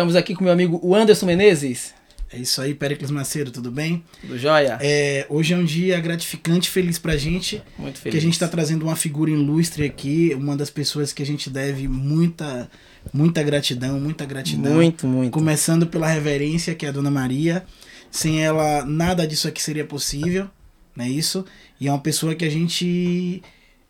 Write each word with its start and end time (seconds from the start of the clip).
Estamos 0.00 0.16
aqui 0.16 0.34
com 0.34 0.44
meu 0.44 0.52
amigo 0.54 0.94
Anderson 0.94 1.26
Menezes. 1.26 1.92
É 2.32 2.38
isso 2.38 2.62
aí, 2.62 2.72
Pericles 2.72 3.10
Macedo, 3.10 3.50
tudo 3.50 3.70
bem? 3.70 4.02
Do 4.24 4.38
Joia. 4.38 4.78
É, 4.80 5.26
hoje 5.28 5.52
é 5.52 5.56
um 5.58 5.62
dia 5.62 6.00
gratificante, 6.00 6.70
feliz 6.70 6.98
pra 6.98 7.18
gente. 7.18 7.62
Muito 7.76 7.98
feliz. 7.98 8.14
Que 8.14 8.16
a 8.16 8.20
gente 8.22 8.38
tá 8.38 8.48
trazendo 8.48 8.84
uma 8.84 8.96
figura 8.96 9.30
ilustre 9.30 9.84
aqui, 9.84 10.32
uma 10.34 10.56
das 10.56 10.70
pessoas 10.70 11.12
que 11.12 11.22
a 11.22 11.26
gente 11.26 11.50
deve 11.50 11.86
muita, 11.86 12.70
muita 13.12 13.42
gratidão, 13.42 14.00
muita 14.00 14.24
gratidão. 14.24 14.72
Muito, 14.72 15.06
muito. 15.06 15.34
Começando 15.34 15.86
pela 15.86 16.06
reverência, 16.06 16.74
que 16.74 16.86
é 16.86 16.88
a 16.88 16.92
Dona 16.92 17.10
Maria. 17.10 17.62
Sem 18.10 18.42
ela, 18.42 18.86
nada 18.86 19.26
disso 19.26 19.48
aqui 19.48 19.62
seria 19.62 19.84
possível, 19.84 20.48
não 20.96 21.04
é 21.04 21.10
isso? 21.10 21.44
E 21.78 21.88
é 21.88 21.92
uma 21.92 22.00
pessoa 22.00 22.34
que 22.34 22.46
a 22.46 22.50
gente 22.50 23.42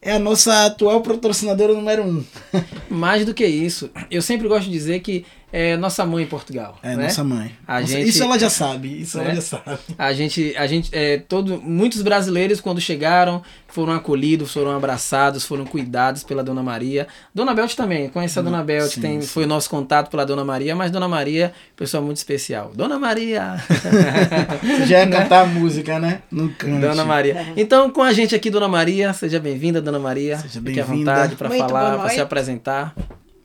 é 0.03 0.13
a 0.13 0.19
nossa 0.19 0.65
atual 0.65 1.03
patrocinadora 1.03 1.75
número 1.75 2.03
um. 2.03 2.25
Mais 2.89 3.25
do 3.25 3.35
que 3.35 3.47
isso, 3.47 3.91
eu 4.11 4.23
sempre 4.23 4.49
gosto 4.49 4.65
de 4.65 4.73
dizer 4.73 5.01
que 5.01 5.25
é 5.53 5.77
nossa 5.77 6.05
mãe 6.07 6.25
em 6.25 6.27
Portugal. 6.27 6.79
É 6.83 6.95
né? 6.97 7.05
nossa 7.05 7.25
mãe. 7.25 7.53
A 7.67 7.81
Nossa- 7.81 7.93
gente- 7.93 8.09
Isso 8.09 8.23
ela 8.23 8.39
já 8.39 8.49
sabe, 8.51 9.01
isso 9.03 9.19
né? 9.19 9.25
ela 9.25 9.35
já 9.35 9.41
sabe. 9.41 9.79
A 9.99 10.13
gente, 10.13 10.55
a 10.57 10.67
gente, 10.67 10.89
é, 10.93 11.19
todo, 11.19 11.61
muitos 11.61 12.03
brasileiros 12.03 12.61
quando 12.61 12.81
chegaram 12.81 13.43
foram 13.69 13.93
acolhidos, 13.93 14.53
foram 14.53 14.77
abraçados, 14.77 15.45
foram 15.45 15.65
cuidados 15.65 16.23
pela 16.25 16.43
Dona 16.43 16.63
Maria. 16.63 17.07
Dona 17.35 17.55
Belt 17.55 17.75
também, 17.75 18.09
conhece 18.09 18.39
a 18.39 18.43
Dona 18.43 18.63
Belt, 18.65 18.93
sim, 18.95 19.01
tem, 19.01 19.21
sim. 19.21 19.27
foi 19.29 19.47
nosso 19.47 19.71
contato 19.71 20.11
pela 20.11 20.25
Dona 20.27 20.45
Maria, 20.45 20.75
mas 20.75 20.91
Dona 20.91 21.07
Maria, 21.09 21.53
pessoa 21.77 22.03
muito 22.03 22.17
especial. 22.17 22.73
Dona 22.75 22.99
Maria, 22.99 23.63
Você 24.63 24.87
já 24.87 25.01
ia 25.01 25.07
cantar 25.09 25.43
a 25.43 25.47
música, 25.47 25.99
né? 25.99 26.23
No 26.31 26.49
cante. 26.51 26.81
Dona 26.81 27.05
Maria. 27.05 27.47
Então, 27.57 27.91
com 27.91 28.03
a 28.03 28.13
gente 28.13 28.35
aqui, 28.35 28.51
Dona 28.51 28.69
Maria, 28.69 29.13
seja 29.13 29.39
bem-vinda, 29.39 29.81
Dona 29.81 29.99
Maria. 29.99 30.39
Seja 30.39 30.61
Fique 30.61 30.81
à 30.81 30.85
bem-vinda. 30.85 31.13
vontade 31.13 31.37
para 31.37 31.49
Muito 31.49 31.67
falar, 31.69 31.99
para 31.99 32.09
se 32.11 32.21
apresentar. 32.21 32.95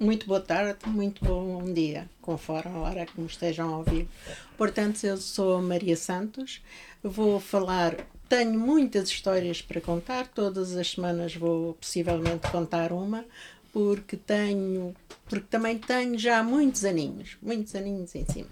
Muito 0.06 0.28
boa 0.28 0.40
tarde, 0.40 0.78
muito 0.86 1.26
bom 1.26 1.64
dia, 1.64 2.08
conforme 2.22 2.76
a 2.76 2.80
hora 2.80 3.06
que 3.08 3.20
me 3.20 3.26
estejam 3.26 3.74
a 3.74 3.78
ouvir. 3.80 4.08
Portanto, 4.56 5.04
eu 5.04 5.18
sou 5.18 5.58
a 5.58 5.62
Maria 5.64 5.98
Santos, 5.98 6.62
vou 7.02 7.40
falar. 7.40 7.98
Tenho 8.30 8.60
muitas 8.60 9.10
histórias 9.10 9.64
para 9.64 9.82
contar, 9.82 10.28
todas 10.28 10.78
as 10.78 10.92
semanas 10.92 11.36
vou 11.36 11.74
possivelmente 11.74 12.48
contar 12.52 12.94
uma, 12.94 13.26
porque 13.74 14.16
tenho. 14.16 14.96
Porque 15.28 15.48
também 15.50 15.80
tenho 15.80 16.20
já 16.20 16.44
muitos 16.44 16.86
aninhos, 16.86 17.36
muitos 17.42 17.74
aninhos 17.74 18.14
em 18.14 18.26
cima. 18.26 18.50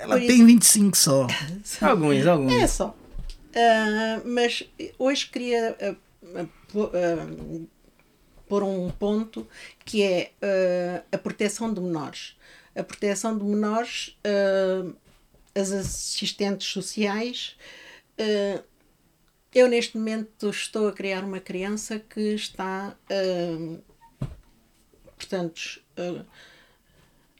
Ela 0.00 0.18
Por 0.18 0.26
tem 0.26 0.44
25 0.44 0.96
só. 0.96 1.28
Alguns, 1.80 2.26
alguns. 2.26 2.52
É 2.54 2.66
só. 2.66 2.92
Ah, 3.54 4.20
mas 4.24 4.64
hoje 4.98 5.28
queria 5.28 5.76
ah, 5.80 5.94
ah, 6.34 7.26
pôr 8.48 8.62
um 8.62 8.90
ponto 8.90 9.46
que 9.84 10.02
é 10.02 10.32
ah, 10.42 11.04
a 11.12 11.18
proteção 11.18 11.72
de 11.72 11.80
menores. 11.80 12.36
A 12.74 12.82
proteção 12.82 13.36
de 13.36 13.44
menores, 13.44 14.16
ah, 14.24 14.92
as 15.54 15.72
assistentes 15.72 16.68
sociais. 16.68 17.56
ah, 18.18 18.62
eu 19.54 19.66
neste 19.66 19.96
momento 19.96 20.50
estou 20.50 20.88
a 20.88 20.92
criar 20.92 21.24
uma 21.24 21.40
criança 21.40 21.98
que 21.98 22.34
está, 22.34 22.94
portanto, 25.16 25.80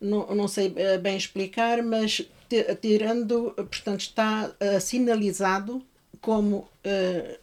não, 0.00 0.34
não 0.34 0.48
sei 0.48 0.74
bem 1.02 1.18
explicar, 1.18 1.82
mas 1.82 2.22
ti- 2.48 2.74
tirando, 2.80 3.52
portanto, 3.54 4.00
está 4.00 4.50
sinalizado 4.80 5.84
como 6.20 6.68
eh, 6.84 7.38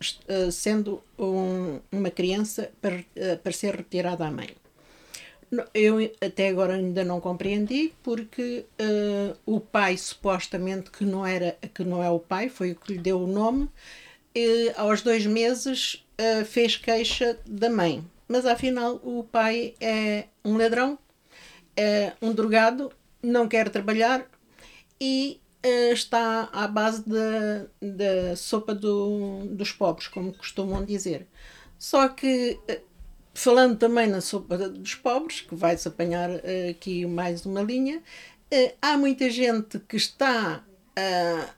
sendo 0.51 1.01
um- 1.19 1.79
uma 1.91 2.09
criança 2.09 2.71
para, 2.81 3.03
eh, 3.15 3.35
para 3.37 3.51
ser 3.51 3.75
retirada 3.75 4.25
à 4.25 4.31
mãe. 4.31 4.49
Eu 5.73 5.97
até 6.19 6.49
agora 6.49 6.73
ainda 6.73 7.03
não 7.03 7.21
compreendi 7.21 7.93
porque 8.03 8.65
eh, 8.79 9.33
o 9.45 9.59
pai 9.59 9.95
supostamente 9.97 10.89
que 10.91 11.05
não 11.05 11.25
era 11.25 11.55
que 11.73 11.83
não 11.83 12.03
é 12.03 12.09
o 12.09 12.19
pai 12.19 12.49
foi 12.49 12.71
o 12.71 12.75
que 12.75 12.93
lhe 12.93 12.99
deu 12.99 13.21
o 13.21 13.27
nome 13.27 13.69
eh, 14.33 14.73
aos 14.75 15.01
dois 15.01 15.25
meses 15.25 16.03
fez 16.45 16.77
queixa 16.77 17.37
da 17.45 17.69
mãe 17.69 18.03
mas 18.27 18.45
afinal 18.45 18.99
o 19.03 19.23
pai 19.23 19.75
é 19.81 20.25
um 20.43 20.57
ladrão 20.57 20.97
é 21.77 22.13
um 22.21 22.33
drogado, 22.33 22.91
não 23.21 23.47
quer 23.47 23.69
trabalhar 23.69 24.25
e 24.99 25.39
está 25.93 26.49
à 26.53 26.67
base 26.67 27.03
da, 27.07 28.35
sopa 28.35 28.73
do- 28.75 29.45
dos 29.55 29.71
pobres, 29.71 30.07
como 30.07 30.33
costumam 30.33 30.83
dizer. 30.85 31.27
Só 31.77 32.07
que, 32.09 32.61
eh, 32.67 32.81
falando 33.33 33.77
também 33.77 34.07
na 34.07 34.21
sopa 34.21 34.57
dos 34.69 34.95
pobres, 34.95 35.41
que 35.41 35.55
vai-se 35.55 35.87
apanhar 35.87 36.29
eh, 36.43 36.69
aqui 36.71 37.05
mais 37.05 37.45
uma 37.45 37.61
linha, 37.61 38.01
eh, 38.51 38.75
há 38.81 38.97
muita 38.97 39.29
gente 39.29 39.79
que 39.79 39.97
está 39.97 40.65
a 40.95 41.55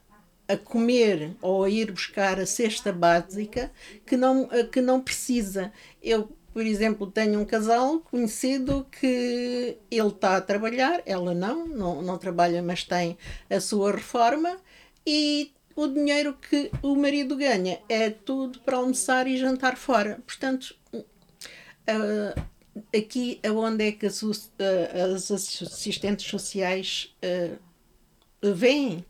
a 0.48 0.56
comer 0.56 1.36
ou 1.42 1.64
a 1.64 1.70
ir 1.70 1.92
buscar 1.92 2.40
a 2.40 2.46
cesta 2.46 2.92
básica 2.92 3.70
que 4.06 4.16
não, 4.16 4.48
eh, 4.52 4.64
que 4.64 4.80
não 4.80 5.00
precisa. 5.00 5.72
Eu, 6.02 6.37
por 6.58 6.66
exemplo, 6.66 7.08
tenho 7.08 7.40
um 7.40 7.44
casal 7.44 8.00
conhecido 8.00 8.84
que 8.90 9.78
ele 9.88 10.08
está 10.08 10.38
a 10.38 10.40
trabalhar, 10.40 11.00
ela 11.06 11.32
não, 11.32 11.68
não, 11.68 12.02
não 12.02 12.18
trabalha, 12.18 12.60
mas 12.60 12.82
tem 12.82 13.16
a 13.48 13.60
sua 13.60 13.92
reforma 13.92 14.56
e 15.06 15.52
o 15.76 15.86
dinheiro 15.86 16.34
que 16.34 16.68
o 16.82 16.96
marido 16.96 17.36
ganha 17.36 17.78
é 17.88 18.10
tudo 18.10 18.58
para 18.58 18.76
almoçar 18.76 19.28
e 19.28 19.36
jantar 19.36 19.76
fora. 19.76 20.20
Portanto, 20.26 20.74
ah, 21.86 22.42
aqui 22.92 23.38
aonde 23.46 23.86
é 23.86 23.92
que 23.92 24.06
as, 24.06 24.20
ah, 24.24 25.14
as 25.14 25.30
assistentes 25.30 26.26
sociais 26.26 27.14
ah, 27.22 27.56
veem 28.42 29.04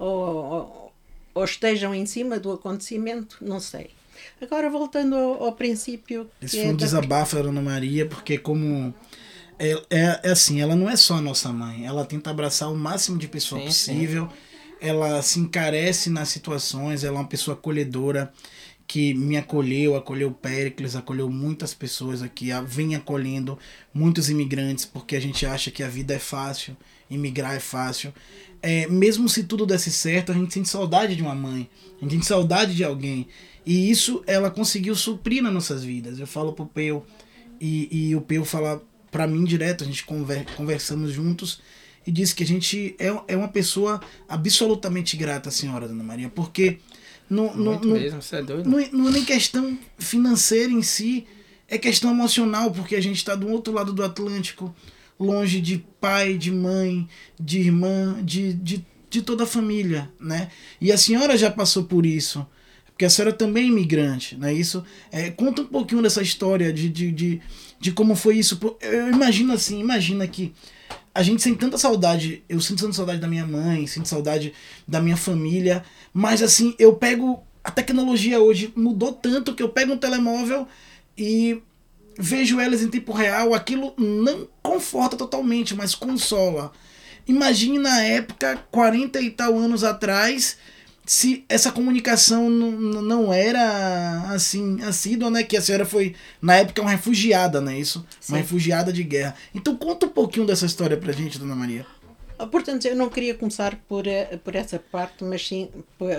ou, 0.00 0.34
ou, 0.34 0.92
ou 1.32 1.44
estejam 1.44 1.94
em 1.94 2.06
cima 2.06 2.40
do 2.40 2.50
acontecimento, 2.50 3.38
não 3.40 3.60
sei. 3.60 3.96
Agora 4.40 4.68
voltando 4.70 5.14
ao, 5.16 5.44
ao 5.44 5.52
princípio. 5.52 6.28
Esse 6.40 6.56
que 6.56 6.62
foi 6.62 6.70
é 6.70 6.72
um 6.72 6.76
da- 6.76 6.84
desabafo 6.84 7.36
da 7.36 7.42
Dona 7.42 7.60
Maria, 7.62 8.06
porque 8.06 8.38
como 8.38 8.94
é, 9.58 9.72
é, 9.90 10.20
é 10.24 10.30
assim, 10.30 10.60
ela 10.60 10.76
não 10.76 10.88
é 10.88 10.96
só 10.96 11.14
a 11.14 11.20
nossa 11.20 11.52
mãe, 11.52 11.86
ela 11.86 12.04
tenta 12.04 12.30
abraçar 12.30 12.70
o 12.70 12.76
máximo 12.76 13.18
de 13.18 13.26
pessoa 13.28 13.60
Sim, 13.60 13.66
possível, 13.66 14.28
ela 14.80 15.20
se 15.22 15.40
encarece 15.40 16.08
nas 16.10 16.28
situações, 16.28 17.02
ela 17.02 17.16
é 17.16 17.20
uma 17.20 17.26
pessoa 17.28 17.54
acolhedora 17.56 18.32
que 18.86 19.12
me 19.12 19.36
acolheu, 19.36 19.96
acolheu 19.96 20.28
o 20.28 20.32
Péricles, 20.34 20.96
acolheu 20.96 21.28
muitas 21.28 21.74
pessoas 21.74 22.22
aqui, 22.22 22.50
a- 22.52 22.62
vem 22.62 22.94
acolhendo 22.94 23.58
muitos 23.92 24.30
imigrantes, 24.30 24.84
porque 24.86 25.14
a 25.16 25.20
gente 25.20 25.44
acha 25.44 25.70
que 25.70 25.82
a 25.82 25.88
vida 25.88 26.14
é 26.14 26.18
fácil, 26.18 26.76
imigrar 27.10 27.54
é 27.54 27.60
fácil. 27.60 28.12
É, 28.60 28.86
mesmo 28.88 29.28
se 29.28 29.44
tudo 29.44 29.64
desse 29.64 29.90
certo, 29.90 30.32
a 30.32 30.34
gente 30.34 30.52
sente 30.52 30.68
saudade 30.68 31.14
de 31.14 31.22
uma 31.22 31.34
mãe, 31.34 31.68
a 31.98 32.04
gente 32.04 32.14
sente 32.14 32.26
saudade 32.26 32.74
de 32.74 32.82
alguém. 32.84 33.28
E 33.64 33.90
isso 33.90 34.22
ela 34.26 34.50
conseguiu 34.50 34.94
suprir 34.96 35.42
nas 35.42 35.52
nossas 35.52 35.84
vidas. 35.84 36.18
Eu 36.18 36.26
falo 36.26 36.52
pro 36.52 36.66
Peu 36.66 37.04
e, 37.60 37.88
e 38.08 38.16
o 38.16 38.20
Peu 38.20 38.44
fala 38.44 38.82
pra 39.10 39.26
mim 39.26 39.44
direto, 39.44 39.84
a 39.84 39.86
gente 39.86 40.04
conver, 40.04 40.44
conversamos 40.56 41.12
juntos 41.12 41.60
e 42.06 42.10
disse 42.10 42.34
que 42.34 42.42
a 42.42 42.46
gente 42.46 42.94
é, 42.98 43.06
é 43.28 43.36
uma 43.36 43.48
pessoa 43.48 44.00
absolutamente 44.28 45.16
grata 45.16 45.48
à 45.50 45.52
senhora, 45.52 45.86
Dona 45.88 46.02
Maria, 46.02 46.28
porque 46.28 46.78
no, 47.28 47.54
no, 47.54 47.72
Muito 47.72 47.88
no, 47.88 47.94
mesmo, 47.94 48.22
você 48.22 48.36
é 48.36 48.42
doido. 48.42 48.68
não, 48.68 48.78
é- 48.78 48.88
não 48.90 49.08
é 49.08 49.10
nem 49.12 49.24
questão 49.24 49.78
financeira 49.98 50.72
em 50.72 50.82
si, 50.82 51.26
é 51.68 51.76
questão 51.76 52.10
emocional, 52.10 52.70
porque 52.70 52.96
a 52.96 53.00
gente 53.02 53.16
está 53.16 53.34
do 53.34 53.48
outro 53.48 53.72
lado 53.72 53.92
do 53.92 54.02
Atlântico, 54.02 54.74
longe 55.18 55.60
de 55.60 55.78
pai, 56.00 56.38
de 56.38 56.50
mãe, 56.50 57.08
de 57.38 57.58
irmã, 57.58 58.18
de, 58.22 58.52
de, 58.52 58.86
de 59.10 59.22
toda 59.22 59.44
a 59.44 59.46
família, 59.46 60.10
né? 60.20 60.48
E 60.80 60.92
a 60.92 60.98
senhora 60.98 61.36
já 61.36 61.50
passou 61.50 61.84
por 61.84 62.06
isso, 62.06 62.46
porque 62.86 63.04
a 63.04 63.10
senhora 63.10 63.32
também 63.32 63.64
é 63.64 63.68
imigrante, 63.68 64.36
não 64.36 64.48
é 64.48 64.54
isso? 64.54 64.84
É, 65.10 65.30
conta 65.30 65.62
um 65.62 65.66
pouquinho 65.66 66.02
dessa 66.02 66.22
história 66.22 66.72
de, 66.72 66.88
de, 66.88 67.12
de, 67.12 67.40
de 67.80 67.92
como 67.92 68.14
foi 68.14 68.36
isso. 68.38 68.58
Eu 68.80 69.08
imagino 69.08 69.52
assim, 69.52 69.80
imagina 69.80 70.26
que 70.26 70.52
a 71.14 71.22
gente 71.22 71.42
sente 71.42 71.58
tanta 71.58 71.76
saudade, 71.78 72.44
eu 72.48 72.60
sinto 72.60 72.82
tanta 72.82 72.92
saudade 72.92 73.20
da 73.20 73.26
minha 73.26 73.46
mãe, 73.46 73.86
sinto 73.86 74.08
saudade 74.08 74.52
da 74.86 75.00
minha 75.00 75.16
família, 75.16 75.84
mas 76.12 76.42
assim, 76.42 76.74
eu 76.78 76.94
pego. 76.94 77.42
A 77.64 77.70
tecnologia 77.70 78.40
hoje 78.40 78.72
mudou 78.76 79.12
tanto 79.12 79.54
que 79.54 79.62
eu 79.62 79.68
pego 79.68 79.92
um 79.92 79.98
telemóvel 79.98 80.66
e 81.16 81.60
vejo 82.18 82.58
elas 82.58 82.82
em 82.82 82.88
tempo 82.88 83.12
real, 83.12 83.52
aquilo 83.52 83.94
não 83.96 84.48
conforta 84.78 85.16
totalmente, 85.16 85.74
mas 85.74 85.94
consola. 85.94 86.72
Imagine 87.26 87.78
na 87.78 88.00
época, 88.02 88.64
40 88.70 89.20
e 89.20 89.30
tal 89.30 89.58
anos 89.58 89.82
atrás, 89.82 90.56
se 91.04 91.44
essa 91.48 91.72
comunicação 91.72 92.48
não, 92.48 93.32
era 93.32 94.30
assim, 94.30 94.80
assídua, 94.82 95.30
né? 95.30 95.42
Que 95.42 95.56
a 95.56 95.60
senhora 95.60 95.84
foi, 95.84 96.14
na 96.40 96.54
época, 96.54 96.80
uma 96.80 96.92
refugiada, 96.92 97.60
né? 97.60 97.78
Isso? 97.78 98.06
Sim. 98.20 98.32
Uma 98.32 98.38
refugiada 98.38 98.92
de 98.92 99.02
guerra. 99.02 99.34
Então 99.52 99.76
conta 99.76 100.06
um 100.06 100.10
pouquinho 100.10 100.46
dessa 100.46 100.64
história 100.64 100.96
pra 100.96 101.12
gente, 101.12 101.38
dona 101.38 101.56
Maria. 101.56 101.84
Ah, 102.38 102.46
Portanto, 102.46 102.86
eu 102.86 102.94
não 102.94 103.08
queria 103.08 103.34
começar 103.34 103.76
por, 103.88 104.06
eh, 104.06 104.38
por 104.44 104.54
essa 104.54 104.78
parte, 104.78 105.24
mas 105.24 105.46
sim 105.46 105.68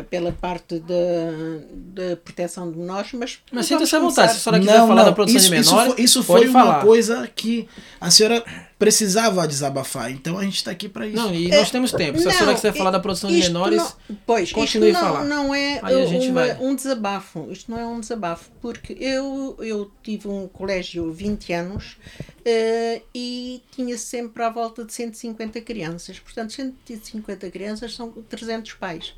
pela 0.10 0.32
parte 0.32 0.80
da 0.80 2.16
proteção 2.24 2.72
de 2.72 2.78
menores. 2.78 3.14
Mas, 3.14 3.40
Mas 3.52 3.66
sinta-se 3.66 3.96
à 3.96 4.00
vontade, 4.00 4.34
se 4.34 4.38
a 4.38 4.42
senhora 4.42 4.60
quiser 4.60 4.88
falar 4.88 5.04
da 5.04 5.12
produção 5.12 5.38
isso, 5.40 5.50
de 5.50 5.56
isso 5.60 5.72
menores, 5.72 5.94
foi, 5.94 6.04
isso 6.04 6.24
foi 6.24 6.48
uma 6.48 6.60
falar. 6.66 6.82
coisa 6.84 7.30
que 7.34 7.68
a 8.02 8.12
senhora 8.12 8.44
precisava 8.78 9.46
desabafar. 9.48 10.10
Então 10.12 10.38
a 10.38 10.44
gente 10.44 10.56
está 10.58 10.72
aqui 10.72 10.88
para 10.88 11.06
isso. 11.06 11.18
Não, 11.18 11.34
e 11.34 11.50
nós 11.50 11.70
temos 11.70 11.92
tempo. 11.92 12.18
Se 12.20 12.28
a 12.28 12.32
senhora 12.32 12.54
quiser 12.56 12.74
falar 12.74 12.92
da 12.92 13.00
produção 13.00 13.30
de 13.30 13.38
menores, 13.42 13.78
não, 14.10 14.18
pois, 14.26 14.52
continue 14.52 14.92
isto 14.92 15.00
a 15.00 15.02
não, 15.08 15.14
falar. 15.14 15.26
não 15.26 15.54
é 15.56 15.80
Aí 15.84 16.02
a 16.02 16.06
gente 16.06 16.30
uma- 16.30 16.46
vai. 16.46 16.58
um 16.62 16.76
desabafo. 16.76 17.48
Isto 17.52 17.72
não 17.72 17.80
é 17.80 17.86
um 17.86 18.00
desabafo, 18.00 18.50
porque 18.62 18.94
eu, 19.00 19.56
eu 19.60 19.92
tive 20.02 20.28
um 20.28 20.48
colégio 20.48 21.12
20 21.12 21.52
anos 21.54 21.98
eh, 22.46 23.02
e 23.14 23.62
tinha 23.72 23.98
sempre 23.98 24.44
à 24.44 24.50
volta 24.50 24.84
de 24.86 24.94
150 24.94 25.62
crianças. 25.62 26.20
Portanto, 26.20 26.54
150 26.54 27.50
crianças 27.52 27.94
são 27.96 28.12
300 28.12 28.74
pais. 28.74 29.14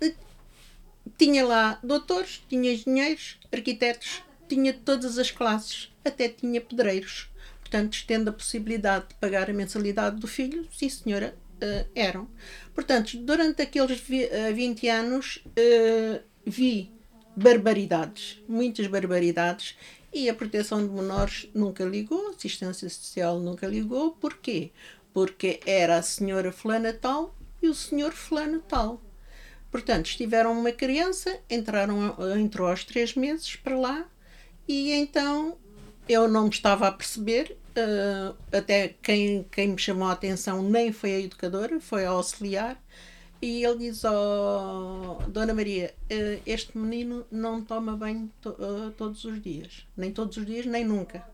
Eh, 0.00 0.14
Tinha 1.18 1.44
lá 1.46 1.78
doutores, 1.82 2.42
tinha 2.48 2.72
engenheiros, 2.72 3.38
arquitetos, 3.52 4.22
tinha 4.48 4.72
todas 4.72 5.18
as 5.18 5.30
classes, 5.30 5.90
até 6.04 6.28
tinha 6.28 6.60
pedreiros. 6.60 7.28
Portanto, 7.60 8.04
tendo 8.06 8.28
a 8.30 8.32
possibilidade 8.32 9.08
de 9.08 9.14
pagar 9.14 9.48
a 9.48 9.52
mensalidade 9.52 10.16
do 10.20 10.26
filho, 10.26 10.66
sim 10.72 10.88
senhora, 10.88 11.36
eh, 11.60 11.86
eram. 11.94 12.28
Portanto, 12.74 13.16
durante 13.18 13.62
aqueles 13.62 14.00
vi- 14.00 14.24
eh, 14.24 14.52
20 14.52 14.88
anos 14.88 15.42
vi 16.44 16.90
barbaridades, 17.36 18.42
muitas 18.48 18.86
barbaridades, 18.86 19.76
e 20.12 20.28
a 20.28 20.34
proteção 20.34 20.86
de 20.86 20.92
menores 20.92 21.48
nunca 21.54 21.84
ligou, 21.84 22.30
assistência 22.30 22.88
social 22.88 23.38
nunca 23.38 23.66
ligou. 23.66 24.12
Porquê? 24.12 24.70
Porque 25.12 25.60
era 25.66 25.96
a 25.98 26.02
senhora 26.02 26.52
fulana 26.52 26.92
tal 26.92 27.34
e 27.62 27.68
o 27.68 27.74
senhor 27.74 28.12
fulano 28.12 28.60
tal. 28.60 29.00
Portanto, 29.70 30.06
estiveram 30.06 30.52
uma 30.58 30.72
criança, 30.72 31.38
entraram, 31.48 32.16
entrou 32.38 32.68
aos 32.68 32.84
três 32.84 33.14
meses 33.14 33.54
para 33.56 33.78
lá 33.78 34.08
e 34.66 34.92
então 34.92 35.56
eu 36.08 36.28
não 36.28 36.44
me 36.44 36.50
estava 36.50 36.88
a 36.88 36.92
perceber. 36.92 37.56
eh, 37.76 38.32
até 38.52 38.88
quem, 39.02 39.44
quem 39.50 39.68
me 39.68 39.78
chamou 39.78 40.08
a 40.08 40.12
atenção 40.12 40.62
nem 40.62 40.92
foi 40.92 41.14
a 41.14 41.20
educadora, 41.20 41.80
foi 41.80 42.04
a 42.04 42.10
auxiliar. 42.10 42.76
E 43.42 43.64
ele 43.64 43.78
diz: 43.78 44.02
oh, 44.04 45.18
Dona 45.28 45.54
Maria, 45.54 45.94
eh, 46.10 46.40
este 46.44 46.76
menino 46.76 47.26
não 47.30 47.62
toma 47.64 47.96
banho 47.96 48.30
to- 48.40 48.56
eh, 48.58 48.90
todos 48.96 49.24
os 49.24 49.40
dias. 49.42 49.86
Nem 49.96 50.12
todos 50.12 50.36
os 50.36 50.44
dias, 50.44 50.66
nem 50.66 50.84
nunca. 50.84 51.26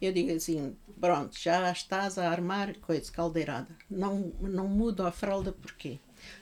Eu 0.00 0.12
digo 0.12 0.32
assim: 0.32 0.76
pronto, 1.00 1.36
já 1.38 1.70
estás 1.72 2.16
a 2.16 2.30
armar 2.30 2.76
coisa 2.78 3.10
caldeirada. 3.10 3.68
Não, 3.90 4.32
não 4.40 4.68
muda 4.68 5.08
a 5.08 5.12
fralda 5.12 5.50
porquê? 5.52 5.98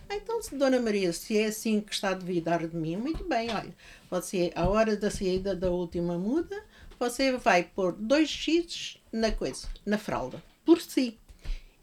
"Ah, 0.09 0.17
Então, 0.17 0.43
se 0.43 0.55
Dona 0.57 0.79
Maria, 0.81 1.13
se 1.13 1.39
é 1.39 1.47
assim 1.47 1.81
que 1.81 1.93
está 1.95 2.11
a 2.11 2.15
duvidar 2.15 2.67
de 2.67 2.77
mim, 2.77 2.97
muito 2.97 3.25
bem, 3.25 3.51
olha, 3.51 3.75
você, 4.11 4.53
a 4.55 4.69
hora 4.69 4.97
da 4.97 5.11
saída 5.11 5.55
da 5.57 5.71
última 5.71 6.19
muda, 6.19 6.63
você 6.99 7.37
vai 7.39 7.65
pôr 7.65 7.93
dois 7.93 8.29
X 8.29 8.99
na 9.11 9.33
coisa, 9.33 9.67
na 9.85 9.97
fralda, 9.99 10.43
por 10.65 10.81
si. 10.81 11.19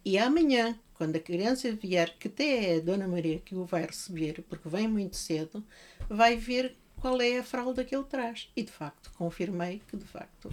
E 0.05 0.17
amanhã, 0.17 0.77
quando 1.01 1.15
a 1.15 1.19
criança 1.19 1.71
vier, 1.71 2.15
que 2.19 2.27
até 2.27 2.73
é 2.73 2.77
a 2.77 2.79
Dona 2.81 3.07
Maria 3.07 3.39
que 3.39 3.55
o 3.55 3.65
vai 3.65 3.83
receber, 3.85 4.43
porque 4.47 4.69
vem 4.69 4.87
muito 4.87 5.15
cedo, 5.15 5.63
vai 6.07 6.35
ver 6.37 6.75
qual 6.99 7.19
é 7.19 7.39
a 7.39 7.43
fralda 7.43 7.83
que 7.83 7.95
ele 7.95 8.03
traz. 8.03 8.49
E 8.55 8.61
de 8.61 8.71
facto, 8.71 9.11
confirmei 9.17 9.81
que 9.87 9.97
de 9.97 10.05
facto 10.05 10.47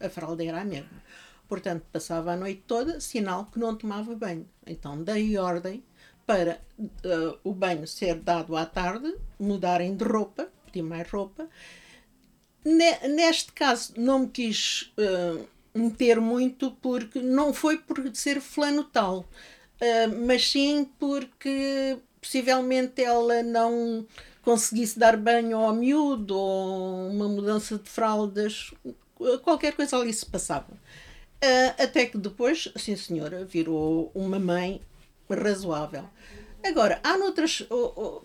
a, 0.00 0.06
a 0.06 0.08
fralda 0.08 0.42
era 0.42 0.62
a 0.62 0.64
mesma. 0.64 1.02
Portanto, 1.46 1.84
passava 1.92 2.32
a 2.32 2.36
noite 2.36 2.62
toda, 2.66 2.98
sinal 3.00 3.44
que 3.46 3.58
não 3.58 3.76
tomava 3.76 4.14
banho. 4.14 4.48
Então, 4.66 5.02
dei 5.02 5.36
ordem 5.36 5.82
para 6.26 6.60
eh, 7.04 7.38
o 7.44 7.52
banho 7.52 7.86
ser 7.86 8.14
dado 8.16 8.56
à 8.56 8.64
tarde, 8.64 9.14
mudarem 9.38 9.94
de 9.96 10.04
roupa, 10.04 10.48
pedir 10.66 10.82
mais 10.82 11.10
roupa. 11.10 11.48
Ne- 12.64 13.08
Neste 13.08 13.52
caso, 13.52 13.94
não 13.96 14.20
me 14.20 14.28
quis 14.28 14.92
eh, 14.98 15.44
meter 15.74 16.20
muito 16.20 16.70
porque 16.72 17.20
não 17.20 17.52
foi 17.52 17.78
por 17.78 17.96
ser 18.14 18.40
fulano 18.40 18.84
tal, 18.84 19.26
eh, 19.80 20.06
mas 20.06 20.50
sim 20.50 20.88
porque 20.98 21.98
possivelmente 22.20 23.02
ela 23.02 23.42
não 23.42 24.06
conseguisse 24.42 24.98
dar 24.98 25.16
banho 25.16 25.58
ao 25.58 25.74
miúdo 25.74 26.36
ou 26.36 27.10
uma 27.10 27.28
mudança 27.28 27.78
de 27.78 27.88
fraldas, 27.88 28.72
qualquer 29.42 29.74
coisa 29.74 29.96
ali 29.96 30.12
se 30.12 30.26
passava. 30.26 30.68
Eh, 31.40 31.74
até 31.84 32.06
que 32.06 32.18
depois, 32.18 32.68
sim 32.76 32.96
senhora, 32.96 33.44
virou 33.44 34.10
uma 34.14 34.38
mãe 34.38 34.80
razoável. 35.30 36.04
Agora, 36.64 37.00
há 37.04 37.16
noutras, 37.16 37.62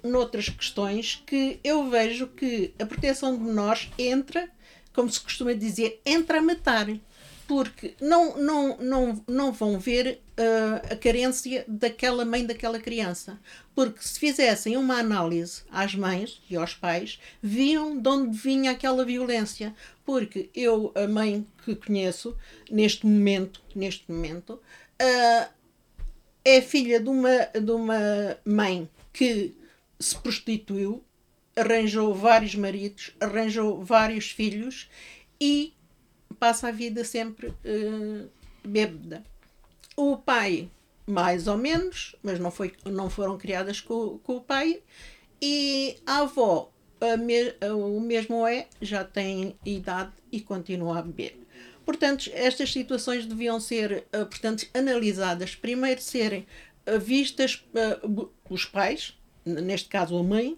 noutras 0.03 0.49
questões 0.49 1.21
que 1.25 1.59
eu 1.63 1.89
vejo 1.89 2.27
que 2.27 2.73
a 2.79 2.85
proteção 2.85 3.37
de 3.37 3.43
menores 3.43 3.89
entra, 3.97 4.49
como 4.93 5.09
se 5.09 5.19
costuma 5.19 5.53
dizer, 5.53 6.01
entra 6.05 6.39
a 6.39 6.41
matar. 6.41 6.87
Porque 7.47 7.93
não, 8.01 8.37
não, 8.37 8.77
não, 8.77 9.23
não 9.27 9.51
vão 9.51 9.77
ver 9.77 10.22
ah, 10.37 10.81
a 10.91 10.95
carência 10.95 11.63
daquela 11.67 12.25
mãe 12.25 12.45
daquela 12.45 12.79
criança. 12.79 13.39
Porque 13.75 14.01
se 14.01 14.19
fizessem 14.19 14.77
uma 14.77 14.99
análise 14.99 15.63
às 15.71 15.95
mães 15.95 16.41
e 16.49 16.55
aos 16.55 16.73
pais, 16.73 17.19
viam 17.41 17.99
de 17.99 18.09
onde 18.09 18.37
vinha 18.37 18.71
aquela 18.71 19.05
violência. 19.05 19.75
Porque 20.05 20.49
eu, 20.55 20.91
a 20.95 21.07
mãe 21.07 21.45
que 21.63 21.75
conheço, 21.75 22.35
neste 22.69 23.05
momento, 23.05 23.61
neste 23.75 24.11
momento, 24.11 24.59
ah, 24.99 25.49
é 26.45 26.61
filha 26.61 26.99
de 26.99 27.09
uma, 27.09 27.45
de 27.45 27.71
uma 27.71 28.37
mãe 28.45 28.89
que 29.11 29.55
se 29.99 30.17
prostituiu, 30.17 31.03
arranjou 31.55 32.13
vários 32.13 32.55
maridos, 32.55 33.15
arranjou 33.19 33.83
vários 33.83 34.31
filhos 34.31 34.89
e 35.39 35.73
passa 36.39 36.67
a 36.67 36.71
vida 36.71 37.03
sempre 37.05 37.53
eh, 37.63 38.25
bêbada. 38.65 39.23
O 39.95 40.17
pai, 40.17 40.69
mais 41.05 41.47
ou 41.47 41.57
menos, 41.57 42.15
mas 42.23 42.39
não, 42.39 42.49
foi, 42.51 42.73
não 42.85 43.09
foram 43.09 43.37
criadas 43.37 43.79
com, 43.79 44.17
com 44.19 44.37
o 44.37 44.41
pai, 44.41 44.81
e 45.41 45.97
a 46.05 46.19
avó, 46.19 46.71
a 47.01 47.17
me- 47.17 47.53
o 47.71 47.99
mesmo 47.99 48.47
é, 48.47 48.67
já 48.81 49.03
tem 49.03 49.55
idade 49.65 50.11
e 50.31 50.39
continua 50.41 50.99
a 50.99 51.01
beber. 51.01 51.39
Portanto, 51.85 52.29
estas 52.33 52.71
situações 52.71 53.25
deviam 53.25 53.59
ser, 53.59 54.05
eh, 54.11 54.23
portanto, 54.25 54.65
analisadas. 54.73 55.53
Primeiro 55.53 56.01
serem 56.01 56.47
eh, 56.85 56.97
vistas 56.97 57.65
eh, 57.75 57.99
os 58.49 58.63
pais, 58.65 59.19
neste 59.45 59.89
caso 59.89 60.17
a 60.17 60.23
mãe, 60.23 60.57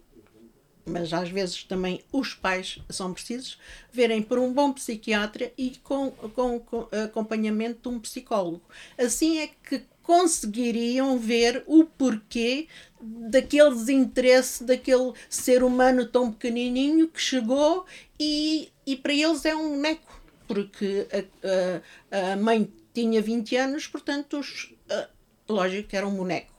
mas 0.86 1.12
às 1.12 1.30
vezes 1.30 1.64
também 1.64 2.02
os 2.12 2.34
pais 2.34 2.80
são 2.90 3.14
precisos, 3.14 3.58
verem 3.92 4.22
por 4.22 4.38
um 4.38 4.54
bom 4.54 4.72
psiquiatra 4.72 5.52
e 5.58 5.72
com, 5.84 6.12
com, 6.12 6.60
com 6.60 6.88
acompanhamento 7.04 7.90
de 7.90 7.96
um 7.96 8.00
psicólogo. 8.00 8.62
Assim 8.98 9.40
é 9.40 9.48
que 9.48 9.84
conseguiriam 10.04 11.18
ver 11.18 11.64
o 11.66 11.84
porquê 11.84 12.68
daquele 13.02 13.72
desinteresse 13.72 14.64
daquele 14.64 15.14
ser 15.28 15.64
humano 15.64 16.06
tão 16.06 16.32
pequenininho 16.32 17.08
que 17.08 17.20
chegou 17.20 17.86
e, 18.20 18.70
e 18.86 18.96
para 18.96 19.14
eles 19.14 19.44
é 19.46 19.56
um 19.56 19.72
boneco, 19.72 20.22
porque 20.48 21.08
a, 21.12 22.18
a, 22.18 22.34
a 22.34 22.36
mãe 22.36 22.72
tinha 22.94 23.22
20 23.22 23.56
anos, 23.56 23.88
portanto, 23.88 24.40
os, 24.40 24.72
a, 24.90 25.10
lógico 25.50 25.90
que 25.90 25.98
era 25.98 26.08
um 26.08 26.16
boneco. 26.16 26.54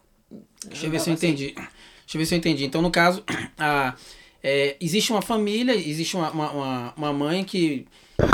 Deixa 0.67 0.87
eu 0.87 0.91
ver 0.91 1.01
se 1.01 1.11
eu 1.11 1.15
Andava 1.15 1.25
assim. 1.25 1.77
Deixa 2.07 2.17
eu 2.17 2.19
ver 2.21 2.27
se 2.27 2.35
eu 2.35 2.39
entendi. 2.39 2.65
Então, 2.65 2.81
no 2.81 2.91
caso, 2.91 3.23
a, 3.59 3.95
é, 4.43 4.77
existe 4.81 5.13
uma 5.13 5.21
família, 5.21 5.75
existe 5.75 6.17
uma, 6.17 6.31
uma, 6.31 6.95
uma- 6.97 7.13
mãe 7.13 7.45
que, 7.45 7.87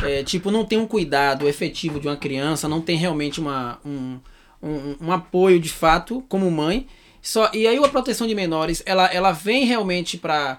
é, 0.05 0.23
tipo, 0.23 0.51
não 0.51 0.65
tem 0.65 0.79
um 0.79 0.87
cuidado 0.87 1.49
efetivo 1.49 1.99
de 1.99 2.07
uma 2.07 2.17
criança, 2.17 2.69
não 2.69 2.81
tem 2.81 2.97
realmente 2.97 3.41
uma, 3.41 3.81
um, 3.85 4.21
um, 4.63 4.97
um 5.01 5.13
apoio 5.13 5.59
de 5.59 5.71
fato 5.71 6.23
como 6.29 6.51
mãe. 6.51 6.87
Só, 7.23 7.51
e 7.55 7.67
aí 7.67 7.77
a 7.77 7.89
proteção 7.89 8.27
de 8.27 8.35
menores, 8.35 8.83
ela, 8.85 9.07
ela 9.07 9.33
vem 9.33 9.65
realmente 9.65 10.19
para 10.19 10.59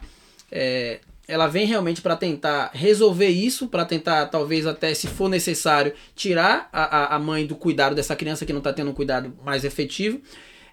ela 1.27 1.47
vem 1.47 1.65
realmente 1.65 2.01
para 2.01 2.15
tentar 2.15 2.71
resolver 2.73 3.29
isso, 3.29 3.67
para 3.67 3.85
tentar, 3.85 4.25
talvez 4.27 4.67
até, 4.67 4.93
se 4.93 5.07
for 5.07 5.29
necessário, 5.29 5.93
tirar 6.15 6.69
a, 6.71 7.15
a 7.15 7.19
mãe 7.19 7.45
do 7.45 7.55
cuidado 7.55 7.95
dessa 7.95 8.15
criança 8.15 8.45
que 8.45 8.51
não 8.51 8.59
está 8.59 8.73
tendo 8.73 8.91
um 8.91 8.93
cuidado 8.93 9.33
mais 9.43 9.63
efetivo. 9.63 10.21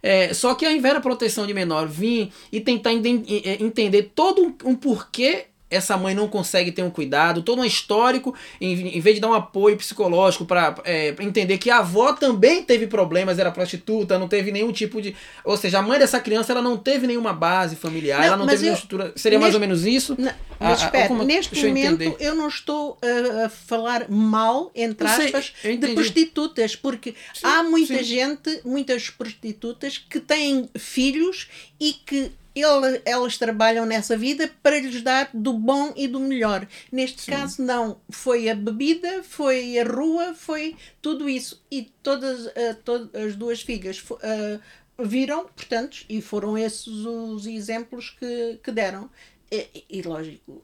É, 0.03 0.33
só 0.33 0.55
que 0.55 0.65
ao 0.65 0.73
invés 0.73 0.95
da 0.95 1.01
proteção 1.01 1.47
de 1.47 1.55
menor 1.55 1.87
vir 1.87 2.33
e 2.51 2.61
tentar 2.61 2.93
eh, 2.93 3.59
entender 3.61 4.11
todo 4.15 4.43
um, 4.43 4.71
um 4.71 4.75
porquê 4.75 5.47
essa 5.71 5.97
mãe 5.97 6.15
não 6.15 6.27
consegue 6.29 6.73
ter 6.73 6.83
um 6.83 6.91
cuidado, 6.91 7.43
todo 7.43 7.61
um 7.61 7.65
histórico, 7.65 8.35
em, 8.61 8.97
em 8.97 9.01
vez 9.01 9.15
de 9.17 9.21
dar 9.21 9.29
um 9.29 9.35
apoio 9.35 9.77
psicológico 9.77 10.45
para 10.45 10.75
entender 11.21 11.59
que 11.59 11.71
a 11.71 11.79
avó 11.79 12.13
também 12.13 12.63
teve 12.63 12.87
problemas, 12.89 13.39
era 13.39 13.51
prostituta, 13.53 14.19
não 14.19 14.27
teve 14.29 14.51
nenhum 14.51 14.73
tipo 14.73 15.01
de. 15.01 15.15
Ou 15.45 15.57
seja, 15.57 15.79
a 15.79 15.83
mãe 15.83 15.99
dessa 15.99 16.19
criança 16.19 16.53
ela 16.53 16.61
não 16.63 16.77
teve 16.77 17.07
nenhuma 17.07 17.33
base 17.33 17.77
familiar, 17.77 18.19
Não, 18.19 18.27
ela 18.27 18.37
não 18.37 18.47
teve 18.47 18.63
nenhuma 18.63 18.73
eu- 18.77 18.83
estrutura. 18.83 19.13
Seria 19.15 19.39
mais 19.39 19.55
neste- 19.55 19.57
ou 19.57 19.61
menos 19.61 19.87
isso? 19.87 20.17
Não, 20.19 20.29
Ah, 20.31 20.35
mas 20.71 20.83
ah, 20.83 20.85
espera, 20.87 21.09
como- 21.09 21.23
neste 21.23 21.57
eu 21.63 21.69
momento 21.69 22.03
entender. 22.03 22.17
eu 22.19 22.35
não 22.35 22.49
estou 22.49 22.99
a, 23.03 23.47
a 23.47 23.49
falar 23.49 24.07
mal, 24.11 24.71
entre 24.75 25.07
sei, 25.09 25.27
aspas, 25.27 25.53
de 25.63 25.89
prostitutas, 25.95 26.75
porque 26.77 27.15
há 27.43 27.63
muita 27.63 27.99
sim. 27.99 28.03
gente, 28.03 28.61
muitas 28.65 29.09
prostitutas 29.09 29.99
que 29.99 30.19
têm 30.21 30.69
filhos 30.77 31.49
e 31.79 31.93
que 31.93 32.33
ele, 32.63 33.03
elas 33.05 33.39
trabalham 33.39 33.87
nessa 33.87 34.17
vida 34.17 34.51
para 34.63 34.79
lhes 34.79 35.03
dar 35.03 35.31
do 35.33 35.53
bom 35.53 35.93
e 35.97 36.09
do 36.09 36.21
melhor. 36.21 36.67
Neste 36.91 37.23
Sim. 37.23 37.33
caso, 37.33 37.63
não. 37.63 38.01
Foi 38.11 38.49
a 38.49 38.55
bebida, 38.55 39.23
foi 39.23 39.79
a 39.79 39.85
rua, 39.85 40.35
foi 40.35 40.77
tudo 41.01 41.29
isso. 41.29 41.63
E 41.71 41.83
todas, 42.03 42.47
uh, 42.47 42.75
todas 42.85 43.15
as 43.15 43.37
duas 43.37 43.63
filhas 43.63 44.03
uh, 44.11 44.61
viram, 44.99 45.47
portanto, 45.47 46.05
e 46.09 46.21
foram 46.21 46.57
esses 46.57 46.87
os 46.87 47.47
exemplos 47.47 48.11
que, 48.11 48.59
que 48.63 48.71
deram. 48.71 49.11
E, 49.51 49.85
e 49.89 50.03
lógico, 50.03 50.63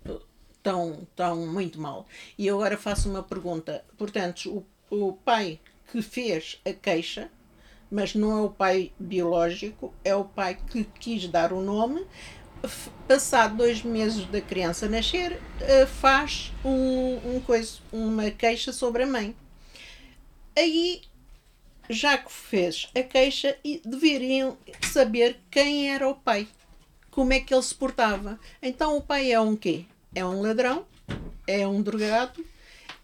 estão, 0.52 1.06
tão 1.14 1.46
muito 1.46 1.80
mal. 1.80 2.06
E 2.36 2.46
eu 2.46 2.56
agora 2.56 2.76
faço 2.76 3.08
uma 3.08 3.22
pergunta. 3.22 3.84
Portanto, 3.96 4.64
o, 4.90 5.08
o 5.08 5.12
pai 5.12 5.60
que 5.90 6.02
fez 6.02 6.60
a 6.64 6.72
queixa 6.72 7.30
mas 7.90 8.14
não 8.14 8.36
é 8.36 8.40
o 8.42 8.50
pai 8.50 8.92
biológico, 8.98 9.92
é 10.04 10.14
o 10.14 10.24
pai 10.24 10.58
que 10.70 10.84
quis 10.84 11.28
dar 11.28 11.52
o 11.52 11.60
nome. 11.60 12.04
Passado 13.06 13.56
dois 13.56 13.82
meses 13.82 14.24
da 14.26 14.40
criança 14.40 14.88
nascer, 14.88 15.40
eh, 15.60 15.86
faz 15.86 16.52
um, 16.64 17.36
um 17.36 17.40
coisa, 17.40 17.78
uma 17.92 18.30
queixa 18.30 18.72
sobre 18.72 19.04
a 19.04 19.06
mãe. 19.06 19.36
Aí, 20.56 21.02
já 21.88 22.18
que 22.18 22.32
fez 22.32 22.88
a 22.96 23.02
queixa, 23.02 23.56
deveriam 23.84 24.56
saber 24.80 25.38
quem 25.50 25.90
era 25.92 26.08
o 26.08 26.14
pai, 26.14 26.48
como 27.10 27.32
é 27.32 27.40
que 27.40 27.54
ele 27.54 27.62
se 27.62 27.74
portava. 27.74 28.40
Então, 28.60 28.96
o 28.96 29.02
pai 29.02 29.30
é 29.30 29.40
um 29.40 29.54
quê? 29.54 29.84
É 30.14 30.24
um 30.24 30.40
ladrão, 30.40 30.86
é 31.46 31.68
um 31.68 31.82
drogado, 31.82 32.44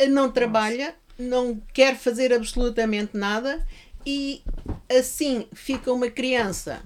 não 0.09 0.33
trabalha, 0.33 0.97
não 1.19 1.61
quer 1.73 1.97
fazer 1.97 2.33
absolutamente 2.33 3.17
nada 3.17 3.65
e 4.05 4.43
assim 4.89 5.47
fica 5.53 5.93
uma 5.93 6.11
criança 6.11 6.83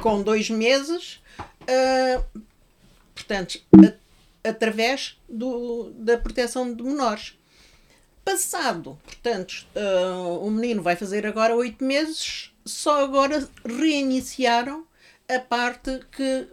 com 0.00 0.22
dois 0.22 0.50
meses, 0.50 1.20
uh, 1.62 2.40
portanto, 3.14 3.60
a, 3.72 4.48
através 4.48 5.18
do, 5.28 5.90
da 5.94 6.18
proteção 6.18 6.74
de 6.74 6.82
menores. 6.82 7.38
Passado, 8.24 8.98
portanto, 9.04 9.66
uh, 9.74 10.46
o 10.46 10.50
menino 10.50 10.82
vai 10.82 10.96
fazer 10.96 11.26
agora 11.26 11.54
oito 11.54 11.84
meses, 11.84 12.52
só 12.64 13.04
agora 13.04 13.48
reiniciaram 13.64 14.86
a 15.28 15.38
parte 15.38 16.00
que, 16.12 16.48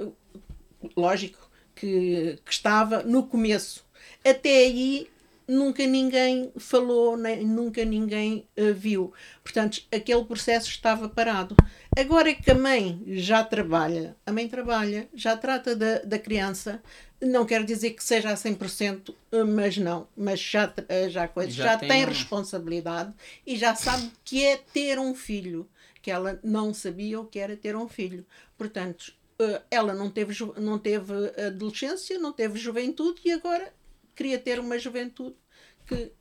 lógico, 0.95 1.49
que, 1.75 2.39
que 2.45 2.51
estava 2.51 3.03
no 3.03 3.23
começo. 3.23 3.85
Até 4.23 4.49
aí 4.49 5.10
nunca 5.47 5.85
ninguém 5.85 6.51
falou, 6.57 7.17
nem, 7.17 7.45
nunca 7.45 7.83
ninguém 7.83 8.47
uh, 8.57 8.73
viu. 8.73 9.13
Portanto, 9.43 9.81
aquele 9.91 10.23
processo 10.25 10.69
estava 10.69 11.09
parado. 11.09 11.55
Agora 11.97 12.33
que 12.33 12.49
a 12.51 12.55
mãe 12.55 13.01
já 13.07 13.43
trabalha, 13.43 14.15
a 14.25 14.31
mãe 14.31 14.47
trabalha, 14.47 15.09
já 15.13 15.35
trata 15.35 15.75
da, 15.75 15.99
da 15.99 16.17
criança, 16.17 16.81
não 17.21 17.45
quer 17.45 17.63
dizer 17.63 17.91
que 17.91 18.03
seja 18.03 18.31
a 18.31 18.35
100%, 18.35 19.13
eh, 19.31 19.43
mas 19.43 19.77
não, 19.77 20.07
mas 20.15 20.39
já, 20.39 20.73
eh, 20.87 21.09
já, 21.09 21.27
coisa, 21.27 21.51
já, 21.51 21.63
já 21.63 21.77
tem, 21.77 21.89
tem 21.89 22.05
responsabilidade 22.05 23.13
e 23.45 23.55
já 23.55 23.75
sabe 23.75 24.09
que 24.23 24.43
é 24.43 24.57
ter 24.57 24.97
um 24.97 25.13
filho, 25.13 25.69
que 26.01 26.09
ela 26.09 26.39
não 26.43 26.73
sabia 26.73 27.19
o 27.19 27.25
que 27.25 27.37
era 27.37 27.55
ter 27.55 27.75
um 27.75 27.87
filho. 27.87 28.25
Portanto, 28.57 29.13
ela 29.69 29.93
não 29.93 30.09
teve, 30.09 30.33
não 30.57 30.77
teve 30.77 31.13
adolescência, 31.47 32.19
não 32.19 32.31
teve 32.31 32.59
juventude 32.59 33.21
e 33.25 33.31
agora 33.31 33.73
queria 34.15 34.37
ter 34.37 34.59
uma 34.59 34.77
juventude 34.77 35.35
que 35.87 36.11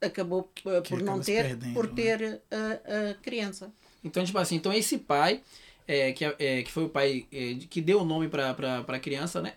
acabou 0.00 0.50
uh, 0.64 0.82
por 0.88 1.02
não 1.02 1.20
ter, 1.20 1.44
perdendo, 1.44 1.74
por 1.74 1.88
né? 1.88 1.94
ter 1.94 2.42
a, 2.50 3.10
a 3.10 3.14
criança. 3.14 3.72
Então, 4.04 4.24
tipo 4.24 4.38
assim, 4.38 4.56
então 4.56 4.72
esse 4.72 4.98
pai, 4.98 5.42
é, 5.86 6.12
que, 6.12 6.24
é, 6.24 6.62
que 6.62 6.70
foi 6.70 6.84
o 6.84 6.88
pai 6.88 7.26
é, 7.32 7.54
que 7.68 7.80
deu 7.80 8.00
o 8.00 8.04
nome 8.04 8.28
para 8.28 8.84
a 8.86 9.00
criança, 9.00 9.40
né? 9.40 9.54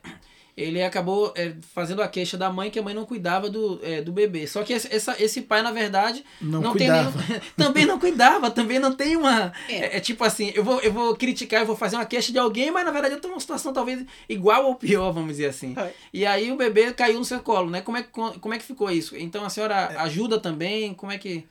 Ele 0.56 0.84
acabou 0.84 1.32
é, 1.36 1.54
fazendo 1.74 2.02
a 2.02 2.08
queixa 2.08 2.38
da 2.38 2.52
mãe 2.52 2.70
que 2.70 2.78
a 2.78 2.82
mãe 2.82 2.94
não 2.94 3.06
cuidava 3.06 3.50
do, 3.50 3.80
é, 3.82 4.02
do 4.02 4.12
bebê. 4.12 4.46
Só 4.46 4.64
que 4.64 4.74
esse, 4.74 4.94
essa, 4.94 5.16
esse 5.22 5.42
pai, 5.42 5.62
na 5.62 5.72
verdade, 5.72 6.24
não, 6.42 6.62
não 6.62 6.76
tem 6.76 6.90
nenhum, 6.90 7.12
também 7.56 7.86
não 7.86 8.00
cuidava, 8.00 8.52
também 8.52 8.78
não 8.80 8.94
tem 8.94 9.16
uma. 9.16 9.54
É. 9.68 9.74
é. 9.74 9.98
é. 9.98 10.00
tipo 10.00 10.24
assim, 10.24 10.52
eu 10.54 10.64
vou, 10.64 10.80
eu 10.82 10.92
vou 10.92 11.16
criticar, 11.16 11.62
eu 11.62 11.66
vou 11.66 11.76
fazer 11.76 11.96
uma 11.96 12.06
queixa 12.06 12.32
de 12.32 12.40
alguém, 12.40 12.72
mas 12.72 12.86
na 12.86 12.92
verdade 12.92 13.16
eu 13.16 13.22
tô 13.22 13.30
numa 13.30 13.40
situação 13.40 13.72
talvez 13.72 14.06
igual 14.28 14.66
ou 14.66 14.76
pior, 14.76 15.12
vamos 15.12 15.32
dizer 15.32 15.48
assim. 15.48 15.76
E 16.14 16.26
aí 16.26 16.52
o 16.52 16.58
bebê 16.58 16.92
caiu 16.94 17.20
no 17.20 17.26
seu 17.26 17.40
colo, 17.40 17.70
né? 17.70 17.82
Como 17.82 17.98
é, 17.98 18.04
como 18.04 18.54
é 18.54 18.58
que 18.58 18.66
ficou 18.66 18.92
isso? 18.92 19.16
Então 19.16 19.46
a 19.46 19.50
senhora 19.50 19.76
é. 19.76 19.98
ajuda 19.98 20.40
também? 20.40 20.94
Como 20.94 21.12
é 21.12 21.18
que. 21.18 21.46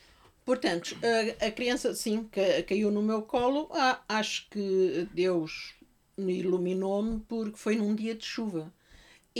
Portanto, 0.44 0.96
a, 1.40 1.46
a 1.46 1.50
criança, 1.50 1.94
sim, 1.94 2.28
caiu 2.66 2.90
no 2.90 3.02
meu 3.02 3.22
colo. 3.22 3.68
Ah, 3.72 4.00
acho 4.08 4.48
que 4.50 5.06
Deus 5.12 5.74
me 6.16 6.38
iluminou-me 6.38 7.20
porque 7.28 7.56
foi 7.56 7.76
num 7.76 7.94
dia 7.94 8.14
de 8.14 8.24
chuva 8.24 8.72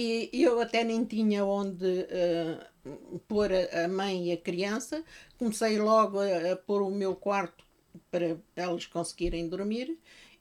e 0.01 0.43
eu 0.43 0.61
até 0.61 0.85
nem 0.85 1.05
tinha 1.05 1.45
onde 1.45 1.85
uh, 1.87 3.21
pôr 3.27 3.51
a, 3.53 3.85
a, 3.85 3.89
mãe 3.89 4.29
e 4.29 4.33
a 4.33 4.37
criança. 4.37 5.03
Comecei 5.39 5.79
logo 5.79 6.21
a, 6.21 6.53
a 6.53 6.57
pôr 6.57 6.83
o 6.83 6.91
meu 6.91 7.17
quarto 7.17 7.65
para 8.11 8.37
elas 8.55 8.87
conseguirem 8.87 9.49
dormir. 9.49 9.99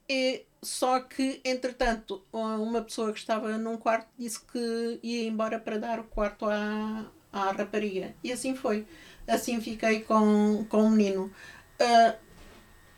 E, 0.08 0.44
só 0.62 1.00
que, 1.00 1.40
entretanto, 1.44 2.24
uma 2.32 2.82
pessoa 2.82 3.12
que 3.12 3.18
estava 3.18 3.58
num 3.58 3.76
quarto 3.76 4.08
disse 4.18 4.40
que 4.44 5.00
ia 5.02 5.26
embora 5.26 5.58
para 5.58 5.78
dar 5.78 6.00
o 6.00 6.04
quarto 6.04 6.46
à, 6.46 7.10
à 7.32 7.52
rapariga. 7.52 8.14
E 8.22 8.32
assim 8.32 8.54
foi. 8.54 8.86
Assim 9.26 9.60
fiquei 9.60 10.00
com, 10.00 10.64
com 10.68 10.84
o 10.84 10.90
menino. 10.90 11.32
Uh, 11.80 12.27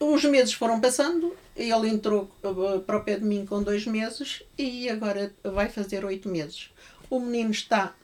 os 0.00 0.24
meses 0.24 0.54
foram 0.54 0.80
passando 0.80 1.36
ele 1.60 1.88
entrou 1.88 2.30
uh, 2.42 2.80
para 2.80 2.96
o 2.96 3.04
pé 3.04 3.18
de 3.18 3.24
mim 3.24 3.44
com 3.44 3.62
dois 3.62 3.86
meses 3.86 4.42
e 4.56 4.88
agora 4.88 5.34
vai 5.44 5.68
fazer 5.68 6.04
oito 6.04 6.28
meses. 6.28 6.70
O 7.10 7.20
menino 7.20 7.50
está 7.50 7.94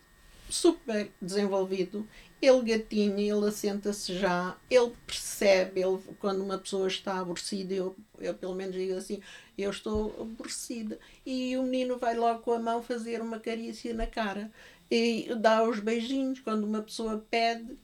super 0.50 1.11
desenvolvido, 1.21 2.07
ele 2.41 2.76
gatinha, 2.76 3.35
ele 3.35 3.47
assenta-se 3.47 4.15
já, 4.19 4.57
ele 4.71 4.93
percebe, 5.07 5.81
ele, 5.81 5.99
quando 6.21 6.43
uma 6.43 6.59
pessoa 6.59 6.87
está 6.87 7.19
aborrecida, 7.19 7.73
eu, 7.73 7.97
eu 8.19 8.35
pelo 8.35 8.55
menos 8.55 8.75
digo 8.75 8.95
assim, 8.95 9.21
eu 9.57 9.71
estou 9.71 10.15
aborrecida. 10.21 10.99
E 11.25 11.57
o 11.57 11.62
menino 11.62 11.97
vai 11.97 12.15
logo 12.15 12.41
com 12.41 12.53
a 12.53 12.59
mão 12.59 12.83
fazer 12.83 13.23
uma 13.23 13.41
carícia 13.41 13.95
na 13.95 14.07
cara 14.07 14.53
e 14.91 15.29
dá 15.41 15.67
os 15.67 15.81
beijinhos 15.81 16.41
quando 16.41 16.65
uma 16.65 16.83
pessoa 16.83 17.25
pede 17.31 17.76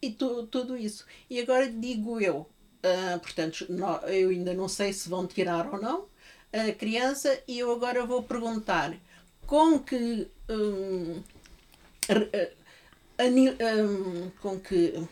e 0.00 0.10
tu, 0.10 0.46
tudo 0.46 0.76
isso. 0.76 1.04
E 1.28 1.38
agora 1.38 1.70
digo 1.70 2.20
eu, 2.20 2.46
Uh, 2.78 3.18
portanto, 3.18 3.66
eu 4.06 4.30
ainda 4.30 4.54
não 4.54 4.68
sei 4.68 4.92
se 4.92 5.08
vão 5.08 5.26
tirar 5.26 5.66
ou 5.72 5.80
não 5.80 6.06
a 6.52 6.72
criança 6.72 7.42
e 7.46 7.58
eu 7.58 7.72
agora 7.72 8.06
vou 8.06 8.22
perguntar 8.22 8.94
com 9.46 9.78
que 9.78 10.28
um, 10.48 11.22
um, 13.20 14.30
com 14.40 14.58
que 14.60 15.06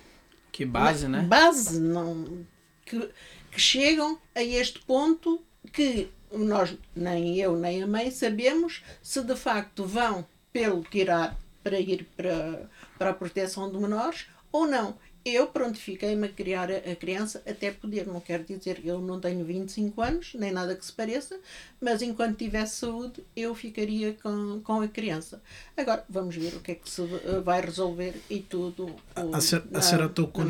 que 0.53 0.65
base, 0.65 1.07
né? 1.07 1.23
Base 1.23 1.79
não 1.79 2.47
que, 2.85 3.11
que 3.51 3.61
chegam 3.61 4.19
a 4.35 4.43
este 4.43 4.79
ponto 4.81 5.43
que 5.73 6.09
nós 6.33 6.75
nem 6.95 7.37
eu 7.37 7.57
nem 7.57 7.83
a 7.83 7.87
mãe 7.87 8.11
sabemos 8.11 8.83
se 9.03 9.23
de 9.23 9.37
facto 9.37 9.85
vão 9.85 10.27
pelo 10.53 10.83
tirar 10.83 11.37
para 11.63 11.79
ir 11.79 12.07
para, 12.17 12.71
para 12.97 13.11
a 13.11 13.15
proteção 13.15 13.71
de 13.71 13.77
menores 13.77 14.29
ou 14.51 14.67
não 14.67 14.97
eu 15.29 15.49
prontifiquei-me 15.49 16.29
a 16.29 16.31
criar 16.31 16.71
a, 16.71 16.95
criança 16.95 17.43
até 17.45 17.73
poder. 17.73 18.07
Não 18.07 18.21
quero 18.21 18.45
dizer 18.45 18.81
que 18.81 18.87
eu 18.87 19.01
não 19.01 19.19
tenho 19.19 19.45
25 19.45 20.01
anos, 20.01 20.35
nem 20.35 20.53
nada 20.53 20.77
que 20.77 20.87
se 20.87 20.93
pareça, 20.93 21.37
mas 21.81 22.01
enquanto 22.01 22.37
tivesse 22.37 22.77
saúde, 22.77 23.25
eu 23.35 23.53
ficaria 23.53 24.17
com, 24.23 24.61
com 24.63 24.81
a 24.81 24.87
criança. 24.87 25.43
Agora, 25.77 26.05
vamos 26.09 26.37
ver 26.37 26.55
o 26.55 26.61
que 26.61 26.73
é 26.73 26.75
que 26.77 26.89
se 26.89 27.03
vai 27.45 27.61
resolver 27.61 28.15
e 28.31 28.39
tudo. 28.39 28.95
O, 29.17 29.35
a, 29.35 29.41
senhora, 29.41 29.67
a 29.75 29.83
senhora 29.83 30.09
tocou 30.09 30.45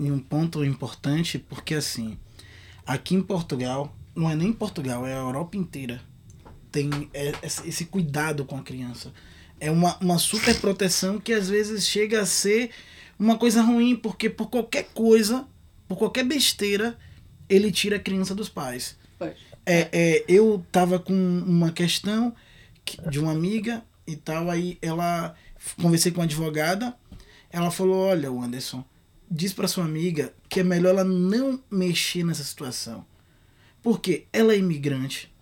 em 0.00 0.10
um 0.10 0.18
ponto 0.18 0.64
importante, 0.64 1.38
porque 1.38 1.74
assim, 1.74 2.18
aqui 2.86 3.14
em 3.14 3.22
Portugal, 3.22 3.94
não 4.14 4.30
é 4.30 4.34
nem 4.34 4.52
Portugal, 4.52 5.06
é 5.06 5.12
a 5.12 5.18
Europa 5.18 5.56
inteira, 5.56 6.00
tem 6.72 7.10
é, 7.12 7.32
esse 7.42 7.84
cuidado 7.84 8.46
com 8.46 8.56
a 8.56 8.62
criança. 8.62 9.12
É 9.60 9.70
uma, 9.70 9.96
uma 9.98 10.18
super 10.18 10.58
proteção 10.60 11.20
que 11.20 11.32
às 11.32 11.48
vezes 11.48 11.86
chega 11.86 12.22
a 12.22 12.26
ser 12.26 12.70
uma 13.18 13.38
coisa 13.38 13.62
ruim, 13.62 13.96
porque 13.96 14.28
por 14.28 14.48
qualquer 14.48 14.84
coisa, 14.94 15.46
por 15.88 15.96
qualquer 15.96 16.24
besteira, 16.24 16.98
ele 17.48 17.70
tira 17.70 17.96
a 17.96 18.00
criança 18.00 18.34
dos 18.34 18.48
pais. 18.48 18.96
É, 19.66 19.88
é, 19.92 20.24
eu 20.28 20.64
tava 20.70 20.98
com 20.98 21.14
uma 21.14 21.72
questão 21.72 22.34
de 23.08 23.18
uma 23.18 23.32
amiga 23.32 23.82
e 24.06 24.14
tal, 24.14 24.50
aí 24.50 24.78
ela 24.82 25.34
conversei 25.80 26.12
com 26.12 26.18
uma 26.18 26.24
advogada, 26.24 26.94
ela 27.50 27.70
falou, 27.70 27.96
olha, 27.96 28.28
Anderson, 28.28 28.84
diz 29.30 29.52
para 29.52 29.68
sua 29.68 29.84
amiga 29.84 30.34
que 30.48 30.60
é 30.60 30.64
melhor 30.64 30.90
ela 30.90 31.04
não 31.04 31.62
mexer 31.70 32.24
nessa 32.24 32.44
situação. 32.44 33.06
Porque 33.82 34.26
ela 34.32 34.52
é 34.52 34.58
imigrante, 34.58 35.32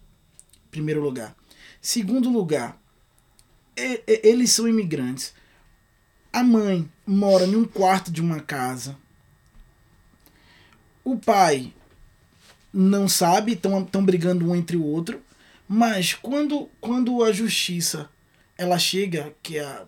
primeiro 0.70 1.00
lugar. 1.00 1.36
Segundo 1.80 2.30
lugar, 2.30 2.80
é, 3.76 4.02
é, 4.06 4.28
eles 4.28 4.50
são 4.50 4.68
imigrantes. 4.68 5.34
A 6.32 6.42
mãe 6.42 6.90
mora 7.06 7.44
em 7.44 7.56
um 7.56 7.64
quarto 7.64 8.10
de 8.10 8.20
uma 8.20 8.40
casa. 8.40 8.96
O 11.04 11.18
pai 11.18 11.72
não 12.72 13.06
sabe, 13.06 13.52
estão 13.52 14.04
brigando 14.04 14.48
um 14.48 14.56
entre 14.56 14.76
o 14.76 14.84
outro. 14.84 15.20
Mas 15.68 16.14
quando, 16.14 16.70
quando 16.80 17.22
a 17.22 17.32
justiça 17.32 18.08
ela 18.56 18.78
chega, 18.78 19.34
que 19.42 19.58
a, 19.58 19.86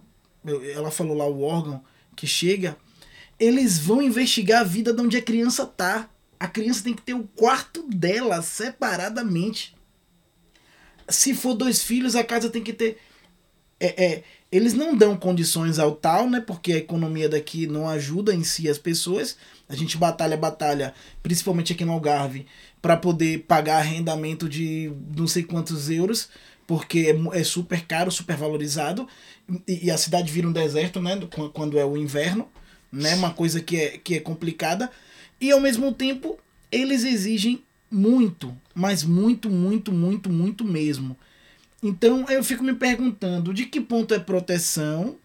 ela 0.75 0.91
falou 0.91 1.17
lá 1.17 1.27
o 1.27 1.43
órgão 1.43 1.83
que 2.15 2.27
chega, 2.27 2.77
eles 3.39 3.79
vão 3.79 4.03
investigar 4.03 4.61
a 4.61 4.65
vida 4.65 4.93
de 4.93 5.01
onde 5.01 5.17
a 5.17 5.23
criança 5.23 5.67
tá. 5.67 6.09
A 6.39 6.47
criança 6.47 6.85
tem 6.85 6.95
que 6.95 7.03
ter 7.03 7.15
o 7.15 7.29
quarto 7.37 7.83
dela 7.89 8.43
separadamente. 8.43 9.75
Se 11.09 11.35
for 11.35 11.55
dois 11.55 11.83
filhos, 11.83 12.15
a 12.15 12.25
casa 12.25 12.51
tem 12.51 12.63
que 12.63 12.73
ter. 12.73 12.99
É, 13.81 14.05
é, 14.05 14.25
eles 14.51 14.75
não 14.75 14.97
dão 14.97 15.17
condições 15.17 15.79
ao 15.79 15.93
tal, 15.93 16.29
né? 16.29 16.41
Porque 16.41 16.73
a 16.73 16.79
economia 16.79 17.29
daqui 17.29 17.67
não 17.67 17.89
ajuda 17.89 18.35
em 18.35 18.45
si 18.45 18.69
as 18.69 18.79
pessoas. 18.79 19.37
A 19.69 19.75
gente 19.75 19.97
batalha, 19.97 20.37
batalha, 20.37 20.95
principalmente 21.23 21.73
aqui 21.73 21.85
no 21.85 21.93
Algarve, 21.93 22.47
para 22.81 22.97
poder 22.97 23.41
pagar 23.49 23.79
arrendamento 23.79 24.49
de 24.49 24.93
não 25.17 25.27
sei 25.27 25.43
quantos 25.43 25.91
euros, 25.91 26.29
porque 26.67 27.17
é, 27.33 27.41
é 27.41 27.45
super 27.45 27.85
caro, 27.87 28.11
super 28.11 28.37
valorizado. 28.37 29.09
E, 29.67 29.91
a 29.91 29.99
cidade 29.99 30.31
vira 30.31 30.49
um 30.49 30.53
deserto, 30.53 31.01
né? 31.01 31.19
Quando 31.53 31.79
é 31.79 31.85
o 31.85 31.97
inverno, 31.97 32.49
né? 32.93 33.15
Uma 33.15 33.33
coisa 33.33 33.61
que 33.61 33.77
é, 33.77 33.99
que 33.99 34.15
é 34.15 34.21
complicada. 34.21 34.91
E 35.41 35.51
ao 35.51 35.61
mesmo 35.61 35.93
tempo, 35.93 36.39
eles 36.71 37.05
exigem 37.05 37.63
muito, 37.91 38.57
mas 38.75 39.03
muito, 39.03 39.49
muito, 39.51 39.93
muito, 39.93 40.31
muito 40.31 40.65
mesmo. 40.65 41.17
Então 41.85 42.25
eu 42.31 42.43
fico 42.43 42.65
me 42.65 42.75
perguntando 42.75 43.53
de 43.53 43.67
que 43.67 43.79
ponto 43.79 44.15
é 44.15 44.19
proteção 44.19 45.19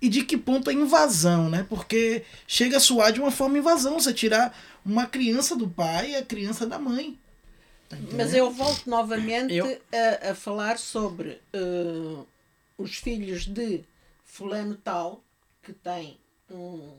e 0.00 0.08
de 0.08 0.24
que 0.24 0.36
ponto 0.36 0.70
é 0.70 0.72
invasão, 0.72 1.50
né? 1.50 1.66
Porque 1.68 2.22
chega 2.46 2.76
a 2.76 2.80
soar 2.80 3.12
de 3.12 3.20
uma 3.20 3.32
forma 3.32 3.58
invasão 3.58 3.98
você 3.98 4.14
tirar 4.14 4.56
uma 4.84 5.06
criança 5.06 5.56
do 5.56 5.68
pai 5.68 6.12
e 6.12 6.16
a 6.16 6.24
criança 6.24 6.64
da 6.64 6.78
mãe. 6.78 7.18
Tá 7.88 7.96
Mas 8.12 8.32
eu 8.32 8.50
volto 8.52 8.88
novamente 8.88 9.54
eu... 9.54 9.66
A, 9.92 10.30
a, 10.30 10.34
falar 10.34 10.78
sobre 10.78 11.40
uh, 11.54 12.24
os 12.78 12.96
filhos 12.96 13.44
de 13.44 13.84
fulano 14.24 14.76
tal 14.76 15.24
que 15.60 15.72
tem 15.72 16.20
um, 16.48 16.92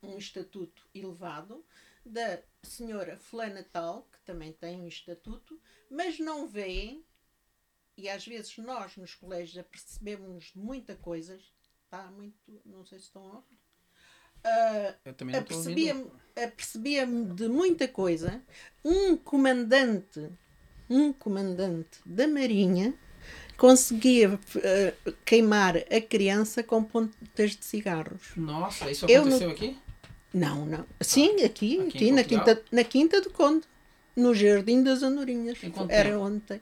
um 0.00 0.16
estatuto 0.16 0.82
elevado 0.94 1.64
da 2.06 2.38
senhora 2.62 3.16
fulana 3.16 3.66
tal 3.72 4.06
também 4.24 4.52
têm 4.52 4.80
um 4.80 4.88
estatuto, 4.88 5.58
mas 5.90 6.18
não 6.18 6.46
veem, 6.46 7.04
e 7.96 8.08
às 8.08 8.26
vezes 8.26 8.56
nós 8.58 8.96
nos 8.96 9.14
colégios 9.14 9.58
apercebemos 9.58 10.52
de 10.54 10.58
muita 10.58 10.94
coisas, 10.96 11.42
está 11.84 12.04
muito, 12.10 12.36
não 12.64 12.84
sei 12.84 12.98
se 12.98 13.06
estão 13.06 13.22
a 13.22 13.36
ouvir. 13.36 13.58
Uh, 14.44 14.94
Eu 15.06 15.14
também 15.14 15.36
apercebia-me 15.36 16.06
apercebia 16.36 17.06
de 17.06 17.48
muita 17.48 17.88
coisa. 17.88 18.42
Um 18.84 19.16
comandante, 19.16 20.28
um 20.90 21.12
comandante 21.12 22.00
da 22.04 22.26
Marinha 22.26 22.94
conseguia 23.56 24.34
uh, 24.34 25.12
queimar 25.24 25.76
a 25.76 26.00
criança 26.00 26.62
com 26.62 26.82
pontas 26.82 27.56
de 27.56 27.64
cigarros. 27.64 28.32
Nossa, 28.36 28.90
isso 28.90 29.06
aconteceu 29.06 29.48
no... 29.48 29.54
aqui? 29.54 29.78
Não, 30.32 30.66
não. 30.66 30.84
Sim, 31.00 31.42
aqui, 31.44 31.80
aqui, 31.80 31.86
aqui 31.86 32.12
na, 32.12 32.24
quinta, 32.24 32.62
na 32.72 32.84
Quinta 32.84 33.20
do 33.20 33.30
Conde 33.30 33.66
no 34.16 34.34
Jardim 34.34 34.82
das 34.82 35.02
Andorinhas. 35.02 35.58
Era 35.88 36.18
ontem. 36.18 36.60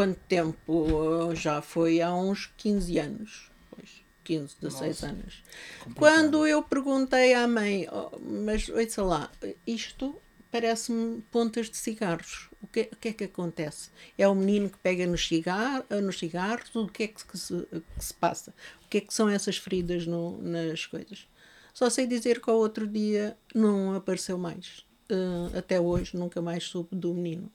Quanto 0.00 0.18
tempo? 0.20 1.34
Já 1.34 1.60
foi 1.60 2.00
há 2.00 2.14
uns 2.14 2.46
15 2.56 2.98
anos. 2.98 3.50
Pois, 3.70 4.02
15, 4.24 4.56
16 4.60 4.88
Nossa, 4.88 5.06
anos. 5.06 5.42
Complicado. 5.80 5.94
Quando 5.94 6.46
eu 6.46 6.62
perguntei 6.62 7.34
à 7.34 7.46
mãe, 7.46 7.86
oh, 7.92 8.18
mas 8.18 8.68
ouça 8.70 9.02
lá, 9.02 9.30
isto 9.66 10.16
parece-me 10.50 11.20
pontas 11.30 11.68
de 11.68 11.76
cigarros. 11.76 12.48
O 12.62 12.66
que, 12.66 12.88
o 12.90 12.96
que 12.96 13.08
é 13.08 13.12
que 13.12 13.24
acontece? 13.24 13.90
É 14.16 14.26
o 14.26 14.34
menino 14.34 14.70
que 14.70 14.78
pega 14.78 15.06
nos, 15.06 15.28
cigar, 15.28 15.84
nos 16.02 16.18
cigarros? 16.18 16.74
O 16.74 16.88
que 16.88 17.02
é 17.02 17.08
que 17.08 17.36
se, 17.38 17.66
que 17.98 18.04
se 18.04 18.14
passa? 18.14 18.54
O 18.82 18.88
que 18.88 18.98
é 18.98 19.00
que 19.02 19.12
são 19.12 19.28
essas 19.28 19.58
feridas 19.58 20.06
no, 20.06 20.40
nas 20.40 20.86
coisas? 20.86 21.28
Só 21.74 21.90
sei 21.90 22.06
dizer 22.06 22.40
que 22.40 22.48
ao 22.48 22.56
outro 22.56 22.86
dia 22.86 23.36
não 23.54 23.94
apareceu 23.94 24.38
mais 24.38 24.84
uh, 25.10 25.58
até 25.58 25.80
hoje 25.80 26.16
nunca 26.16 26.40
mais 26.40 26.64
soube 26.64 26.96
do 26.96 27.12
menino, 27.12 27.50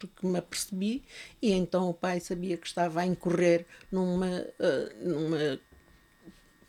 porque 0.00 0.26
me 0.26 0.38
apercebi 0.38 1.04
e 1.40 1.52
então 1.52 1.90
o 1.90 1.94
pai 1.94 2.18
sabia 2.20 2.56
que 2.56 2.66
estava 2.66 3.00
a 3.00 3.06
incorrer 3.06 3.66
numa, 3.92 4.26
uh, 4.26 5.08
numa 5.08 5.60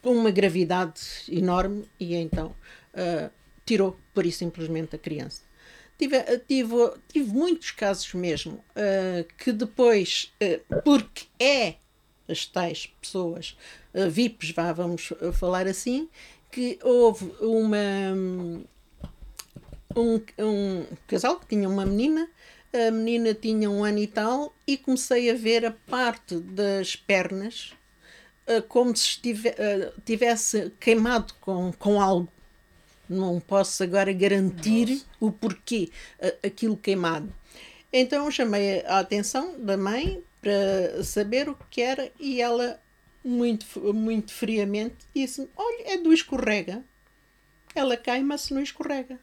uma 0.04 0.32
gravidade 0.32 1.02
enorme 1.30 1.88
e 2.00 2.16
então 2.16 2.56
uh, 2.94 3.32
tirou 3.66 3.98
por 4.14 4.26
isso 4.26 4.40
simplesmente 4.40 4.96
a 4.96 5.00
criança. 5.00 5.44
Tive, 5.98 6.20
tive, 6.48 6.76
tive 7.08 7.32
muitos 7.32 7.72
casos 7.72 8.12
mesmo 8.14 8.54
uh, 8.56 9.24
que 9.38 9.52
depois, 9.52 10.34
uh, 10.42 10.82
porque 10.84 11.28
é 11.40 11.76
as 12.28 12.46
tais 12.46 12.88
pessoas 13.02 13.58
VIPs, 13.94 14.52
vá, 14.52 14.72
vamos 14.72 15.12
falar 15.34 15.68
assim, 15.68 16.10
que 16.50 16.80
houve 16.82 17.26
uma, 17.42 17.78
um, 19.96 20.22
um 20.40 20.86
casal 21.08 21.40
que 21.40 21.48
tinha 21.48 21.68
uma 21.68 21.86
menina, 21.86 22.30
a 22.74 22.92
menina 22.92 23.34
tinha 23.34 23.70
um 23.70 23.84
ano 23.84 24.00
e 24.00 24.08
tal, 24.08 24.56
e 24.66 24.78
comecei 24.78 25.30
a 25.30 25.34
ver 25.34 25.66
a 25.66 25.72
parte 25.72 26.36
das 26.38 26.96
pernas 26.96 27.74
uh, 28.48 28.62
como 28.64 28.96
se 28.96 29.08
estive, 29.08 29.50
uh, 29.50 30.02
tivesse 30.06 30.72
queimado 30.80 31.34
com, 31.42 31.72
com 31.74 32.02
algo. 32.02 32.30
Não 33.10 33.40
posso 33.42 33.84
agora 33.84 34.14
garantir 34.14 34.90
Nossa. 34.90 35.06
o 35.20 35.32
porquê 35.32 35.90
uh, 36.20 36.48
aquilo 36.48 36.78
queimado. 36.78 37.34
Então 37.92 38.32
chamei 38.32 38.82
a 38.86 39.00
atenção 39.00 39.60
da 39.60 39.76
mãe 39.76 40.24
para 40.42 41.04
saber 41.04 41.50
o 41.50 41.58
que 41.70 41.82
era 41.82 42.10
e 42.20 42.42
ela, 42.42 42.80
muito, 43.24 43.94
muito 43.94 44.34
friamente, 44.34 44.96
disse-me: 45.14 45.50
Olha, 45.58 45.94
é 45.94 45.98
do 45.98 46.14
escorrega. 46.14 46.84
Ela 47.76 47.98
cai, 47.98 48.22
mas 48.24 48.50
não 48.50 48.62
escorrega. 48.62 49.20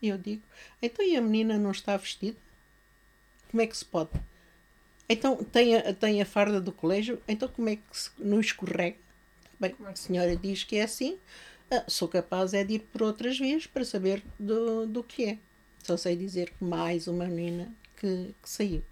E 0.00 0.08
eu 0.08 0.18
digo: 0.18 0.42
então 0.82 1.04
e 1.04 1.16
a 1.16 1.20
menina 1.20 1.58
não 1.58 1.70
está 1.70 1.96
vestida? 1.96 2.36
Como 3.54 3.62
é 3.62 3.68
que 3.68 3.76
se 3.76 3.84
pode? 3.84 4.10
Então 5.08 5.36
tem 5.36 5.76
a, 5.76 5.94
tem 5.94 6.20
a 6.20 6.26
farda 6.26 6.60
do 6.60 6.72
colégio, 6.72 7.22
então 7.28 7.48
como 7.48 7.68
é 7.68 7.76
que 7.76 7.82
se, 7.92 8.10
não 8.18 8.40
escorrega? 8.40 8.96
Bem, 9.60 9.76
a 9.84 9.94
senhora 9.94 10.34
diz 10.34 10.64
que 10.64 10.74
é 10.74 10.82
assim, 10.82 11.20
ah, 11.70 11.84
sou 11.86 12.08
capaz 12.08 12.52
é 12.52 12.64
de 12.64 12.74
ir 12.74 12.78
por 12.80 13.04
outras 13.04 13.38
vias 13.38 13.64
para 13.64 13.84
saber 13.84 14.24
do, 14.40 14.88
do 14.88 15.04
que 15.04 15.24
é. 15.26 15.38
Só 15.84 15.96
sei 15.96 16.16
dizer 16.16 16.50
que 16.50 16.64
mais 16.64 17.06
uma 17.06 17.26
menina 17.26 17.72
que, 17.96 18.34
que 18.42 18.50
saiu. 18.50 18.82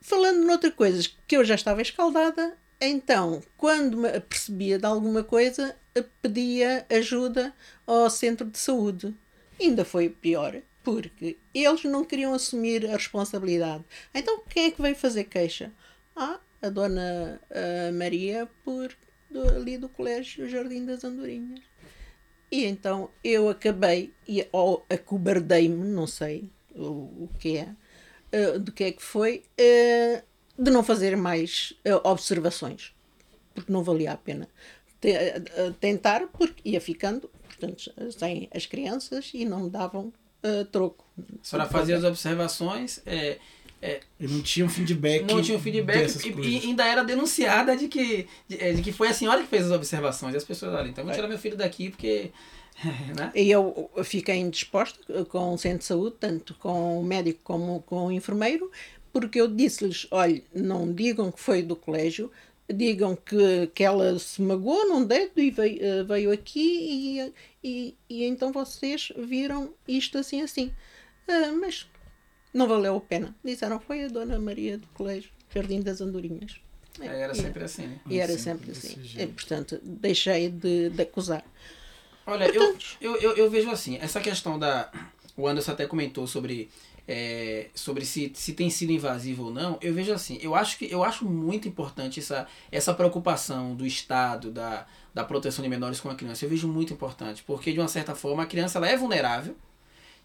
Falando 0.00 0.44
noutra 0.44 0.72
coisa, 0.72 1.08
que 1.24 1.36
eu 1.36 1.44
já 1.44 1.54
estava 1.54 1.80
escaldada, 1.80 2.58
então, 2.80 3.40
quando 3.56 3.96
me 3.96 4.08
apercebia 4.08 4.76
de 4.76 4.86
alguma 4.86 5.22
coisa, 5.22 5.76
pedia 6.20 6.84
ajuda 6.90 7.54
ao 7.86 8.10
centro 8.10 8.50
de 8.50 8.58
saúde. 8.58 9.14
Ainda 9.60 9.84
foi 9.84 10.08
pior, 10.08 10.60
porque 10.82 11.38
eles 11.54 11.84
não 11.84 12.04
queriam 12.04 12.32
assumir 12.34 12.86
a 12.86 12.92
responsabilidade. 12.92 13.84
Então 14.14 14.42
quem 14.48 14.66
é 14.66 14.70
que 14.70 14.82
veio 14.82 14.96
fazer 14.96 15.24
queixa? 15.24 15.72
Ah, 16.16 16.40
a 16.62 16.68
dona 16.68 17.40
a 17.50 17.92
Maria, 17.92 18.48
por 18.64 18.92
do, 19.30 19.42
ali 19.48 19.78
do 19.78 19.88
Colégio 19.88 20.48
Jardim 20.48 20.84
das 20.84 21.04
Andorinhas. 21.04 21.60
E 22.50 22.64
então 22.64 23.10
eu 23.22 23.48
acabei, 23.48 24.14
e, 24.26 24.46
ou 24.52 24.84
acobardei-me, 24.88 25.86
não 25.88 26.06
sei 26.06 26.50
o, 26.74 27.24
o 27.24 27.30
que 27.38 27.58
é, 27.58 27.74
uh, 28.54 28.58
do 28.58 28.72
que 28.72 28.84
é 28.84 28.92
que 28.92 29.02
foi, 29.02 29.44
uh, 29.60 30.62
de 30.62 30.70
não 30.70 30.82
fazer 30.82 31.16
mais 31.16 31.74
uh, 31.86 32.08
observações, 32.08 32.94
porque 33.54 33.72
não 33.72 33.82
valia 33.82 34.12
a 34.12 34.16
pena 34.16 34.48
tentar, 35.78 36.26
porque 36.26 36.68
ia 36.68 36.80
ficando 36.80 37.30
portanto, 37.46 37.92
sem 38.10 38.48
as 38.52 38.66
crianças 38.66 39.30
e 39.32 39.44
não 39.44 39.60
me 39.60 39.70
davam 39.70 40.12
uh, 40.42 40.64
troco. 40.66 41.04
A 41.18 41.44
senhora 41.44 41.68
fazia 41.68 41.96
as 41.96 42.04
observações. 42.04 43.00
É, 43.04 43.38
é, 43.80 44.00
e 44.18 44.26
não 44.26 44.42
tinha 44.42 44.66
um 44.66 44.68
feedback. 44.68 45.22
Não 45.22 45.40
tinha 45.40 45.56
um 45.56 45.60
feedback. 45.60 46.16
E, 46.26 46.58
e, 46.58 46.66
ainda 46.66 46.84
era 46.84 47.04
denunciada 47.04 47.76
de 47.76 47.86
que, 47.86 48.26
de, 48.48 48.62
é, 48.62 48.72
de, 48.72 48.82
que 48.82 48.92
foi 48.92 49.08
a 49.08 49.14
senhora 49.14 49.40
que 49.40 49.48
fez 49.48 49.66
as 49.66 49.72
observações. 49.72 50.34
E 50.34 50.36
as 50.36 50.44
pessoas 50.44 50.74
ali, 50.74 50.90
então 50.90 51.04
vou 51.04 51.14
tirar 51.14 51.28
meu 51.28 51.38
filho 51.38 51.56
daqui 51.56 51.90
porque. 51.90 52.30
Né? 53.16 53.32
E 53.34 53.50
eu 53.50 53.90
fiquei 54.04 54.36
indisposta 54.36 55.24
com 55.24 55.52
o 55.52 55.58
centro 55.58 55.78
de 55.80 55.84
saúde, 55.84 56.14
tanto 56.20 56.54
com 56.54 57.00
o 57.00 57.02
médico 57.02 57.40
como 57.42 57.82
com 57.82 58.06
o 58.06 58.12
enfermeiro, 58.12 58.70
porque 59.12 59.40
eu 59.40 59.48
disse-lhes: 59.48 60.06
olha, 60.12 60.40
não 60.54 60.92
digam 60.92 61.32
que 61.32 61.40
foi 61.40 61.60
do 61.60 61.74
colégio, 61.74 62.30
digam 62.72 63.16
que, 63.16 63.66
que 63.74 63.82
ela 63.82 64.16
se 64.20 64.40
magoou 64.40 64.88
num 64.88 65.04
dedo 65.04 65.40
e 65.40 65.50
veio, 65.50 66.02
uh, 66.02 66.06
veio 66.06 66.30
aqui 66.30 67.32
e, 67.62 67.96
e, 68.08 68.24
então 68.24 68.52
vocês 68.52 69.12
viram 69.16 69.74
isto 69.86 70.18
assim 70.18 70.42
assim. 70.42 70.72
Uh, 71.28 71.60
mas 71.60 71.88
não 72.52 72.66
valeu 72.66 72.96
a 72.96 73.00
pena. 73.00 73.34
Disseram 73.44 73.80
foi 73.80 74.04
a 74.04 74.08
Dona 74.08 74.38
Maria 74.38 74.78
do 74.78 74.86
Colégio 74.88 75.30
Jardim 75.54 75.80
das 75.80 76.00
Andorinhas. 76.00 76.60
É, 77.00 77.20
era 77.20 77.34
sempre 77.34 77.64
assim. 77.64 77.86
Né? 77.86 78.00
E 78.08 78.18
era 78.18 78.36
sempre, 78.36 78.74
sempre 78.74 79.02
assim. 79.02 79.22
E, 79.22 79.26
portanto, 79.26 79.80
deixei 79.82 80.48
de, 80.48 80.90
de 80.90 81.02
acusar. 81.02 81.44
Olha, 82.26 82.52
portanto, 82.52 82.96
eu, 83.00 83.16
eu, 83.16 83.20
eu, 83.20 83.36
eu 83.36 83.50
vejo 83.50 83.70
assim, 83.70 83.96
essa 84.00 84.20
questão 84.20 84.58
da. 84.58 84.90
O 85.36 85.46
Anderson 85.46 85.72
até 85.72 85.86
comentou 85.86 86.26
sobre 86.26 86.68
é, 87.08 87.68
sobre 87.74 88.04
se, 88.04 88.30
se 88.34 88.52
tem 88.52 88.68
sido 88.68 88.92
invasivo 88.92 89.44
ou 89.44 89.50
não, 89.50 89.78
eu 89.80 89.94
vejo 89.94 90.12
assim, 90.12 90.38
eu 90.42 90.54
acho 90.54 90.76
que 90.76 90.92
eu 90.92 91.02
acho 91.02 91.24
muito 91.24 91.66
importante 91.66 92.20
essa, 92.20 92.46
essa 92.70 92.92
preocupação 92.92 93.74
do 93.74 93.86
Estado, 93.86 94.50
da, 94.50 94.86
da 95.14 95.24
proteção 95.24 95.62
de 95.62 95.70
menores 95.70 96.00
com 96.00 96.10
a 96.10 96.14
criança. 96.14 96.44
Eu 96.44 96.50
vejo 96.50 96.68
muito 96.68 96.92
importante, 96.92 97.42
porque 97.46 97.72
de 97.72 97.80
uma 97.80 97.88
certa 97.88 98.14
forma 98.14 98.42
a 98.42 98.46
criança 98.46 98.78
ela 98.78 98.88
é 98.88 98.96
vulnerável. 98.96 99.56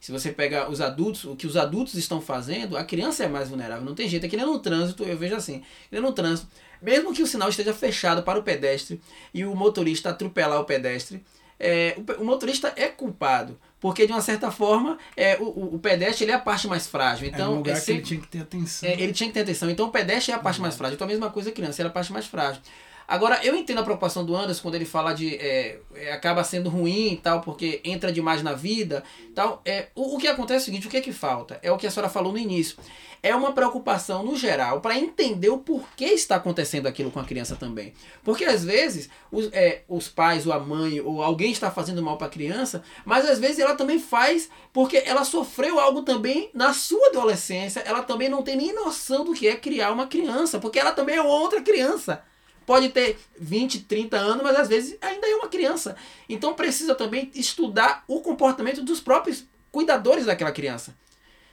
Se 0.01 0.11
você 0.11 0.33
pega 0.33 0.69
os 0.69 0.81
adultos, 0.81 1.23
o 1.23 1.33
que 1.33 1.47
os 1.47 1.55
adultos 1.55 1.93
estão 1.93 2.19
fazendo, 2.19 2.75
a 2.75 2.83
criança 2.83 3.23
é 3.23 3.27
mais 3.29 3.47
vulnerável. 3.47 3.85
Não 3.85 3.95
tem 3.95 4.09
jeito. 4.09 4.25
É 4.25 4.29
que 4.29 4.35
nem 4.35 4.45
no 4.45 4.59
trânsito, 4.59 5.05
eu 5.05 5.17
vejo 5.17 5.33
assim. 5.33 5.59
Que 5.59 5.93
nem 5.93 6.01
no 6.01 6.11
trânsito. 6.11 6.49
Mesmo 6.81 7.13
que 7.13 7.23
o 7.23 7.27
sinal 7.27 7.47
esteja 7.47 7.73
fechado 7.73 8.21
para 8.21 8.37
o 8.37 8.43
pedestre 8.43 8.99
e 9.33 9.45
o 9.45 9.55
motorista 9.55 10.09
atropelar 10.09 10.59
o 10.59 10.65
pedestre, 10.65 11.23
é, 11.57 11.95
o, 11.97 12.21
o, 12.21 12.25
motorista 12.25 12.73
é 12.75 12.89
culpado. 12.89 13.57
Porque, 13.83 14.07
de 14.07 14.13
uma 14.13 14.21
certa 14.21 14.49
forma, 14.49 14.97
é, 15.13 15.37
o, 15.41 15.75
o, 15.75 15.77
pedestre 15.77 16.23
ele 16.23 16.31
é 16.31 16.35
a 16.35 16.39
parte 16.39 16.69
mais 16.69 16.87
frágil. 16.87 17.27
Então, 17.27 17.47
é 17.47 17.49
um 17.49 17.57
lugar 17.57 17.73
é 17.73 17.75
sempre, 17.75 17.85
que 17.85 17.91
ele 17.91 18.05
tinha 18.07 18.21
que 18.21 18.27
ter 18.27 18.39
atenção. 18.39 18.89
É, 18.89 18.93
ele 18.93 19.11
tinha 19.11 19.27
que 19.27 19.33
ter 19.33 19.41
atenção. 19.41 19.69
Então, 19.69 19.87
o 19.87 19.91
pedestre 19.91 20.31
é 20.31 20.35
a 20.35 20.39
parte 20.39 20.61
mais 20.61 20.73
frágil. 20.77 20.95
Então, 20.95 21.05
a 21.05 21.09
mesma 21.09 21.29
coisa 21.29 21.49
a 21.49 21.51
criança, 21.51 21.81
ela 21.81 21.89
é 21.89 21.91
a 21.91 21.93
parte 21.93 22.13
mais 22.13 22.25
frágil. 22.25 22.61
Agora, 23.07 23.39
eu 23.43 23.55
entendo 23.55 23.79
a 23.79 23.83
preocupação 23.83 24.25
do 24.25 24.35
Anderson 24.35 24.61
quando 24.61 24.75
ele 24.75 24.85
fala 24.85 25.13
de. 25.13 25.35
É, 25.35 25.79
é, 25.95 26.11
acaba 26.13 26.43
sendo 26.43 26.69
ruim 26.69 27.13
e 27.13 27.17
tal, 27.17 27.41
porque 27.41 27.81
entra 27.83 28.11
demais 28.11 28.41
na 28.41 28.53
vida 28.53 29.03
tal. 29.33 29.61
É, 29.65 29.87
o, 29.95 30.15
o 30.15 30.17
que 30.17 30.27
acontece 30.27 30.59
é 30.59 30.61
o 30.61 30.65
seguinte: 30.65 30.87
o 30.87 30.89
que 30.89 30.97
é 30.97 31.01
que 31.01 31.11
falta? 31.11 31.59
É 31.61 31.71
o 31.71 31.77
que 31.77 31.87
a 31.87 31.91
senhora 31.91 32.09
falou 32.09 32.31
no 32.31 32.37
início. 32.37 32.77
É 33.21 33.33
uma 33.33 33.53
preocupação 33.53 34.21
no 34.21 34.35
geral 34.35 34.81
para 34.81 34.97
entender 34.97 35.47
o 35.47 35.57
porquê 35.57 36.05
está 36.07 36.35
acontecendo 36.35 36.87
aquilo 36.87 37.09
com 37.09 37.21
a 37.21 37.23
criança 37.23 37.55
também. 37.55 37.93
Porque 38.21 38.43
às 38.43 38.65
vezes 38.65 39.09
os, 39.31 39.49
é, 39.53 39.83
os 39.87 40.09
pais, 40.09 40.45
ou 40.45 40.51
a 40.51 40.59
mãe, 40.59 40.99
ou 40.99 41.23
alguém 41.23 41.51
está 41.51 41.71
fazendo 41.71 42.03
mal 42.03 42.17
para 42.17 42.27
a 42.27 42.29
criança, 42.29 42.83
mas 43.05 43.25
às 43.25 43.39
vezes 43.39 43.59
ela 43.59 43.75
também 43.75 43.97
faz 43.97 44.49
porque 44.73 45.01
ela 45.05 45.23
sofreu 45.23 45.79
algo 45.79 46.01
também 46.01 46.49
na 46.53 46.73
sua 46.73 47.07
adolescência. 47.07 47.79
Ela 47.81 48.03
também 48.03 48.27
não 48.27 48.43
tem 48.43 48.57
nem 48.57 48.75
noção 48.75 49.23
do 49.23 49.33
que 49.33 49.47
é 49.47 49.55
criar 49.55 49.91
uma 49.93 50.07
criança, 50.07 50.59
porque 50.59 50.79
ela 50.79 50.91
também 50.91 51.15
é 51.15 51.21
outra 51.21 51.61
criança. 51.61 52.23
Pode 52.65 52.89
ter 52.89 53.19
20, 53.39 53.81
30 53.81 54.17
anos, 54.17 54.43
mas 54.43 54.55
às 54.57 54.67
vezes 54.67 54.97
ainda 55.01 55.27
é 55.27 55.35
uma 55.35 55.47
criança. 55.47 55.95
Então 56.27 56.53
precisa 56.53 56.95
também 56.95 57.31
estudar 57.35 58.03
o 58.07 58.21
comportamento 58.21 58.81
dos 58.81 58.99
próprios 58.99 59.45
cuidadores 59.71 60.25
daquela 60.25 60.51
criança. 60.51 60.95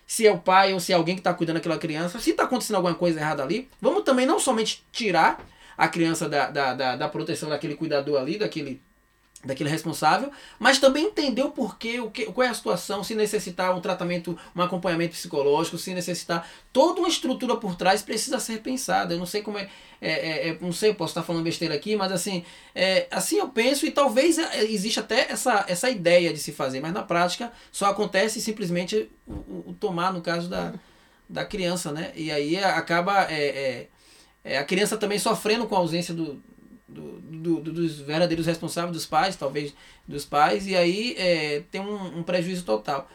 Se 0.07 0.27
é 0.27 0.33
o 0.33 0.39
pai 0.39 0.73
ou 0.73 0.81
se 0.81 0.93
é 0.93 0.97
alguém 0.97 1.15
que 1.15 1.21
está 1.21 1.33
cuidando 1.33 1.57
daquela 1.57 1.79
criança, 1.79 2.19
se 2.19 2.31
está 2.31 2.45
acontecendo 2.45 2.77
alguma 2.77 2.95
coisa 2.95 3.21
errada 3.21 3.43
ali, 3.43 3.69
vamos 3.81 4.03
também 4.03 4.27
não 4.27 4.39
somente 4.39 4.85
tirar 4.91 5.45
a 5.79 5.89
criança 5.89 6.29
da, 6.29 6.51
da, 6.51 6.75
da, 6.75 6.97
da 6.97 7.09
proteção 7.09 7.49
daquele 7.49 7.77
cuidador 7.77 8.21
ali, 8.21 8.39
daquele 8.39 8.83
daquele 9.43 9.71
responsável, 9.71 10.31
mas 10.59 10.79
também 10.79 11.07
entender 11.07 11.43
o 11.43 11.51
porquê, 11.51 11.99
o 11.99 12.11
que, 12.11 12.27
qual 12.27 12.47
é 12.47 12.51
a 12.51 12.55
situação, 12.55 13.03
se 13.03 13.15
necessitar 13.15 13.75
um 13.75 13.81
tratamento, 13.81 14.39
um 14.55 14.61
acompanhamento 14.61 15.15
psicológico, 15.15 15.79
se 15.79 15.95
necessitar 15.95 16.47
toda 16.71 17.01
uma 17.01 17.09
estrutura 17.09 17.57
por 17.57 17.75
trás 17.75 18.03
precisa 18.03 18.39
ser 18.39 18.61
pensada. 18.61 19.15
Eu 19.15 19.19
não 19.19 19.25
sei 19.25 19.41
como 19.41 19.57
é, 19.57 19.71
é, 20.01 20.11
é, 20.11 20.49
é 20.49 20.59
não 20.61 20.73
sei, 20.73 20.93
posso 20.93 21.13
estar 21.13 21.23
falando 21.23 21.43
besteira 21.43 21.75
aqui, 21.75 21.97
mas 21.97 22.13
assim, 22.13 22.45
é, 22.75 23.07
assim 23.11 23.39
eu 23.39 23.49
penso 23.49 23.87
e 23.87 23.91
talvez 23.91 24.39
é, 24.39 24.63
exista 24.65 25.01
até 25.01 25.33
essa, 25.33 25.65
essa 25.67 25.89
ideia 25.89 26.35
de 26.35 26.39
se 26.39 26.53
fazer, 26.53 26.81
mas 26.81 26.93
na 26.93 27.03
prática 27.03 27.51
só 27.73 27.87
acontece 27.87 28.43
simplesmente 28.43 29.11
o, 29.27 29.71
o 29.71 29.77
tomar 29.81 30.13
no 30.13 30.21
caso 30.21 30.51
da, 30.51 30.75
da 31.27 31.47
criança, 31.47 31.91
né? 31.93 32.13
E 32.15 32.31
aí 32.31 32.59
acaba 32.59 33.23
é, 33.31 33.89
é, 34.45 34.59
a 34.59 34.65
criança 34.65 34.99
também 34.99 35.19
sofrendo 35.19 35.67
com 35.67 35.77
a 35.77 35.79
ausência 35.79 36.13
do, 36.13 36.43
do, 36.91 37.21
do, 37.21 37.61
do, 37.61 37.73
dos 37.73 38.01
verdadeiros 38.01 38.47
responsáveis, 38.47 38.93
dos 38.93 39.07
pais, 39.07 39.37
talvez 39.37 39.75
dos 40.07 40.25
pais, 40.25 40.67
e 40.67 40.77
aí 40.77 41.15
é, 41.17 41.63
tem 41.71 41.81
um, 41.81 42.19
um 42.19 42.23
prejuízo 42.23 42.65
total. 42.65 43.09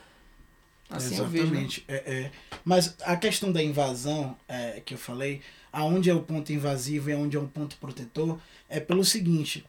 Assim 0.89 1.15
Exatamente. 1.15 1.43
Eu 1.43 1.47
vejo, 1.47 1.83
né? 1.87 2.01
é, 2.05 2.13
é. 2.13 2.31
Mas 2.63 2.95
a 3.01 3.15
questão 3.15 3.51
da 3.51 3.61
invasão 3.61 4.37
é, 4.47 4.81
que 4.83 4.93
eu 4.93 4.97
falei, 4.97 5.41
aonde 5.71 6.09
é 6.09 6.13
o 6.13 6.21
ponto 6.21 6.53
invasivo 6.53 7.09
e 7.09 7.13
aonde 7.13 7.35
é 7.35 7.39
o 7.39 7.47
ponto 7.47 7.75
protetor, 7.77 8.39
é 8.69 8.79
pelo 8.79 9.03
seguinte. 9.03 9.65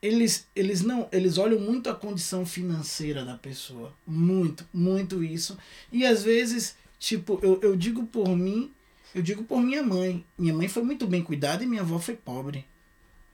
Eles, 0.00 0.48
eles 0.56 0.80
não 0.80 1.06
eles 1.12 1.36
olham 1.36 1.60
muito 1.60 1.90
a 1.90 1.94
condição 1.94 2.46
financeira 2.46 3.24
da 3.24 3.36
pessoa. 3.36 3.92
Muito, 4.06 4.66
muito 4.72 5.22
isso. 5.22 5.58
E 5.92 6.06
às 6.06 6.22
vezes, 6.22 6.76
tipo, 6.98 7.38
eu, 7.42 7.60
eu 7.60 7.76
digo 7.76 8.06
por 8.06 8.28
mim, 8.34 8.70
eu 9.14 9.20
digo 9.20 9.42
por 9.44 9.60
minha 9.60 9.82
mãe. 9.82 10.24
Minha 10.38 10.54
mãe 10.54 10.68
foi 10.68 10.82
muito 10.82 11.06
bem 11.06 11.22
cuidada 11.22 11.62
e 11.62 11.66
minha 11.66 11.82
avó 11.82 11.98
foi 11.98 12.14
pobre 12.14 12.64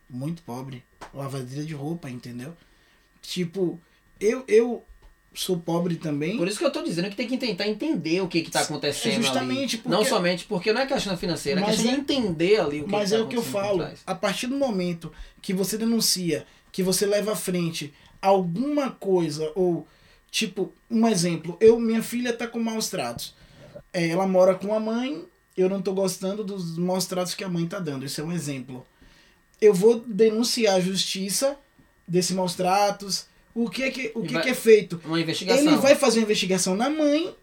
muito 0.08 0.42
pobre. 0.42 0.84
Lavadeira 1.12 1.64
de 1.64 1.74
roupa, 1.74 2.10
entendeu? 2.10 2.56
Tipo, 3.22 3.80
eu, 4.20 4.44
eu 4.46 4.84
sou 5.34 5.58
pobre 5.58 5.96
também. 5.96 6.36
Por 6.36 6.48
isso 6.48 6.58
que 6.58 6.64
eu 6.64 6.70
tô 6.70 6.82
dizendo 6.82 7.10
que 7.10 7.16
tem 7.16 7.28
que 7.28 7.36
tentar 7.36 7.68
entender 7.68 8.22
o 8.22 8.28
que 8.28 8.42
que 8.42 8.50
tá 8.50 8.60
acontecendo 8.60 9.22
Justamente 9.22 9.76
ali. 9.76 9.82
Porque... 9.82 9.88
Não 9.88 10.04
somente 10.04 10.44
porque 10.46 10.72
não 10.72 10.80
é 10.80 10.86
questão 10.86 11.16
financeira, 11.16 11.60
é 11.60 11.64
questão 11.64 11.90
é... 11.90 11.94
de 11.94 12.00
entender 12.00 12.60
ali 12.60 12.80
o 12.80 12.84
que 12.84 12.92
Mas 12.92 13.10
que 13.10 13.14
é 13.14 13.18
tá 13.18 13.24
o 13.24 13.28
que 13.28 13.36
eu 13.36 13.42
falo. 13.42 13.86
A 14.06 14.14
partir 14.14 14.46
do 14.46 14.56
momento 14.56 15.12
que 15.42 15.52
você 15.52 15.76
denuncia, 15.76 16.46
que 16.72 16.82
você 16.82 17.04
leva 17.04 17.32
à 17.32 17.36
frente 17.36 17.92
alguma 18.20 18.90
coisa 18.90 19.52
ou 19.54 19.86
tipo, 20.30 20.72
um 20.90 21.06
exemplo, 21.06 21.56
eu 21.60 21.78
minha 21.78 22.02
filha 22.02 22.32
tá 22.32 22.46
com 22.46 22.58
maus 22.58 22.88
tratos. 22.88 23.34
É, 23.92 24.08
ela 24.08 24.26
mora 24.26 24.54
com 24.54 24.74
a 24.74 24.80
mãe, 24.80 25.24
eu 25.56 25.68
não 25.68 25.80
tô 25.80 25.92
gostando 25.92 26.44
dos 26.44 26.76
maus 26.76 27.06
tratos 27.06 27.34
que 27.34 27.44
a 27.44 27.48
mãe 27.48 27.66
tá 27.66 27.78
dando. 27.78 28.04
Isso 28.04 28.20
é 28.20 28.24
um 28.24 28.32
exemplo 28.32 28.86
eu 29.60 29.72
vou 29.72 30.00
denunciar 30.00 30.76
a 30.76 30.80
justiça 30.80 31.56
desses 32.06 32.32
maus 32.32 32.54
tratos. 32.54 33.26
O 33.54 33.70
que 33.70 33.82
é 33.82 33.90
que, 33.90 34.12
o 34.14 34.22
que, 34.22 34.34
vai, 34.34 34.42
que 34.42 34.48
é 34.50 34.54
feito? 34.54 35.00
Uma 35.04 35.20
investigação. 35.20 35.66
Ele 35.66 35.76
vai 35.76 35.94
fazer 35.94 36.18
uma 36.18 36.24
investigação 36.24 36.76
na 36.76 36.90
mãe, 36.90 37.34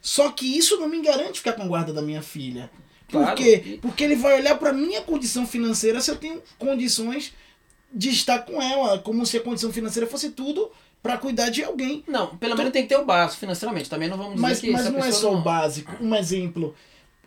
só 0.00 0.30
que 0.30 0.58
isso 0.58 0.78
não 0.78 0.88
me 0.88 1.00
garante 1.00 1.38
ficar 1.38 1.54
com 1.54 1.66
guarda 1.66 1.92
da 1.92 2.02
minha 2.02 2.20
filha. 2.22 2.70
Por 3.08 3.22
claro. 3.22 3.36
quê? 3.36 3.78
Porque 3.80 4.04
ele 4.04 4.16
vai 4.16 4.38
olhar 4.40 4.58
para 4.58 4.72
minha 4.72 5.00
condição 5.02 5.46
financeira 5.46 6.00
se 6.00 6.10
eu 6.10 6.16
tenho 6.16 6.42
condições 6.58 7.32
de 7.92 8.10
estar 8.10 8.40
com 8.40 8.60
ela, 8.60 8.98
como 8.98 9.24
se 9.24 9.36
a 9.36 9.40
condição 9.40 9.72
financeira 9.72 10.06
fosse 10.06 10.30
tudo 10.30 10.70
para 11.02 11.16
cuidar 11.16 11.50
de 11.50 11.62
alguém. 11.62 12.02
Não, 12.08 12.36
pelo 12.36 12.52
então, 12.52 12.56
menos 12.56 12.72
tem 12.72 12.82
que 12.82 12.88
ter 12.88 12.96
o 12.96 13.04
básico 13.04 13.40
financeiramente. 13.40 13.88
Também 13.88 14.08
não 14.08 14.16
vamos 14.16 14.34
dizer 14.34 14.42
mas, 14.42 14.60
que 14.60 14.70
Mas 14.70 14.90
não 14.90 15.04
é 15.04 15.12
só 15.12 15.32
não... 15.32 15.40
o 15.40 15.42
básico. 15.42 15.92
Um 16.00 16.14
exemplo 16.14 16.74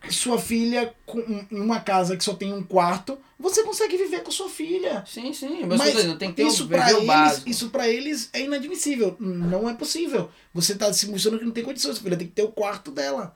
sua 0.09 0.39
filha 0.39 0.93
em 1.51 1.59
uma 1.59 1.79
casa 1.79 2.15
que 2.15 2.23
só 2.23 2.33
tem 2.33 2.53
um 2.53 2.63
quarto, 2.63 3.17
você 3.39 3.63
consegue 3.63 3.97
viver 3.97 4.23
com 4.23 4.31
sua 4.31 4.49
filha. 4.49 5.03
Sim, 5.05 5.33
sim. 5.33 5.65
Mas, 5.65 5.77
mas 5.77 6.17
tem 6.17 6.29
que 6.29 6.37
ter 6.37 6.47
isso 6.47 6.65
um, 6.65 6.67
para 6.67 6.91
eles, 6.91 7.43
isso 7.45 7.69
para 7.69 7.87
eles 7.87 8.29
é 8.33 8.41
inadmissível. 8.41 9.15
Não 9.19 9.69
é 9.69 9.73
possível. 9.73 10.29
Você 10.53 10.75
tá 10.75 10.91
se 10.91 11.07
mostrando 11.07 11.39
que 11.39 11.45
não 11.45 11.51
tem 11.51 11.63
condições. 11.63 11.95
Sua 11.95 12.03
filha 12.03 12.17
tem 12.17 12.27
que 12.27 12.33
ter 12.33 12.43
o 12.43 12.51
quarto 12.51 12.91
dela. 12.91 13.35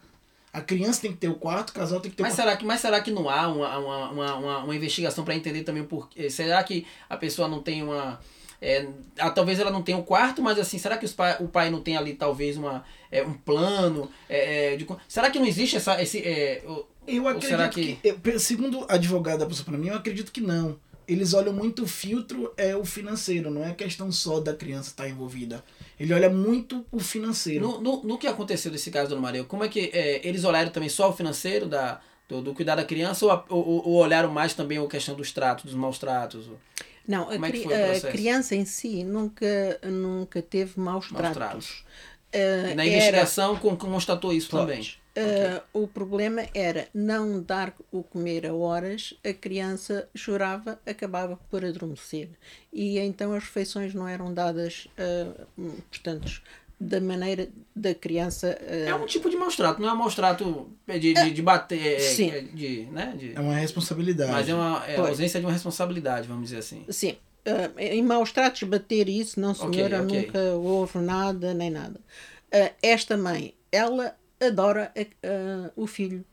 A 0.54 0.60
criança 0.60 1.02
tem 1.02 1.12
que 1.12 1.18
ter 1.18 1.30
o 1.30 1.36
quarto, 1.36 1.70
o 1.70 1.74
casal 1.74 2.02
tem 2.02 2.12
que 2.12 2.18
ter 2.18 2.24
mas 2.24 2.34
o 2.34 2.36
quarto. 2.36 2.48
Será 2.48 2.58
que, 2.58 2.66
mas 2.66 2.82
será 2.82 3.02
que 3.02 3.12
não 3.12 3.30
há 3.30 3.48
uma, 3.48 3.78
uma, 3.78 4.12
uma, 4.12 4.36
uma, 4.36 4.58
uma 4.66 4.76
investigação 4.76 5.24
para 5.24 5.34
entender 5.34 5.64
também 5.64 5.82
o 5.82 5.88
porquê? 5.88 6.30
Será 6.30 6.62
que 6.64 6.86
a 7.10 7.16
pessoa 7.16 7.48
não 7.48 7.62
tem 7.62 7.82
uma 7.82 8.20
é, 8.62 8.88
ah, 9.18 9.32
talvez 9.32 9.60
ela 9.60 9.72
não 9.72 9.82
tenha 9.82 9.98
o 9.98 10.02
um 10.02 10.04
quarto, 10.04 10.42
mas 10.42 10.60
assim, 10.60 10.78
será 10.78 10.96
que 10.96 11.08
pai, 11.10 11.38
o 11.40 11.48
pai 11.48 11.72
não 11.72 11.82
tem 11.82 11.98
ali 11.98 12.14
talvez 12.14 12.58
uma, 12.58 12.86
é, 13.12 13.24
um 13.24 13.34
plano? 13.34 14.10
É, 14.30 14.74
é 14.74 14.78
de, 14.78 14.88
será 15.08 15.32
que 15.32 15.40
não 15.40 15.48
existe 15.48 15.78
essa, 15.78 16.00
esse. 16.02 16.20
É, 16.20 16.64
eu 17.08 17.28
acredito 17.28 17.70
que, 17.72 17.96
que 17.96 18.30
eu, 18.30 18.40
segundo 18.40 18.86
a 18.88 18.94
advogada 18.94 19.48
passou 19.48 19.66
para 19.66 19.78
mim, 19.78 19.88
eu 19.88 19.96
acredito 19.96 20.32
que 20.32 20.42
não. 20.42 20.80
Eles 21.08 21.34
olham 21.34 21.52
muito 21.52 21.84
o 21.84 21.88
filtro 21.88 22.54
é 22.56 22.76
o 22.76 22.86
financeiro, 22.86 23.50
não 23.50 23.64
é 23.64 23.72
a 23.72 23.76
questão 23.76 24.12
só 24.12 24.40
da 24.40 24.54
criança 24.54 24.92
estar 24.92 25.04
tá 25.04 25.10
envolvida. 25.10 25.64
Ele 26.00 26.14
olha 26.14 26.30
muito 26.30 26.86
o 26.92 27.00
financeiro. 27.00 27.68
No, 27.68 27.82
no, 27.82 28.04
no 28.04 28.18
que 28.18 28.28
aconteceu 28.28 28.72
desse 28.72 28.92
caso, 28.92 29.10
Dona 29.10 29.22
Maria, 29.22 29.44
como 29.44 29.64
é 29.64 29.68
que 29.68 29.90
é, 29.92 30.26
eles 30.26 30.44
olharam 30.44 30.70
também 30.70 30.88
só 30.88 31.10
o 31.10 31.14
financeiro 31.14 31.68
da, 31.68 32.00
do, 32.30 32.42
do 32.42 32.54
cuidar 32.54 32.76
da 32.76 32.86
criança 32.86 33.26
ou, 33.26 33.44
ou, 33.50 33.88
ou, 33.88 33.94
olharam 33.96 34.32
mais 34.32 34.54
também 34.54 34.78
a 34.78 34.88
questão 34.88 35.16
dos 35.16 35.32
tratos, 35.32 35.66
dos 35.66 35.74
maus 35.74 35.98
tratos? 35.98 36.48
Não, 37.08 37.30
a, 37.30 37.36
é 37.36 37.40
cri 37.40 37.66
a, 37.74 38.12
criança 38.12 38.56
em 38.56 38.66
si 38.66 39.04
nunca, 39.04 39.80
nunca 39.84 40.42
teve 40.42 40.80
maus, 40.80 41.10
maus 41.12 41.34
tratos. 41.34 41.36
tratos. 41.36 41.86
Uh, 42.34 42.76
na 42.76 42.86
investigação 42.86 43.60
era... 43.62 43.76
constatou 43.76 44.32
isso 44.32 44.50
também. 44.50 44.82
Uh, 44.82 45.58
okay. 45.58 45.62
O 45.74 45.88
problema 45.88 46.46
era 46.54 46.88
não 46.94 47.42
dar 47.42 47.74
o 47.92 48.02
comer 48.02 48.48
a 48.48 48.54
horas, 48.54 49.14
a 49.26 49.34
criança 49.34 50.08
chorava, 50.16 50.80
acabava 50.86 51.38
por 51.50 51.66
adormecer. 51.66 52.30
E 52.72 52.98
então 52.98 53.34
as 53.34 53.44
refeições 53.44 53.94
não 53.94 54.08
eram 54.08 54.34
dadas, 54.34 54.88
uh, 54.98 55.76
portanto, 55.90 56.42
da 56.82 57.00
maneira 57.00 57.48
da 57.76 57.94
criança. 57.94 58.58
Uh... 58.60 58.90
É 58.90 58.96
um 58.96 59.06
tipo 59.06 59.30
de 59.30 59.38
maus 59.38 59.56
trato, 59.56 59.80
não 59.80 59.90
é 59.90 59.94
um 59.94 59.98
maus 59.98 60.16
trato 60.16 60.72
de, 60.88 61.14
de, 61.14 61.32
de 61.32 61.42
bater. 61.42 61.94
É, 61.94 62.00
Sim. 62.00 62.32
É, 62.32 62.42
de, 62.42 62.86
né, 62.86 63.14
de... 63.16 63.36
é 63.36 63.40
uma 63.40 63.54
responsabilidade. 63.54 64.32
Mas 64.32 64.50
é 64.50 64.56
uma 64.56 64.84
é 64.88 64.98
ausência 64.98 65.40
de 65.40 65.46
uma 65.46 65.52
responsabilidade, 65.54 66.28
vamos 66.28 66.46
dizer 66.46 66.58
assim. 66.58 66.84
Sim. 66.90 67.18
Uh, 67.48 67.80
em 67.80 68.04
maus 68.04 68.32
tratos, 68.32 68.64
bater 68.64 69.08
isso, 69.08 69.40
não 69.40 69.54
senhora, 69.54 70.02
okay, 70.02 70.20
okay. 70.20 70.26
nunca 70.26 70.40
houve 70.56 70.98
nada, 70.98 71.54
nem 71.54 71.70
nada. 71.70 72.00
Uh, 72.54 72.74
esta 72.82 73.16
mãe, 73.16 73.54
ela 73.72 74.16
adora 74.40 74.92
o 75.76 75.86
filho. 75.86 76.26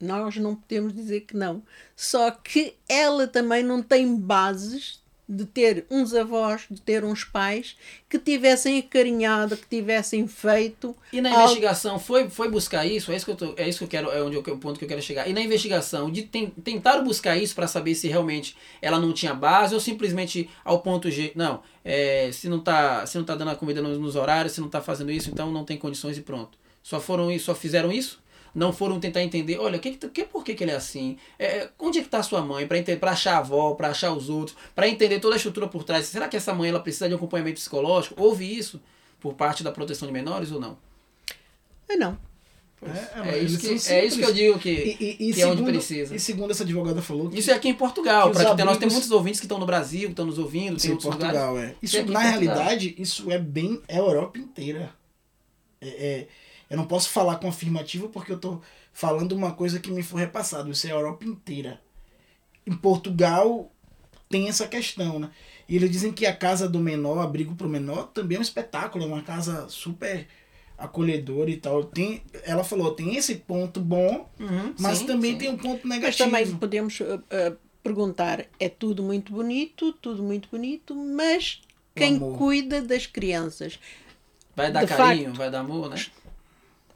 Nós 0.00 0.36
não 0.36 0.54
podemos 0.54 0.94
dizer 0.94 1.22
que 1.22 1.36
não. 1.36 1.62
Só 1.96 2.30
que 2.30 2.74
ela 2.88 3.26
também 3.26 3.64
não 3.64 3.82
tem 3.82 4.14
bases 4.16 5.00
de 5.28 5.44
ter 5.44 5.84
uns 5.90 6.14
avós, 6.14 6.66
de 6.70 6.80
ter 6.80 7.04
uns 7.04 7.24
pais 7.24 7.76
que 8.08 8.16
tivessem 8.18 8.78
acarinhado, 8.78 9.56
que 9.56 9.66
tivessem 9.66 10.26
feito. 10.28 10.94
E 11.12 11.20
na 11.20 11.30
algo- 11.30 11.42
investigação 11.44 11.98
foi, 11.98 12.28
foi 12.30 12.48
buscar 12.48 12.86
isso? 12.86 13.10
É 13.10 13.16
isso 13.16 13.24
que 13.24 13.32
eu 13.32 13.36
tô, 13.36 13.54
é 13.56 13.68
isso 13.68 13.78
que 13.78 13.84
eu 13.84 13.88
quero, 13.88 14.10
é 14.10 14.22
onde 14.22 14.36
eu, 14.36 14.40
o 14.40 14.58
ponto 14.58 14.78
que 14.78 14.84
eu 14.84 14.88
quero 14.88 15.02
chegar. 15.02 15.28
E 15.28 15.32
na 15.32 15.40
investigação 15.40 16.10
de 16.10 16.22
ten, 16.22 16.46
tentaram 16.50 17.02
buscar 17.02 17.36
isso 17.36 17.54
para 17.54 17.66
saber 17.66 17.94
se 17.96 18.06
realmente 18.06 18.56
ela 18.80 19.00
não 19.00 19.12
tinha 19.12 19.34
base 19.34 19.74
ou 19.74 19.80
simplesmente 19.80 20.48
ao 20.64 20.80
ponto 20.80 21.10
G, 21.10 21.32
não, 21.34 21.60
é, 21.84 22.30
se 22.32 22.48
não 22.48 22.60
tá, 22.60 23.04
se 23.06 23.18
não 23.18 23.24
tá 23.24 23.34
dando 23.34 23.50
a 23.50 23.56
comida 23.56 23.82
nos, 23.82 23.98
nos 23.98 24.14
horários, 24.14 24.52
se 24.52 24.60
não 24.60 24.68
tá 24.68 24.80
fazendo 24.80 25.10
isso, 25.10 25.28
então 25.30 25.50
não 25.50 25.64
tem 25.64 25.76
condições 25.76 26.16
e 26.16 26.20
pronto. 26.22 26.56
Só 26.82 27.00
foram 27.00 27.36
só 27.40 27.52
fizeram 27.52 27.90
isso? 27.90 28.20
Não 28.56 28.72
foram 28.72 28.98
tentar 28.98 29.22
entender, 29.22 29.58
olha, 29.58 29.78
que, 29.78 29.92
que, 29.92 30.24
por 30.24 30.42
que, 30.42 30.54
que 30.54 30.64
ele 30.64 30.70
é 30.70 30.76
assim? 30.76 31.18
É, 31.38 31.68
onde 31.78 31.98
é 31.98 32.00
que 32.00 32.08
está 32.08 32.22
sua 32.22 32.40
mãe? 32.40 32.66
Para 32.66 33.10
achar 33.10 33.34
a 33.34 33.38
avó, 33.40 33.74
para 33.74 33.88
achar 33.88 34.12
os 34.14 34.30
outros, 34.30 34.56
para 34.74 34.88
entender 34.88 35.20
toda 35.20 35.34
a 35.34 35.36
estrutura 35.36 35.68
por 35.68 35.84
trás. 35.84 36.06
Será 36.06 36.26
que 36.26 36.38
essa 36.38 36.54
mãe 36.54 36.70
ela 36.70 36.80
precisa 36.80 37.06
de 37.06 37.12
um 37.14 37.18
acompanhamento 37.18 37.56
psicológico? 37.60 38.14
Houve 38.16 38.46
isso 38.58 38.80
por 39.20 39.34
parte 39.34 39.62
da 39.62 39.70
proteção 39.70 40.08
de 40.08 40.12
menores 40.14 40.50
ou 40.52 40.58
não? 40.58 40.78
Ah, 41.88 41.96
não. 41.96 42.18
É, 42.82 43.30
É, 43.30 43.38
eles 43.38 43.52
isso, 43.62 43.88
que, 43.88 43.92
é 43.92 44.04
isso 44.06 44.18
que 44.18 44.24
eu 44.24 44.32
digo 44.32 44.58
que, 44.58 44.68
E, 44.70 44.96
e- 45.20 45.30
e 45.30 45.34
que 45.34 45.40
é 45.42 45.46
onde 45.46 45.56
segundo- 45.56 45.72
precisa. 45.72 46.14
E 46.14 46.18
segundo 46.20 46.50
essa 46.50 46.62
advogada 46.62 47.02
falou, 47.02 47.28
que 47.28 47.38
Isso 47.38 47.50
é 47.50 47.54
aqui 47.54 47.68
em 47.68 47.74
Portugal. 47.74 48.30
que 48.30 48.38
nós 48.64 48.78
temos 48.78 48.94
muitos 48.94 49.10
ouvintes 49.10 49.40
que 49.40 49.46
estão 49.46 49.58
no 49.58 49.66
Brasil, 49.66 50.02
que 50.08 50.12
estão 50.12 50.24
nos 50.26 50.38
ouvindo, 50.38 50.78
tem 50.78 50.78
Sim, 50.78 50.88
lugares. 50.92 51.18
Portugal, 51.18 51.58
é. 51.58 51.74
Isso, 51.82 51.96
em 51.96 52.04
na 52.04 52.06
Portugal. 52.20 52.30
realidade, 52.30 52.94
isso 52.98 53.30
é 53.30 53.38
bem 53.38 53.80
é 53.88 53.96
a 53.96 53.98
Europa 53.98 54.38
inteira. 54.38 54.90
É, 55.80 55.88
é- 55.88 56.28
eu 56.70 56.76
não 56.76 56.86
posso 56.86 57.08
falar 57.10 57.36
com 57.36 57.48
afirmativo 57.48 58.08
porque 58.08 58.32
eu 58.32 58.38
tô 58.38 58.60
falando 58.92 59.32
uma 59.32 59.52
coisa 59.52 59.78
que 59.80 59.90
me 59.90 60.02
foi 60.02 60.20
repassado. 60.22 60.70
Isso 60.70 60.86
é 60.86 60.90
a 60.90 60.94
Europa 60.94 61.24
inteira. 61.24 61.80
Em 62.66 62.74
Portugal 62.76 63.70
tem 64.28 64.48
essa 64.48 64.66
questão, 64.66 65.18
né? 65.18 65.30
E 65.68 65.76
eles 65.76 65.90
dizem 65.90 66.12
que 66.12 66.26
a 66.26 66.34
casa 66.36 66.68
do 66.68 66.78
menor, 66.80 67.20
abrigo 67.20 67.54
pro 67.54 67.68
menor, 67.68 68.08
também 68.08 68.36
é 68.36 68.38
um 68.38 68.42
espetáculo, 68.42 69.04
é 69.04 69.06
uma 69.06 69.22
casa 69.22 69.68
super 69.68 70.26
acolhedora 70.78 71.50
e 71.50 71.56
tal. 71.56 71.84
Tem, 71.84 72.22
ela 72.44 72.64
falou, 72.64 72.92
tem 72.94 73.16
esse 73.16 73.36
ponto 73.36 73.80
bom, 73.80 74.28
Uhum, 74.38 74.74
mas 74.78 74.98
sim, 74.98 75.06
também 75.06 75.32
sim. 75.32 75.38
tem 75.38 75.48
um 75.50 75.56
ponto 75.56 75.86
Mas 75.86 75.98
negativo. 76.00 76.30
também 76.30 76.56
podemos 76.56 77.00
uh, 77.00 77.16
uh, 77.16 77.56
perguntar: 77.82 78.46
é 78.58 78.68
tudo 78.68 79.02
muito 79.02 79.32
bonito, 79.32 79.92
tudo 79.94 80.22
muito 80.22 80.48
bonito, 80.50 80.94
mas 80.94 81.62
quem 81.94 82.18
cuida 82.18 82.82
das 82.82 83.06
crianças 83.06 83.78
Vai 84.54 84.72
dar 84.72 84.84
de 84.84 84.86
carinho, 84.86 85.26
facto. 85.26 85.36
vai 85.38 85.50
dar 85.50 85.60
amor, 85.60 85.90
né? 85.90 86.06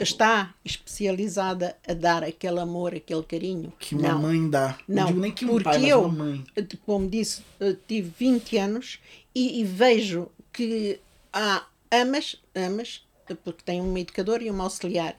Está 0.03 0.55
especializada 0.65 1.77
a 1.87 1.93
dar 1.95 2.23
aquele 2.25 2.59
amor, 2.61 2.95
aquele 2.95 3.23
carinho? 3.23 3.73
Que 3.79 3.95
uma 3.95 4.09
não. 4.09 4.23
mãe 4.23 4.51
dá. 4.51 4.79
Não, 4.89 5.07
digo 5.07 5.21
nem 5.21 5.33
que 5.33 5.45
um 5.45 5.49
porque 5.49 5.65
pai, 5.65 5.87
eu- 5.91 6.05
uma 6.05 6.25
mãe. 6.25 6.45
como 6.85 7.09
disse, 7.09 7.43
eu 7.59 7.75
tive 7.75 8.13
20 8.19 8.57
anos 8.59 8.99
e, 9.35 9.61
e 9.61 9.65
vejo 9.65 10.29
que 10.53 10.99
há 11.33 11.65
amas, 11.91 12.37
amas, 12.55 13.05
porque 13.45 13.63
tem 13.65 13.81
uma 13.81 14.01
educadora 14.01 14.43
e 14.43 14.51
uma 14.51 14.65
auxiliar. 14.65 15.17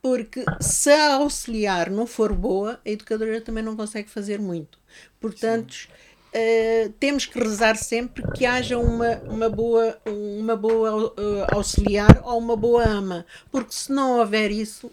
Porque 0.00 0.44
se 0.60 0.90
a 0.90 1.14
auxiliar 1.14 1.88
não 1.88 2.06
for 2.08 2.32
boa, 2.32 2.80
a 2.84 2.90
educadora 2.90 3.40
também 3.40 3.62
não 3.62 3.76
consegue 3.76 4.10
fazer 4.10 4.40
muito. 4.40 4.78
Portanto, 5.20 5.88
eh, 6.32 6.90
temos 6.98 7.26
que 7.26 7.38
rezar 7.38 7.76
sempre 7.76 8.22
que 8.32 8.46
haja 8.46 8.78
uma, 8.78 9.16
uma 9.28 9.48
boa, 9.48 9.98
uma 10.06 10.56
boa 10.56 11.14
eh, 11.16 11.54
auxiliar 11.54 12.20
ou 12.24 12.38
uma 12.38 12.56
boa 12.56 12.84
ama. 12.84 13.26
Porque 13.50 13.72
se 13.72 13.92
não 13.92 14.18
houver 14.18 14.50
isso, 14.50 14.90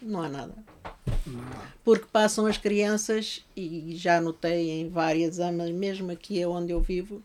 não 0.00 0.22
há 0.22 0.28
nada 0.28 0.54
porque 1.84 2.06
passam 2.12 2.44
as 2.44 2.58
crianças 2.58 3.42
e 3.56 3.96
já 3.96 4.20
notei 4.20 4.70
em 4.70 4.90
várias 4.90 5.40
amas, 5.40 5.70
mesmo 5.70 6.10
aqui 6.10 6.38
é 6.38 6.46
onde 6.46 6.70
eu 6.70 6.82
vivo, 6.82 7.22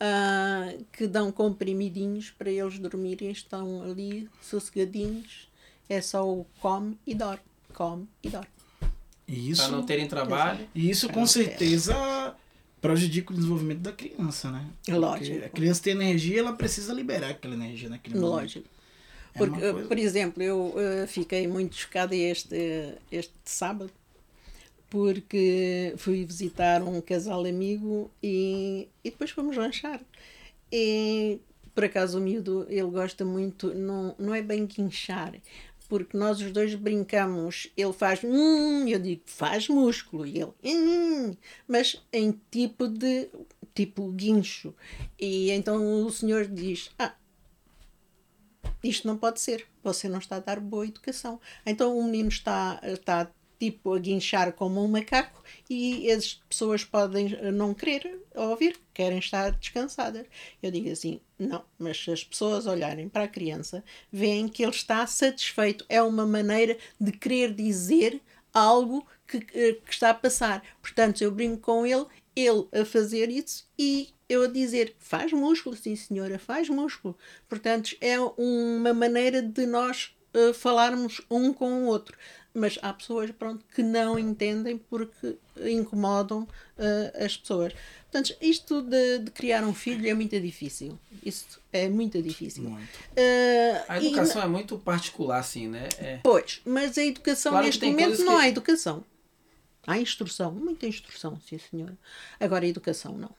ah, 0.00 0.72
que 0.92 1.06
dão 1.06 1.30
comprimidinhos 1.30 2.30
para 2.30 2.50
eles 2.50 2.78
dormirem, 2.78 3.30
estão 3.30 3.82
ali 3.82 4.26
sossegadinhos, 4.40 5.48
é 5.86 6.00
só 6.00 6.26
o 6.26 6.46
come 6.60 6.98
e 7.06 7.14
dorme, 7.14 7.42
come 7.74 8.08
e 8.22 8.30
dorme. 8.30 8.48
Isso, 9.28 9.62
Para 9.64 9.72
não 9.72 9.84
terem 9.84 10.06
trabalho. 10.08 10.66
e 10.74 10.88
isso 10.88 11.08
com 11.10 11.26
certeza 11.26 11.94
prejudica 12.88 13.32
o 13.32 13.36
desenvolvimento 13.36 13.80
da 13.80 13.92
criança, 13.92 14.50
né? 14.50 14.66
Porque 14.84 14.92
Lógico. 14.98 15.44
A 15.44 15.48
criança 15.48 15.82
tem 15.82 15.92
energia, 15.92 16.38
ela 16.40 16.52
precisa 16.52 16.92
liberar 16.92 17.30
aquela 17.30 17.54
energia 17.54 17.88
naquele 17.88 18.16
momento. 18.18 18.32
Lógico. 18.34 18.68
É 19.34 19.38
Porque, 19.38 19.60
coisa- 19.60 19.88
por 19.88 19.98
exemplo, 19.98 20.42
eu 20.42 20.74
eh, 20.76 21.06
fiquei 21.06 21.46
muito 21.46 21.76
chocada 21.76 22.14
este, 22.16 22.56
este 23.12 23.34
sábado 23.44 23.90
porque 24.88 25.92
fui 25.96 26.24
visitar 26.24 26.82
um 26.82 27.00
casal 27.00 27.44
amigo 27.44 28.10
e, 28.22 28.88
e 29.04 29.10
depois 29.10 29.30
fomos 29.30 29.56
lanchar. 29.56 30.00
E 30.72 31.38
por 31.74 31.84
acaso 31.84 32.18
o 32.18 32.20
miúdo 32.20 32.66
ele 32.68 32.88
gosta 32.90 33.24
muito, 33.24 33.74
não, 33.74 34.14
não 34.18 34.34
é 34.34 34.40
bem 34.42 34.64
guinchar, 34.64 35.34
porque 35.88 36.16
nós 36.16 36.40
os 36.40 36.52
dois 36.52 36.74
brincamos. 36.74 37.70
Ele 37.76 37.92
faz 37.92 38.22
hum, 38.24 38.86
eu 38.88 38.98
digo 38.98 39.22
faz 39.26 39.68
músculo, 39.68 40.26
e 40.26 40.40
ele 40.40 40.52
hum, 40.64 41.36
mas 41.66 42.02
em 42.12 42.40
tipo 42.50 42.88
de 42.88 43.28
tipo 43.74 44.10
guincho. 44.12 44.74
E 45.18 45.50
então 45.50 46.04
o 46.04 46.10
senhor 46.10 46.46
diz: 46.46 46.90
Ah, 46.98 47.14
isto 48.82 49.06
não 49.06 49.16
pode 49.16 49.40
ser, 49.40 49.66
você 49.82 50.08
não 50.08 50.18
está 50.18 50.36
a 50.36 50.40
dar 50.40 50.60
boa 50.60 50.86
educação. 50.86 51.40
Então 51.64 51.96
o 51.98 52.04
menino 52.04 52.28
está, 52.28 52.80
está 52.82 53.30
tipo 53.58 53.94
a 53.94 53.98
guinchar 53.98 54.52
como 54.52 54.84
um 54.84 54.88
macaco 54.88 55.42
e 55.68 56.10
as 56.10 56.34
pessoas 56.48 56.84
podem 56.84 57.28
não 57.52 57.74
querer 57.74 58.20
ouvir, 58.34 58.78
querem 58.92 59.18
estar 59.18 59.50
descansadas. 59.52 60.26
Eu 60.62 60.70
digo 60.70 60.90
assim, 60.90 61.20
não, 61.38 61.64
mas 61.78 62.02
se 62.02 62.10
as 62.10 62.24
pessoas 62.24 62.66
olharem 62.66 63.08
para 63.08 63.24
a 63.24 63.28
criança, 63.28 63.84
veem 64.12 64.48
que 64.48 64.62
ele 64.62 64.72
está 64.72 65.06
satisfeito. 65.06 65.84
É 65.88 66.02
uma 66.02 66.26
maneira 66.26 66.76
de 67.00 67.12
querer 67.12 67.52
dizer 67.54 68.20
algo 68.52 69.06
que, 69.26 69.40
que 69.40 69.80
está 69.88 70.10
a 70.10 70.14
passar. 70.14 70.62
Portanto, 70.80 71.22
eu 71.22 71.30
brinco 71.30 71.58
com 71.58 71.84
ele, 71.86 72.06
ele 72.34 72.66
a 72.72 72.84
fazer 72.84 73.28
isso 73.28 73.68
e 73.78 74.10
eu 74.28 74.44
a 74.44 74.48
dizer, 74.48 74.94
faz 74.98 75.32
músculo, 75.32 75.76
sim 75.76 75.94
senhora, 75.94 76.38
faz 76.38 76.68
músculo. 76.68 77.16
Portanto, 77.48 77.96
é 78.00 78.18
uma 78.18 78.92
maneira 78.92 79.40
de 79.40 79.66
nós 79.66 80.15
uh, 80.36 80.54
falarmos 80.54 81.20
um 81.30 81.52
com 81.52 81.84
o 81.84 81.86
outro. 81.86 82.16
Mas 82.52 82.78
há 82.80 82.92
pessoas 82.92 83.30
pronto, 83.30 83.64
que 83.74 83.82
não 83.82 84.18
entendem 84.18 84.78
porque 84.78 85.36
incomodam 85.62 86.42
uh, 86.78 87.24
as 87.24 87.36
pessoas. 87.36 87.74
Portanto, 88.10 88.34
isto 88.40 88.80
de, 88.80 89.18
de, 89.18 89.30
criar 89.30 89.62
um 89.62 89.74
filho 89.74 90.08
é 90.08 90.14
muito 90.14 90.40
difícil. 90.40 90.98
Isso 91.22 91.60
é 91.70 91.86
muito 91.88 92.22
difícil. 92.22 92.64
Muito. 92.64 92.86
Uh, 92.86 93.84
A 93.88 93.98
educação 93.98 94.40
e, 94.40 94.44
é 94.44 94.48
muito 94.48 94.78
particular, 94.78 95.40
assim, 95.40 95.68
né? 95.68 95.88
É. 95.98 96.20
Pois, 96.22 96.62
mas 96.64 96.96
a 96.96 97.04
educação 97.04 97.52
Claro 97.52 97.66
neste 97.66 97.84
momento 97.84 98.24
não 98.24 98.36
que- 98.36 98.42
há 98.42 98.48
educação. 98.48 99.04
Há 99.86 99.98
instrução, 99.98 100.50
muita 100.50 100.86
instrução, 100.86 101.38
sim 101.46 101.58
senhora. 101.58 101.96
Agora 102.40 102.64
a 102.64 102.68
educação 102.68 103.16
não. 103.16 103.30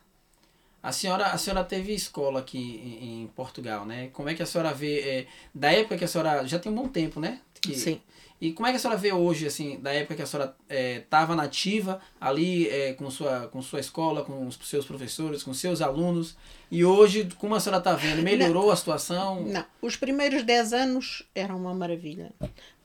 A 0.88 0.92
senhora, 0.94 1.26
a 1.28 1.38
senhora 1.38 1.66
teve 1.66 1.94
escola 1.94 2.40
aqui 2.40 2.58
em, 2.58 3.24
em 3.24 3.28
Portugal, 3.28 3.86
né? 3.86 4.10
Como 4.14 4.30
é 4.30 4.34
que 4.34 4.42
a 4.42 4.46
senhora 4.46 4.74
vê, 4.74 5.00
é, 5.02 5.28
da 5.54 5.70
época 5.70 5.98
que 5.98 6.06
a 6.06 6.08
senhora, 6.08 6.48
já 6.48 6.58
tem 6.58 6.72
um 6.72 6.76
bom 6.76 6.88
tempo, 6.88 7.20
né? 7.20 7.42
Que- 7.60 7.76
Sim. 7.76 8.02
E 8.40 8.54
como 8.54 8.68
é 8.68 8.72
que 8.72 8.78
a 8.78 8.80
senhora 8.80 8.98
vê 8.98 9.12
hoje, 9.12 9.48
assim, 9.48 9.80
da 9.82 9.92
época 9.92 10.16
que 10.16 10.22
a 10.22 10.26
senhora 10.26 10.56
estava 10.70 11.36
nativa 11.36 12.00
ali 12.22 12.70
é, 12.70 12.94
com, 12.94 13.10
sua, 13.10 13.48
com 13.48 13.62
sua 13.64 13.80
escola, 13.82 14.24
com 14.24 14.48
os 14.48 14.58
seus 14.64 14.86
professores, 14.86 15.42
com 15.44 15.54
seus 15.54 15.82
alunos, 15.82 16.38
e 16.72 16.86
hoje, 16.86 17.28
como 17.40 17.56
a 17.56 17.60
senhora 17.60 17.80
está 17.80 17.94
vendo, 17.94 18.22
melhorou 18.24 18.70
a 18.72 18.76
situação? 18.76 19.44
Não, 19.44 19.66
os 19.82 19.96
primeiros 19.98 20.44
10 20.44 20.72
anos 20.72 21.24
eram 21.36 21.58
uma 21.58 21.74
maravilha. 21.74 22.32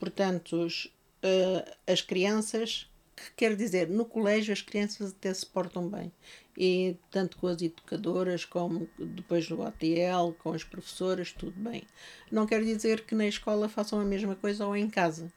Portanto, 0.00 0.56
os, 0.56 0.88
eh, 1.22 1.72
as 1.86 2.00
crianças, 2.00 2.88
que 3.14 3.24
quer 3.36 3.54
dizer, 3.54 3.88
no 3.88 4.04
colégio 4.06 4.52
as 4.52 4.62
crianças 4.62 5.10
até 5.10 5.32
se 5.34 5.44
portam 5.46 5.86
bem. 5.86 6.10
E 6.56 6.96
tanto 7.10 7.38
com 7.38 7.46
as 7.46 7.62
educadoras 7.62 8.44
como 8.44 8.88
depois 8.98 9.48
no 9.48 9.62
ATL, 9.62 10.32
com 10.38 10.52
as 10.52 10.62
professoras, 10.62 11.32
tudo 11.32 11.58
bem. 11.58 11.84
Não 12.30 12.46
quer 12.46 12.62
dizer 12.62 13.06
que 13.06 13.14
na 13.14 13.26
escola 13.26 13.68
façam 13.68 13.98
a 14.00 14.04
mesma 14.04 14.36
coisa 14.36 14.66
ou 14.66 14.76
em 14.76 14.88
casa. 14.88 15.32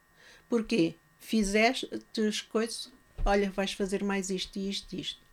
Porquê? 0.49 0.95
Fizeste 1.17 1.89
as 2.27 2.41
coisas, 2.41 2.91
olha, 3.25 3.49
vais 3.49 3.71
fazer 3.71 4.03
mais 4.03 4.29
isto 4.29 4.57
e 4.59 4.69
isto 4.69 4.93
e 4.93 4.99
isto. 5.01 5.25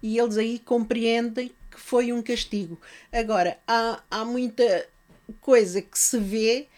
E 0.00 0.18
eles 0.18 0.36
aí 0.36 0.58
compreendem 0.60 1.52
que 1.68 1.80
foi 1.80 2.12
um 2.12 2.22
castigo. 2.22 2.80
Agora, 3.12 3.58
há, 3.66 4.00
há 4.08 4.24
muita 4.24 4.88
coisa 5.40 5.82
que 5.82 5.98
se 5.98 6.18
vê 6.18 6.68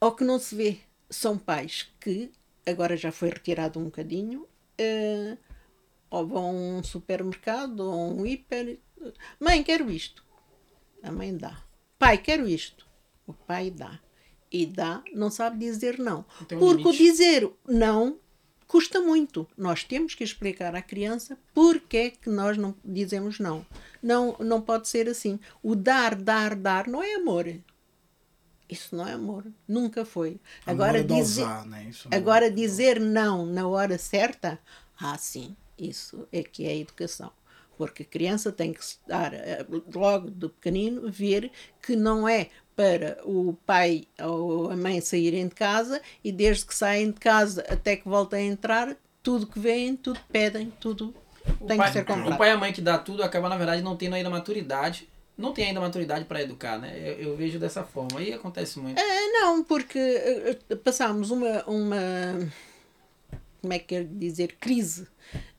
ou 0.00 0.12
que 0.12 0.24
não 0.24 0.38
se 0.38 0.54
vê. 0.54 0.78
São 1.08 1.38
pais 1.38 1.90
que, 2.00 2.30
agora 2.66 2.96
já 2.96 3.12
foi 3.12 3.30
retirado 3.30 3.78
um 3.78 3.84
bocadinho, 3.84 4.46
eh, 4.76 5.36
ou 6.14 6.26
vão 6.26 6.46
a 6.46 6.50
um 6.50 6.82
supermercado 6.82 7.80
ou 7.80 7.92
a 7.92 7.96
um 8.14 8.24
hiper. 8.24 8.78
Mãe, 9.40 9.64
quero 9.64 9.90
isto. 9.90 10.24
A 11.02 11.10
mãe 11.10 11.36
dá. 11.36 11.60
Pai, 11.98 12.18
quero 12.18 12.48
isto. 12.48 12.86
O 13.26 13.32
pai 13.32 13.70
dá. 13.70 13.98
E 14.50 14.64
dá, 14.64 15.02
não 15.12 15.30
sabe 15.30 15.58
dizer 15.58 15.98
não. 15.98 16.24
Um 16.52 16.58
Porque 16.58 16.88
o 16.88 16.92
dizer 16.92 17.50
não 17.66 18.20
custa 18.68 19.00
muito. 19.00 19.48
Nós 19.56 19.82
temos 19.82 20.14
que 20.14 20.22
explicar 20.22 20.76
à 20.76 20.80
criança 20.80 21.36
porque 21.52 21.96
é 21.96 22.10
que 22.10 22.30
nós 22.30 22.56
não 22.56 22.76
dizemos 22.84 23.40
não. 23.40 23.66
Não, 24.00 24.36
não 24.38 24.60
pode 24.60 24.88
ser 24.88 25.08
assim. 25.08 25.40
O 25.60 25.74
dar, 25.74 26.14
dar, 26.14 26.54
dar 26.54 26.86
não 26.86 27.02
é 27.02 27.14
amor. 27.14 27.52
Isso 28.70 28.94
não 28.94 29.06
é 29.06 29.14
amor. 29.14 29.44
Nunca 29.66 30.04
foi. 30.04 30.40
Amor 30.64 30.84
Agora, 30.84 30.98
é 31.00 31.02
dizer, 31.02 31.46
né? 31.66 31.90
Não- 32.04 32.16
agora 32.16 32.50
dizer 32.50 33.00
não 33.00 33.44
na 33.44 33.66
hora 33.66 33.98
certa, 33.98 34.60
ah, 35.00 35.18
sim, 35.18 35.56
isso 35.78 36.26
é 36.32 36.42
que 36.42 36.66
é 36.66 36.76
educação. 36.76 37.30
Porque 37.76 38.02
a 38.04 38.06
criança 38.06 38.52
tem 38.52 38.72
que 38.72 38.80
dar, 39.06 39.34
eh, 39.34 39.66
logo 39.94 40.30
do 40.30 40.48
pequenino, 40.48 41.10
ver 41.10 41.50
que 41.82 41.96
não 41.96 42.28
é 42.28 42.48
para 42.76 43.18
o 43.24 43.54
pai 43.66 44.04
ou 44.20 44.70
a 44.70 44.76
mãe 44.76 45.00
saírem 45.00 45.48
de 45.48 45.54
casa 45.54 46.00
e 46.22 46.30
desde 46.30 46.66
que 46.66 46.74
saem 46.74 47.10
de 47.10 47.18
casa 47.20 47.64
até 47.68 47.96
que 47.96 48.08
voltem 48.08 48.48
a 48.48 48.52
entrar, 48.52 48.96
tudo 49.22 49.46
que 49.46 49.58
veem, 49.58 49.96
tudo 49.96 50.20
pedem, 50.30 50.72
tudo 50.80 51.14
O 51.60 51.66
tem 51.66 51.76
pai, 51.76 51.88
que 51.88 51.92
ser 51.94 52.04
comprado. 52.04 52.34
o 52.34 52.38
pai 52.38 52.50
e 52.50 52.52
a 52.52 52.56
mãe 52.58 52.72
que 52.72 52.80
dá 52.80 52.96
tudo 52.98 53.22
acaba, 53.22 53.48
na 53.48 53.56
verdade, 53.56 53.82
não 53.82 53.96
tendo 53.96 54.14
ainda 54.14 54.30
maturidade. 54.30 55.08
Não 55.36 55.52
tem 55.52 55.66
ainda 55.66 55.80
maturidade 55.80 56.26
para 56.26 56.42
educar, 56.42 56.78
né? 56.78 56.96
Eu, 56.96 57.30
eu 57.30 57.36
vejo 57.36 57.58
dessa 57.58 57.82
forma. 57.82 58.22
E 58.22 58.32
acontece 58.32 58.78
muito. 58.78 59.00
É, 59.00 59.32
não, 59.32 59.64
porque 59.64 59.98
eh, 59.98 60.58
eh, 60.70 60.76
passámos 60.76 61.32
uma, 61.32 61.64
uma 61.64 61.96
como 63.64 63.72
é 63.72 63.78
que 63.78 63.86
quer 63.86 64.04
dizer, 64.04 64.56
crise, 64.60 65.08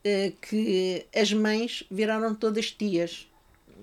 eh, 0.04 0.32
que 0.40 1.04
as 1.12 1.32
mães 1.32 1.82
viraram 1.90 2.36
todas 2.36 2.70
tias. 2.70 3.28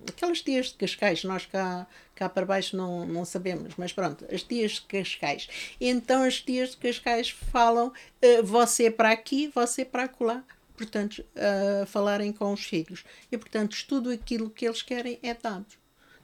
Aquelas 0.07 0.41
tias 0.41 0.67
de 0.67 0.75
Cascais, 0.75 1.25
nós 1.25 1.45
cá, 1.45 1.85
cá 2.15 2.29
para 2.29 2.45
baixo 2.45 2.77
não, 2.77 3.05
não 3.05 3.25
sabemos, 3.25 3.73
mas 3.75 3.91
pronto, 3.91 4.25
as 4.33 4.41
tias 4.41 4.71
de 4.71 4.83
Cascais. 4.83 5.49
Então 5.79 6.23
as 6.23 6.39
tias 6.39 6.69
de 6.69 6.77
Cascais 6.77 7.31
falam 7.31 7.91
eh, 8.21 8.41
você 8.41 8.89
para 8.89 9.11
aqui, 9.11 9.51
você 9.53 9.83
para 9.83 10.03
acolá. 10.03 10.41
Portanto, 10.77 11.23
a 11.35 11.85
falarem 11.85 12.31
com 12.31 12.51
os 12.53 12.63
filhos. 12.63 13.03
E, 13.31 13.37
portanto, 13.37 13.77
tudo 13.87 14.09
aquilo 14.09 14.49
que 14.49 14.65
eles 14.65 14.81
querem 14.81 15.19
é 15.21 15.33
dado. 15.33 15.67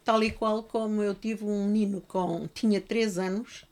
Tal 0.06 0.24
e 0.24 0.32
qual 0.32 0.64
como 0.64 1.04
eu 1.04 1.14
tive 1.14 1.44
um 1.44 1.66
menino 1.66 2.02
com 2.02 2.48
tinha 2.48 2.80
3 2.80 3.20
anos, 3.20 3.66
eh, 3.66 3.69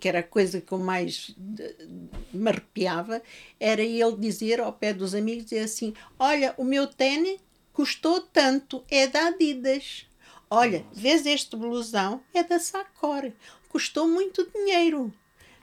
que 0.00 0.08
era 0.08 0.20
a 0.20 0.22
coisa 0.22 0.60
que 0.60 0.72
eu 0.72 0.78
mais 0.78 1.34
eh, 1.58 1.86
me 2.32 2.50
arrepiava, 2.50 3.22
era 3.58 3.82
ele 3.82 4.16
dizer 4.16 4.60
ao 4.60 4.72
pé 4.72 4.92
dos 4.92 5.14
amigos 5.14 5.44
dizer 5.44 5.60
assim: 5.60 5.94
Olha, 6.18 6.54
o 6.56 6.64
meu 6.64 6.86
tênis 6.86 7.40
custou 7.72 8.20
tanto, 8.20 8.84
é 8.90 9.06
da 9.06 9.28
Adidas. 9.28 10.06
Olha, 10.50 10.84
vês 10.92 11.26
este 11.26 11.56
blusão? 11.56 12.22
É 12.32 12.44
da 12.44 12.58
Sacor. 12.58 13.32
Custou 13.68 14.06
muito 14.06 14.48
dinheiro. 14.54 15.12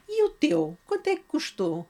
E 0.09 0.23
o 0.23 0.29
teu? 0.29 0.77
Quanto 0.85 1.07
é 1.07 1.15
que 1.15 1.23
custou? 1.23 1.87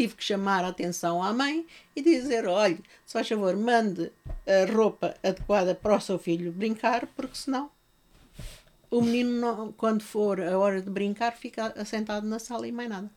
tive 0.00 0.14
que 0.14 0.24
chamar 0.24 0.64
a 0.64 0.68
atenção 0.68 1.22
à 1.22 1.30
mãe 1.30 1.66
e 1.94 2.00
dizer: 2.00 2.46
olha, 2.46 2.78
se 3.04 3.12
faz 3.12 3.28
favor, 3.28 3.54
mande 3.54 4.10
a 4.46 4.72
roupa 4.72 5.14
adequada 5.22 5.74
para 5.74 5.96
o 5.96 6.00
seu 6.00 6.18
filho 6.18 6.50
brincar, 6.52 7.06
porque 7.08 7.36
senão 7.36 7.70
o 8.90 9.00
menino, 9.00 9.30
não- 9.40 9.72
quando 9.72 10.02
for 10.02 10.40
a 10.40 10.58
hora 10.58 10.80
de 10.82 10.90
brincar, 10.90 11.32
fica 11.36 11.72
assentado 11.76 12.26
na 12.26 12.38
sala 12.38 12.66
e 12.66 12.72
mais 12.72 12.88
nada. 12.88 13.10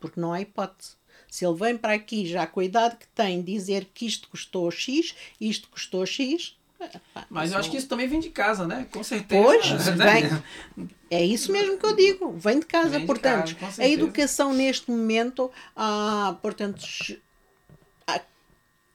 Porque 0.00 0.20
não 0.20 0.32
há 0.32 0.40
hipótese. 0.40 0.92
Se 1.28 1.44
ele 1.46 1.56
vem 1.56 1.76
para 1.76 1.94
aqui 1.94 2.26
já 2.26 2.46
com 2.46 2.60
a 2.60 2.64
idade 2.64 2.96
que 2.96 3.06
tem, 3.08 3.40
dizer 3.42 3.86
que 3.94 4.06
isto 4.06 4.28
custou 4.28 4.70
X, 4.70 5.14
isto 5.40 5.68
custou 5.68 6.04
X. 6.04 6.56
epá, 6.80 7.26
Mas 7.30 7.52
eu 7.52 7.58
acho 7.58 7.70
que 7.70 7.76
isso 7.76 7.86
também 7.88 8.08
vem 8.08 8.18
de 8.20 8.30
casa, 8.30 8.66
né? 8.66 8.86
Com 8.90 9.04
certeza. 9.04 9.42
Pois, 9.42 9.86
né? 9.96 10.40
vem. 10.76 10.90
É 11.10 11.24
isso 11.24 11.52
mesmo 11.52 11.76
que 11.78 11.86
eu 11.86 11.94
digo. 11.94 12.32
Vem 12.32 12.58
de 12.60 12.66
casa, 12.66 12.88
Vem 12.90 13.00
de 13.00 13.06
portanto. 13.06 13.54
casa, 13.56 13.82
a 13.82 13.88
educação 13.88 14.52
neste 14.52 14.90
momento, 14.90 15.50
há, 15.76 16.36
portanto, 16.42 16.82
há 18.06 18.20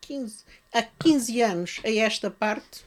15, 0.01 0.43
há 0.73 0.81
15 0.83 1.41
anos 1.41 1.79
a 1.85 1.89
esta 1.91 2.29
parte, 2.31 2.83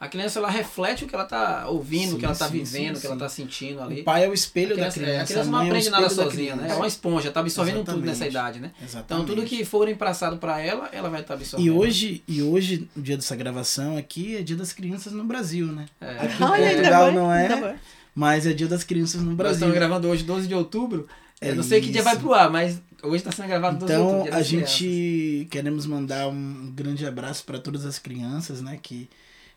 A 0.00 0.08
criança 0.08 0.38
ela 0.38 0.48
reflete 0.48 1.04
o 1.04 1.06
que 1.06 1.14
ela 1.14 1.26
tá 1.26 1.68
ouvindo, 1.68 2.12
o 2.12 2.14
que 2.14 2.20
Sim, 2.20 2.24
ela 2.26 2.34
tá 2.34 2.46
sim, 2.46 2.52
vivendo, 2.52 2.94
sim, 2.94 2.98
o 2.98 3.00
que 3.02 3.06
ela 3.06 3.16
sim. 3.16 3.20
tá 3.20 3.28
sentindo 3.28 3.82
ali. 3.82 4.00
O 4.00 4.04
pai 4.04 4.24
é 4.24 4.28
o 4.30 4.32
espelho 4.32 4.72
a 4.72 4.76
criança, 4.76 4.98
da 4.98 5.06
é, 5.06 5.08
criança. 5.10 5.22
a 5.22 5.26
criança 5.26 5.48
a 5.48 5.52
não 5.52 5.60
é 5.62 5.66
aprende 5.66 5.90
nada 5.90 6.06
espelho 6.06 6.24
da 6.24 6.30
sozinha, 6.30 6.56
né? 6.56 6.68
É 6.70 6.74
uma 6.74 6.86
esponja, 6.86 7.30
tá 7.30 7.40
absorvendo 7.40 7.76
tudo 7.84 7.90
Exatamente. 7.90 8.06
nessa 8.08 8.26
idade, 8.26 8.60
né? 8.60 8.72
Exatamente. 8.82 9.04
Então 9.04 9.24
tudo 9.26 9.46
que 9.46 9.62
for 9.62 9.86
empraçado 9.90 10.38
para 10.38 10.58
ela, 10.58 10.88
ela 10.90 11.10
vai 11.10 11.20
estar 11.20 11.34
absorvendo. 11.34 11.66
E 11.66 11.70
hoje, 11.70 12.24
e 12.26 12.42
hoje, 12.42 12.88
o 12.96 13.02
dia 13.02 13.14
dessa 13.16 13.36
gravação 13.36 13.98
aqui 13.98 14.36
é 14.36 14.42
dia 14.42 14.56
das 14.56 14.72
crianças 14.72 15.12
no 15.12 15.24
Brasil, 15.24 15.66
né? 15.66 15.84
É. 16.00 16.12
Aqui 16.12 16.34
em 16.42 16.46
Portugal 16.74 17.12
não 17.12 17.30
é, 17.30 17.76
mas 18.14 18.46
é 18.46 18.54
dia 18.54 18.68
das 18.68 18.82
crianças 18.82 19.20
no 19.20 19.28
Nós 19.28 19.36
Brasil. 19.36 19.54
estamos 19.56 19.74
gravando 19.74 20.08
hoje, 20.08 20.22
12 20.24 20.48
de 20.48 20.54
outubro. 20.54 21.06
É 21.42 21.50
eu 21.50 21.56
não 21.56 21.62
sei 21.62 21.80
que 21.82 21.88
dia 21.90 22.00
isso. 22.00 22.04
vai 22.04 22.18
pro 22.18 22.32
ar, 22.32 22.50
mas 22.50 22.80
hoje 23.02 23.16
está 23.16 23.32
sendo 23.32 23.48
gravado 23.48 23.78
12 23.78 23.86
de 23.86 23.98
Então 23.98 24.06
outubro. 24.06 24.22
dia 24.24 24.34
a 24.34 24.38
das 24.38 24.48
crianças. 24.48 24.70
gente 24.78 25.48
queremos 25.50 25.84
mandar 25.84 26.26
um 26.28 26.72
grande 26.74 27.06
abraço 27.06 27.44
para 27.44 27.58
todas 27.58 27.84
as 27.84 27.98
crianças, 27.98 28.62
né? 28.62 28.78
Que 28.82 29.08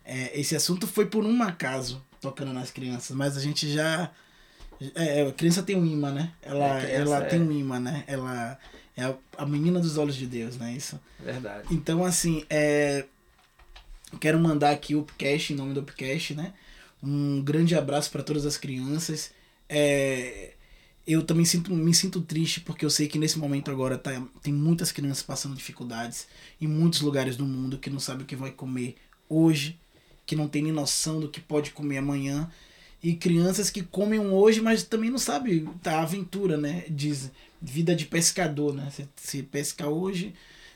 é, 0.05 0.39
esse 0.39 0.55
assunto 0.55 0.87
foi 0.87 1.05
por 1.05 1.25
um 1.25 1.41
acaso 1.43 2.03
tocando 2.19 2.53
nas 2.53 2.71
crianças, 2.71 3.15
mas 3.15 3.37
a 3.37 3.41
gente 3.41 3.71
já 3.71 4.11
é, 4.95 5.27
a 5.27 5.31
criança 5.31 5.63
tem 5.63 5.75
um 5.75 5.85
imã, 5.85 6.11
né? 6.11 6.31
Ela, 6.41 6.81
É, 6.81 6.95
ela 6.95 7.17
é- 7.23 7.25
tem 7.25 7.41
um 7.41 7.51
imã, 7.51 7.79
né? 7.79 8.03
Ela 8.07 8.57
é 8.95 9.03
a, 9.03 9.15
a 9.37 9.45
menina 9.45 9.79
dos 9.79 9.97
olhos 9.97 10.15
de 10.15 10.25
Deus, 10.27 10.57
né? 10.57 10.73
Isso. 10.73 10.99
Verdade. 11.19 11.67
Então, 11.71 12.03
assim, 12.03 12.45
é... 12.49 13.05
quero 14.19 14.39
mandar 14.39 14.71
aqui 14.71 14.95
o 14.95 15.01
Upcast, 15.01 15.53
em 15.53 15.55
nome 15.55 15.73
do 15.73 15.81
Upcast, 15.81 16.35
né? 16.35 16.53
Um 17.01 17.41
grande 17.41 17.75
abraço 17.75 18.11
para 18.11 18.23
todas 18.23 18.45
as 18.45 18.57
crianças. 18.57 19.31
É... 19.69 20.53
Eu 21.05 21.21
também 21.23 21.43
sinto, 21.43 21.73
me 21.73 21.93
sinto 21.93 22.21
triste 22.21 22.61
porque 22.61 22.85
eu 22.85 22.89
sei 22.89 23.07
que 23.09 23.19
nesse 23.19 23.37
momento 23.37 23.69
agora 23.69 23.97
tá, 23.97 24.23
tem 24.41 24.53
muitas 24.53 24.89
crianças 24.91 25.21
passando 25.21 25.53
dificuldades 25.55 26.27
em 26.61 26.67
muitos 26.67 27.01
lugares 27.01 27.35
do 27.35 27.45
mundo 27.45 27.77
que 27.77 27.89
não 27.89 27.99
sabem 27.99 28.23
o 28.23 28.25
que 28.25 28.37
vai 28.37 28.51
comer 28.51 28.95
hoje, 29.27 29.77
que 30.25 30.35
não 30.35 30.47
tem 30.47 30.63
nem 30.63 30.71
noção 30.71 31.19
do 31.19 31.27
que 31.27 31.39
pode 31.39 31.71
comer 31.71 31.97
amanhã. 31.97 32.49
E 33.01 33.15
crianças 33.15 33.69
que 33.69 33.83
comem 33.83 34.19
hoje, 34.19 34.61
mas 34.61 34.83
também 34.83 35.09
não 35.09 35.17
sabem 35.17 35.65
tá, 35.81 36.01
aventura, 36.01 36.55
né? 36.57 36.85
Diz 36.89 37.29
vida 37.61 37.95
de 37.95 38.05
pescador, 38.05 38.73
né? 38.73 38.89
Você, 38.89 39.07
você 39.15 39.43
pesca 39.43 39.87
hoje, 39.89 40.33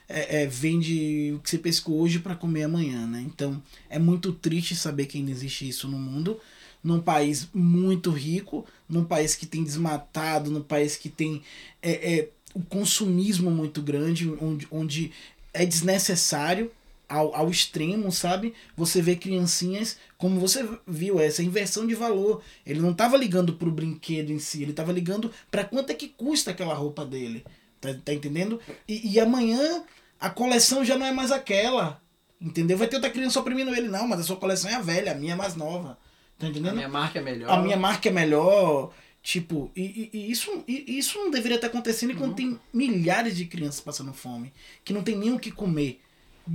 é, 0.08 0.42
é, 0.42 0.46
vende 0.46 1.32
o 1.34 1.38
que 1.38 1.48
você 1.50 1.58
pescou 1.58 2.00
hoje 2.00 2.18
para 2.18 2.34
comer 2.34 2.64
amanhã, 2.64 3.06
né? 3.06 3.22
Então 3.26 3.62
é 3.88 3.98
muito 3.98 4.32
triste 4.32 4.76
saber 4.76 5.06
que 5.06 5.18
ainda 5.18 5.30
existe 5.30 5.68
isso 5.68 5.88
no 5.88 5.98
mundo, 5.98 6.38
num 6.82 7.00
país 7.00 7.48
muito 7.54 8.10
rico, 8.10 8.66
num 8.88 9.04
país 9.04 9.34
que 9.34 9.46
tem 9.46 9.64
desmatado, 9.64 10.50
num 10.50 10.62
país 10.62 10.96
que 10.96 11.08
tem 11.08 11.42
é, 11.82 12.18
é, 12.18 12.28
o 12.54 12.60
consumismo 12.60 13.50
muito 13.50 13.82
grande, 13.82 14.30
onde, 14.40 14.68
onde 14.70 15.12
é 15.52 15.64
desnecessário 15.66 16.70
ao, 17.08 17.34
ao 17.34 17.48
extremo, 17.50 18.10
sabe? 18.12 18.54
Você 18.76 19.00
vê 19.00 19.16
criancinhas, 19.16 19.96
como 20.18 20.38
você 20.38 20.68
viu, 20.86 21.18
essa 21.18 21.42
inversão 21.42 21.86
de 21.86 21.94
valor. 21.94 22.42
Ele 22.66 22.80
não 22.80 22.90
estava 22.92 23.16
ligando 23.16 23.54
pro 23.54 23.70
brinquedo 23.70 24.30
em 24.30 24.38
si, 24.38 24.62
ele 24.62 24.72
estava 24.72 24.92
ligando 24.92 25.32
para 25.50 25.64
quanto 25.64 25.90
é 25.90 25.94
que 25.94 26.08
custa 26.08 26.50
aquela 26.50 26.74
roupa 26.74 27.04
dele. 27.04 27.44
Tá, 27.80 27.94
tá 28.04 28.12
entendendo? 28.12 28.60
E, 28.86 29.12
e 29.14 29.20
amanhã 29.20 29.84
a 30.20 30.28
coleção 30.28 30.84
já 30.84 30.98
não 30.98 31.06
é 31.06 31.12
mais 31.12 31.30
aquela. 31.32 32.00
Entendeu? 32.40 32.76
Vai 32.78 32.86
ter 32.88 32.96
outra 32.96 33.10
criança 33.10 33.40
oprimindo 33.40 33.74
ele, 33.74 33.88
não, 33.88 34.06
mas 34.06 34.20
a 34.20 34.22
sua 34.24 34.36
coleção 34.36 34.70
é 34.70 34.74
a 34.74 34.80
velha, 34.80 35.12
a 35.12 35.14
minha 35.14 35.32
é 35.32 35.36
mais 35.36 35.54
nova. 35.56 35.98
Tá 36.38 36.46
A 36.46 36.50
entendendo? 36.50 36.74
minha 36.76 36.88
marca 36.88 37.18
é 37.18 37.22
melhor. 37.22 37.50
a 37.50 37.60
minha 37.62 37.76
marca 37.76 38.08
é 38.08 38.12
melhor. 38.12 38.92
Tipo, 39.20 39.70
e, 39.74 39.82
e- 39.82 40.10
e 40.18 40.30
isso, 40.30 40.62
e 40.68 40.98
isso 40.98 41.18
não 41.18 41.30
deveria 41.30 41.56
estar 41.56 41.66
acontecendo 41.66 42.12
enquanto 42.12 42.36
tem 42.36 42.58
milhares 42.72 43.36
de 43.36 43.44
crianças 43.46 43.80
passando 43.80 44.12
fome, 44.12 44.52
que 44.84 44.92
não 44.92 45.02
tem 45.02 45.16
nem 45.16 45.32
o 45.32 45.38
que 45.38 45.50
comer, 45.50 46.00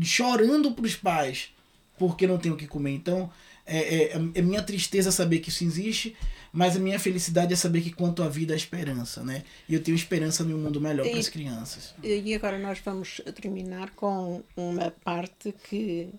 chorando 0.01 0.71
pros 0.71 0.95
pais 0.95 1.53
porque 1.97 2.27
não 2.27 2.37
tem 2.37 2.51
o 2.51 2.57
que 2.57 2.67
comer. 2.67 2.91
Então, 2.91 3.31
é, 3.65 3.77
é, 3.77 4.13
é 4.35 4.41
minha 4.41 4.61
tristeza 4.61 5.11
saber 5.11 5.39
que 5.39 5.49
isso 5.49 5.63
existe, 5.63 6.15
mas 6.51 6.75
a 6.75 6.79
minha 6.79 6.99
felicidade 6.99 7.53
é 7.53 7.55
saber 7.55 7.81
que 7.81 7.91
quanto 7.91 8.21
à 8.23 8.29
vida 8.29 8.53
há 8.53 8.57
esperança, 8.57 9.23
né? 9.23 9.43
E 9.67 9.73
eu 9.73 9.81
tenho 9.81 9.95
esperança 9.95 10.43
de 10.43 10.53
um 10.53 10.57
mundo 10.57 10.81
melhor 10.81 11.07
para 11.07 11.19
as 11.19 11.29
crianças. 11.29 11.93
E 12.03 12.33
agora 12.33 12.59
nós 12.59 12.79
vamos 12.79 13.21
terminar 13.35 13.91
com 13.91 14.43
uma 14.55 14.91
parte 14.91 15.53
que 15.69 16.09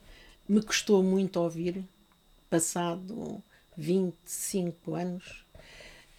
me 0.49 0.63
custou 0.63 1.03
muito 1.03 1.39
ouvir, 1.39 1.85
passado 2.49 3.43
25 3.77 4.95
anos, 4.95 5.45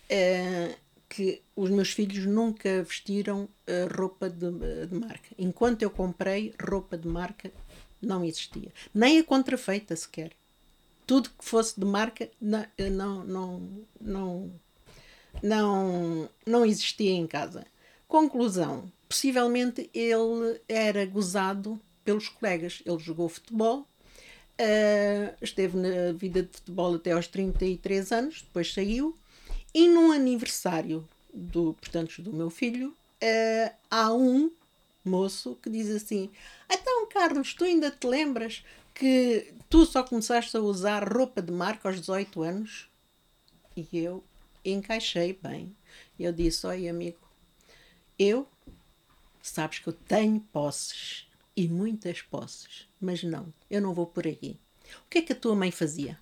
eh, 0.09 0.75
que 1.15 1.41
os 1.55 1.69
meus 1.69 1.91
filhos 1.91 2.25
nunca 2.25 2.83
vestiram 2.83 3.47
eh, 3.65 3.87
roupa 3.89 4.29
de, 4.29 4.51
de 4.85 4.93
marca. 4.93 5.29
Enquanto 5.37 5.81
eu 5.81 5.89
comprei 5.89 6.53
roupa 6.61 6.97
de 6.97 7.07
marca, 7.07 7.53
não 8.01 8.21
existia. 8.25 8.69
Nem 8.93 9.19
a 9.19 9.23
contrafeita 9.23 9.95
sequer. 9.95 10.33
Tudo 11.07 11.29
que 11.29 11.45
fosse 11.45 11.79
de 11.79 11.85
marca 11.85 12.29
não, 12.41 12.65
não, 12.91 13.23
não, 13.23 13.85
não, 14.01 14.51
não, 15.41 16.29
não 16.45 16.65
existia 16.65 17.11
em 17.11 17.25
casa. 17.25 17.65
Conclusão: 18.09 18.91
possivelmente 19.07 19.89
ele 19.93 20.59
era 20.67 21.05
gozado 21.05 21.79
pelos 22.03 22.27
colegas. 22.27 22.83
Ele 22.85 22.99
jogou 22.99 23.29
futebol, 23.29 23.87
eh, 24.57 25.33
esteve 25.41 25.77
na 25.77 26.11
vida 26.11 26.43
de 26.43 26.49
futebol 26.51 26.95
até 26.95 27.13
aos 27.13 27.27
33 27.27 28.11
anos, 28.11 28.41
depois 28.41 28.73
saiu, 28.73 29.17
e 29.75 29.89
num 29.89 30.13
aniversário 30.13 31.05
do, 31.33 31.73
portanto, 31.73 32.21
do 32.21 32.31
meu 32.31 32.49
filho, 32.49 32.95
eh, 33.19 33.73
há 33.91 34.13
um 34.13 34.49
moço 35.03 35.59
que 35.61 35.69
diz 35.69 35.89
assim: 35.89 36.31
Então, 36.71 37.05
Carlos, 37.09 37.53
tu 37.53 37.65
ainda 37.65 37.91
te 37.91 38.07
lembras 38.07 38.63
que 38.93 39.53
tu 39.69 39.85
só 39.85 40.01
começaste 40.01 40.55
a 40.55 40.61
usar 40.61 41.11
roupa 41.11 41.41
de 41.41 41.51
marca 41.51 41.89
aos 41.89 41.99
18 41.99 42.41
anos? 42.41 42.89
E 43.75 43.85
eu 43.91 44.23
encaixei 44.63 45.33
bem. 45.33 45.75
Eu 46.17 46.31
disse: 46.31 46.65
Oi, 46.65 46.87
amigo, 46.87 47.19
eu, 48.17 48.47
sabes 49.41 49.79
que 49.79 49.89
eu 49.89 49.93
tenho 49.93 50.39
posses 50.53 51.27
e 51.53 51.67
muitas 51.67 52.21
posses, 52.21 52.87
mas 52.97 53.23
não, 53.23 53.53
eu 53.69 53.81
não 53.81 53.93
vou 53.93 54.05
por 54.05 54.25
aí. 54.25 54.57
O 55.05 55.09
que 55.09 55.17
é 55.17 55.21
que 55.21 55.33
a 55.33 55.35
tua 55.35 55.53
mãe 55.53 55.69
fazia? 55.69 56.17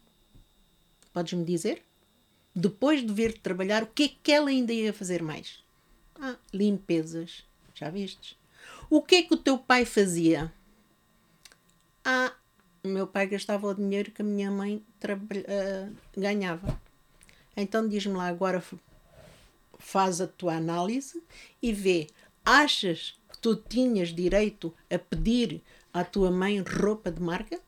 Podes-me 1.13 1.45
dizer? 1.45 1.83
Depois 2.55 3.05
de 3.05 3.11
ver-te 3.11 3.39
trabalhar, 3.39 3.83
o 3.83 3.87
que 3.87 4.03
é 4.03 4.11
que 4.21 4.31
ela 4.31 4.49
ainda 4.49 4.71
ia 4.71 4.93
fazer 4.93 5.23
mais? 5.23 5.63
Ah, 6.19 6.35
limpezas. 6.53 7.43
Já 7.73 7.89
vistes? 7.89 8.37
O 8.89 9.01
que 9.01 9.15
é 9.15 9.23
que 9.23 9.33
o 9.33 9.37
teu 9.37 9.57
pai 9.57 9.85
fazia? 9.85 10.53
Ah, 12.05 12.33
o 12.83 12.87
meu 12.87 13.07
pai 13.07 13.27
gastava 13.27 13.67
o 13.67 13.73
dinheiro 13.73 14.11
que 14.11 14.21
a 14.21 14.25
minha 14.25 14.51
mãe 14.51 14.83
uh, 15.03 15.95
ganhava. 16.15 16.79
Então 17.55 17.87
diz-me 17.87 18.13
lá 18.13 18.27
agora, 18.27 18.63
faz 19.79 20.21
a 20.21 20.27
tua 20.27 20.55
análise 20.55 21.21
e 21.61 21.71
vê, 21.71 22.07
achas 22.45 23.19
que 23.31 23.37
tu 23.39 23.55
tinhas 23.55 24.09
direito 24.09 24.73
a 24.89 24.99
pedir 24.99 25.61
à 25.93 26.03
tua 26.03 26.29
mãe 26.29 26.59
roupa 26.59 27.11
de 27.11 27.21
marca? 27.21 27.59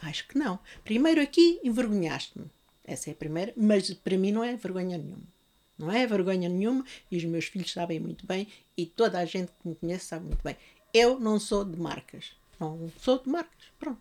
Acho 0.00 0.26
que 0.28 0.38
não. 0.38 0.58
Primeiro 0.82 1.20
aqui 1.20 1.60
envergonhaste-me. 1.62 2.50
Essa 2.84 3.10
é 3.10 3.12
a 3.12 3.16
primeira, 3.16 3.52
mas 3.56 3.92
para 3.94 4.16
mim 4.18 4.30
não 4.30 4.44
é 4.44 4.54
vergonha 4.56 4.98
nenhuma. 4.98 5.34
Não 5.78 5.90
é 5.90 6.06
vergonha 6.06 6.48
nenhuma 6.48 6.84
e 7.10 7.16
os 7.16 7.24
meus 7.24 7.46
filhos 7.46 7.72
sabem 7.72 7.98
muito 7.98 8.26
bem 8.26 8.46
e 8.76 8.86
toda 8.86 9.18
a 9.18 9.24
gente 9.24 9.50
que 9.60 9.68
me 9.68 9.74
conhece 9.74 10.06
sabe 10.06 10.26
muito 10.26 10.42
bem. 10.42 10.56
Eu 10.92 11.18
não 11.18 11.40
sou 11.40 11.64
de 11.64 11.78
marcas. 11.78 12.32
Não 12.60 12.90
sou 13.00 13.18
de 13.18 13.28
marcas. 13.28 13.64
Pronto. 13.78 14.00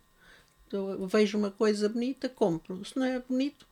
Eu 0.72 1.08
vejo 1.08 1.38
uma 1.38 1.52
coisa 1.52 1.88
bonita, 1.88 2.28
compro. 2.28 2.84
Se 2.84 2.98
não 2.98 3.06
é 3.06 3.20
bonito, 3.20 3.66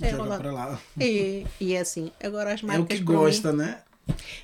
é 0.00 0.14
lá. 0.14 0.38
para 0.38 0.52
lá. 0.52 0.80
E, 1.00 1.44
e 1.60 1.74
é 1.74 1.80
assim. 1.80 2.12
Agora 2.22 2.52
as 2.52 2.62
marcas. 2.62 2.80
É 2.80 2.84
o 2.84 2.86
que 2.86 3.02
gosta, 3.02 3.52
mim, 3.52 3.58
né? 3.58 3.82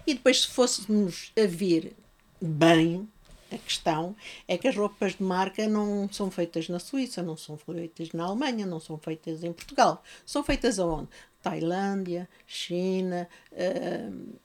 E 0.06 0.14
depois, 0.14 0.42
se 0.42 0.48
fôssemos 0.48 1.32
a 1.36 1.46
vir 1.46 1.94
bem, 2.40 3.08
a 3.52 3.58
questão 3.58 4.14
é 4.48 4.56
que 4.58 4.68
as 4.68 4.76
roupas 4.76 5.14
de 5.14 5.22
marca 5.22 5.66
não 5.68 6.08
são 6.10 6.30
feitas 6.30 6.68
na 6.68 6.78
Suíça, 6.78 7.22
não 7.22 7.36
são 7.36 7.56
feitas 7.56 8.12
na 8.12 8.24
Alemanha, 8.24 8.66
não 8.66 8.80
são 8.80 8.98
feitas 8.98 9.44
em 9.44 9.52
Portugal. 9.52 10.02
São 10.24 10.42
feitas 10.42 10.78
aonde? 10.78 11.08
Tailândia, 11.42 12.28
China. 12.46 13.28
Uh, 13.52 14.38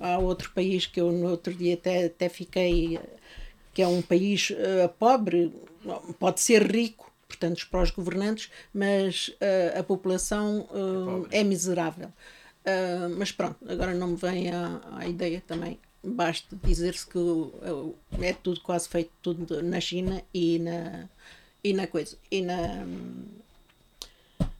há 0.00 0.18
outro 0.18 0.50
país 0.52 0.86
que 0.86 1.00
eu 1.00 1.10
no 1.10 1.30
outro 1.30 1.54
dia 1.54 1.74
até, 1.74 2.06
até 2.06 2.28
fiquei. 2.28 3.00
que 3.72 3.82
é 3.82 3.88
um 3.88 4.02
país 4.02 4.50
uh, 4.50 4.88
pobre, 4.98 5.52
pode 6.18 6.40
ser 6.40 6.70
rico, 6.70 7.10
portanto, 7.26 7.66
para 7.70 7.82
os 7.82 7.90
governantes, 7.90 8.50
mas 8.72 9.28
uh, 9.28 9.78
a 9.78 9.82
população 9.82 10.68
é, 11.30 11.40
é, 11.40 11.44
miserável. 11.44 12.12
mas 13.16 13.32
pronto, 13.32 13.56
agora 13.66 13.94
não 13.94 14.08
me 14.08 14.16
vem 14.16 14.50
à, 14.50 14.80
à 14.98 15.06
ideia 15.06 15.42
também 15.46 15.78
basta 16.02 16.56
dizer-se 16.62 17.06
que 17.06 17.18
é 18.22 18.32
tudo 18.32 18.60
quase 18.60 18.88
feito 18.88 19.10
tudo 19.22 19.62
na 19.62 19.80
China 19.80 20.22
e 20.32 20.58
na 20.58 21.08
e 21.62 21.72
na 21.72 21.86
coisa 21.86 22.16
e 22.30 22.42
na 22.42 22.86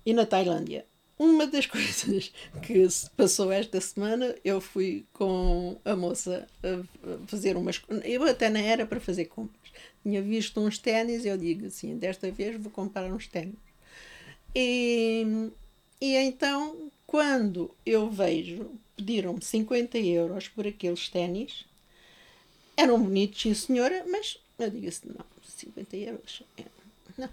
e 0.05 0.12
na 0.12 0.26
Tailândia. 0.26 0.84
Uma 1.18 1.47
das 1.47 1.66
coisas 1.66 2.32
que 2.62 2.89
se 2.89 3.11
passou 3.11 3.51
esta 3.53 3.80
semana 3.80 4.34
eu 4.45 4.61
fui 4.61 5.05
com 5.12 5.76
a 5.84 5.95
moça 5.95 6.47
a 6.62 7.26
fazer 7.26 7.57
umas 7.57 7.82
eu 8.05 8.22
até 8.24 8.51
não 8.51 8.61
era 8.61 8.86
para 8.86 9.01
fazer 9.01 9.26
compras. 9.26 9.72
Tinha 10.03 10.22
visto 10.22 10.61
uns 10.61 10.78
ténis 10.78 11.24
eu 11.24 11.36
digo 11.36 11.66
assim 11.66 11.97
desta 11.97 12.30
vez 12.30 12.61
vou 12.61 12.70
comprar 12.70 13.11
uns 13.12 13.26
ténis. 13.28 13.57
E, 14.55 15.51
e 16.01 16.16
então 16.16 16.91
quando 17.07 17.74
eu 17.86 18.11
vejo 18.11 18.70
pediram-me 18.99 19.42
50 19.42 19.96
euros 19.99 20.49
por 20.49 20.66
aqueles 20.66 21.09
ténis. 21.09 21.64
Eram 22.76 23.01
bonitos, 23.01 23.40
sim 23.40 23.55
senhora, 23.55 24.05
mas 24.11 24.38
eu 24.59 24.70
digo 24.70 24.88
assim, 24.88 25.09
não, 25.16 25.24
50 25.42 25.96
euros, 25.96 26.42
é, 26.57 26.64
não, 27.16 27.28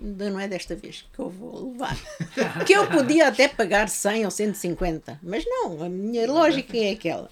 ainda 0.00 0.30
não 0.30 0.40
é 0.40 0.46
desta 0.46 0.74
vez 0.76 1.06
que 1.12 1.18
eu 1.18 1.30
vou 1.30 1.72
levar. 1.72 1.96
que 2.66 2.72
eu 2.72 2.88
podia 2.88 3.28
até 3.28 3.48
pagar 3.48 3.88
100 3.88 4.26
ou 4.26 4.30
150, 4.30 5.18
mas 5.22 5.44
não, 5.46 5.82
a 5.82 5.88
minha 5.88 6.30
lógica 6.30 6.76
é 6.76 6.92
aquela. 6.92 7.30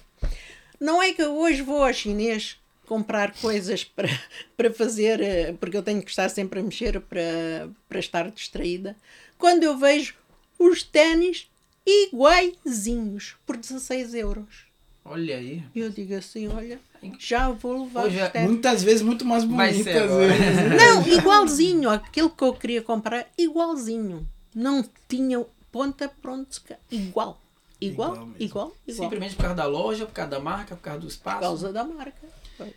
Não 0.79 1.01
é 1.01 1.13
que 1.13 1.21
eu 1.21 1.37
hoje 1.37 1.61
vou 1.61 1.83
ao 1.83 1.93
chinês 1.93 2.57
comprar 2.85 3.33
coisas 3.39 3.83
para, 3.95 4.09
para 4.57 4.73
fazer, 4.73 5.21
eh, 5.21 5.53
porque 5.59 5.77
eu 5.77 5.83
tenho 5.83 6.01
que 6.01 6.09
estar 6.09 6.29
sempre 6.29 6.59
a 6.59 6.63
mexer 6.63 6.99
para, 7.01 7.69
para 7.87 7.99
estar 7.99 8.29
distraída. 8.31 8.95
Quando 9.37 9.63
eu 9.63 9.77
vejo 9.77 10.15
os 10.57 10.83
ténis 10.83 11.48
iguaizinhos 11.89 13.35
por 13.45 13.57
16 13.57 14.13
euros. 14.13 14.69
Olha 15.03 15.37
aí. 15.37 15.63
E 15.73 15.79
eu 15.79 15.89
digo 15.89 16.13
assim, 16.15 16.47
olha, 16.47 16.79
já 17.17 17.49
vou 17.49 17.83
levar 17.83 18.05
Hoje, 18.05 18.19
é 18.19 18.43
Muitas 18.43 18.83
vezes 18.83 19.01
muito 19.01 19.25
mais 19.25 19.43
bonitas. 19.43 20.09
Não, 20.77 21.07
igualzinho. 21.07 21.89
Aquilo 21.89 22.29
que 22.29 22.43
eu 22.43 22.53
queria 22.53 22.81
comprar, 22.81 23.27
igualzinho. 23.37 24.27
Não 24.53 24.85
tinha 25.07 25.43
ponta 25.71 26.11
pronto. 26.21 26.61
Igual. 26.91 27.41
Igual, 27.81 28.13
igual, 28.13 28.29
igual, 28.39 28.75
igual. 28.85 29.03
Simplesmente 29.03 29.35
por 29.35 29.43
causa 29.43 29.55
da 29.55 29.65
loja, 29.65 30.05
por 30.05 30.11
causa 30.11 30.31
da 30.31 30.39
marca, 30.39 30.75
por 30.75 30.81
causa 30.81 30.99
do 30.99 31.07
espaço. 31.07 31.37
Por 31.37 31.43
causa 31.43 31.71
da 31.71 31.83
marca. 31.85 32.27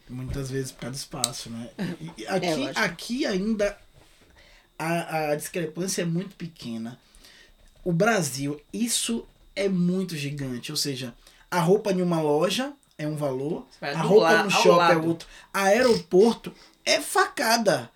Muitas 0.09 0.49
vezes 0.49 0.71
por 0.71 0.83
causa 0.83 0.97
do 0.97 0.99
espaço, 0.99 1.51
né? 1.51 1.71
E 2.17 2.27
aqui, 2.29 2.47
é, 2.47 2.73
aqui 2.77 3.27
ainda 3.27 3.77
a, 4.79 5.31
a 5.31 5.35
discrepância 5.35 6.03
é 6.03 6.05
muito 6.05 6.37
pequena 6.37 6.99
o 7.85 7.93
Brasil, 7.93 8.61
isso 8.73 9.27
é 9.55 9.69
muito 9.69 10.17
gigante. 10.17 10.71
Ou 10.71 10.77
seja, 10.77 11.15
a 11.51 11.61
roupa 11.61 11.93
em 11.93 12.03
uma 12.03 12.21
loja 12.21 12.73
é 12.97 13.07
um 13.07 13.17
valor, 13.17 13.67
a 13.81 14.03
roupa 14.03 14.43
no 14.45 14.51
shopping 14.51 14.93
é 14.93 14.97
outro. 14.97 15.29
Aeroporto 15.53 16.53
é 16.85 17.01
facada. 17.01 17.91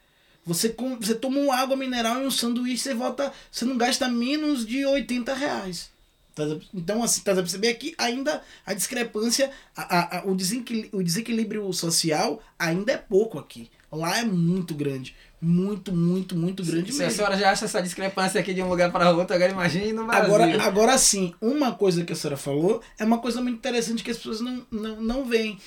Você, 0.44 0.68
com, 0.68 0.96
você 0.96 1.14
toma 1.14 1.38
uma 1.38 1.56
água 1.56 1.76
mineral 1.76 2.22
e 2.22 2.26
um 2.26 2.30
sanduíche, 2.30 2.84
você 2.84 2.94
volta. 2.94 3.32
Você 3.50 3.64
não 3.64 3.76
gasta 3.76 4.08
menos 4.08 4.64
de 4.64 4.86
80 4.86 5.34
reais. 5.34 5.90
Tá 6.36 6.44
então, 6.74 7.02
assim, 7.02 7.22
tá 7.22 7.32
a 7.32 7.36
perceber 7.36 7.68
aqui 7.68 7.94
ainda 7.96 8.42
a 8.64 8.74
discrepância, 8.74 9.50
a, 9.74 10.18
a, 10.18 10.26
o, 10.26 10.36
desequilíbrio, 10.36 11.00
o 11.00 11.02
desequilíbrio 11.02 11.72
social 11.72 12.42
ainda 12.58 12.92
é 12.92 12.96
pouco 12.96 13.38
aqui. 13.38 13.70
Lá 13.90 14.18
é 14.18 14.24
muito 14.24 14.74
grande. 14.74 15.14
Muito, 15.40 15.92
muito, 15.92 16.36
muito 16.36 16.64
grande 16.64 16.92
Se 16.92 16.98
mesmo. 16.98 17.12
a 17.12 17.16
senhora 17.16 17.36
já 17.38 17.50
acha 17.50 17.66
essa 17.66 17.82
discrepância 17.82 18.40
aqui 18.40 18.54
de 18.54 18.62
um 18.62 18.68
lugar 18.68 18.90
para 18.90 19.10
outro, 19.10 19.34
agora 19.34 19.52
imagine 19.52 19.92
no 19.92 20.06
Brasil. 20.06 20.34
Agora, 20.34 20.62
agora 20.62 20.98
sim, 20.98 21.34
uma 21.40 21.72
coisa 21.72 22.04
que 22.04 22.12
a 22.12 22.16
senhora 22.16 22.36
falou 22.36 22.82
é 22.98 23.04
uma 23.04 23.18
coisa 23.18 23.40
muito 23.40 23.56
interessante 23.56 24.02
que 24.02 24.10
as 24.10 24.16
pessoas 24.16 24.40
não, 24.40 24.66
não, 24.70 25.00
não 25.00 25.24
veem. 25.24 25.58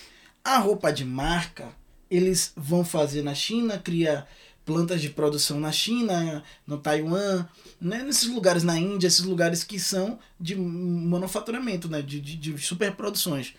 A 0.44 0.58
roupa 0.58 0.92
de 0.92 1.06
marca, 1.06 1.70
eles 2.10 2.52
vão 2.56 2.84
fazer 2.84 3.22
na 3.22 3.36
China, 3.36 3.78
cria 3.78 4.26
plantas 4.66 5.02
de 5.02 5.10
produção 5.10 5.60
na 5.60 5.72
China, 5.72 6.44
no 6.66 6.78
Taiwan, 6.78 7.46
né? 7.82 8.04
nesses 8.04 8.28
lugares 8.28 8.64
na 8.64 8.78
Índia, 8.78 9.08
esses 9.08 9.26
lugares 9.26 9.64
que 9.64 9.80
são 9.80 10.20
de 10.40 10.56
manufaturamento, 10.56 11.90
né? 11.90 12.02
de, 12.02 12.20
de, 12.22 12.36
de 12.36 12.58
superproduções. 12.60 13.54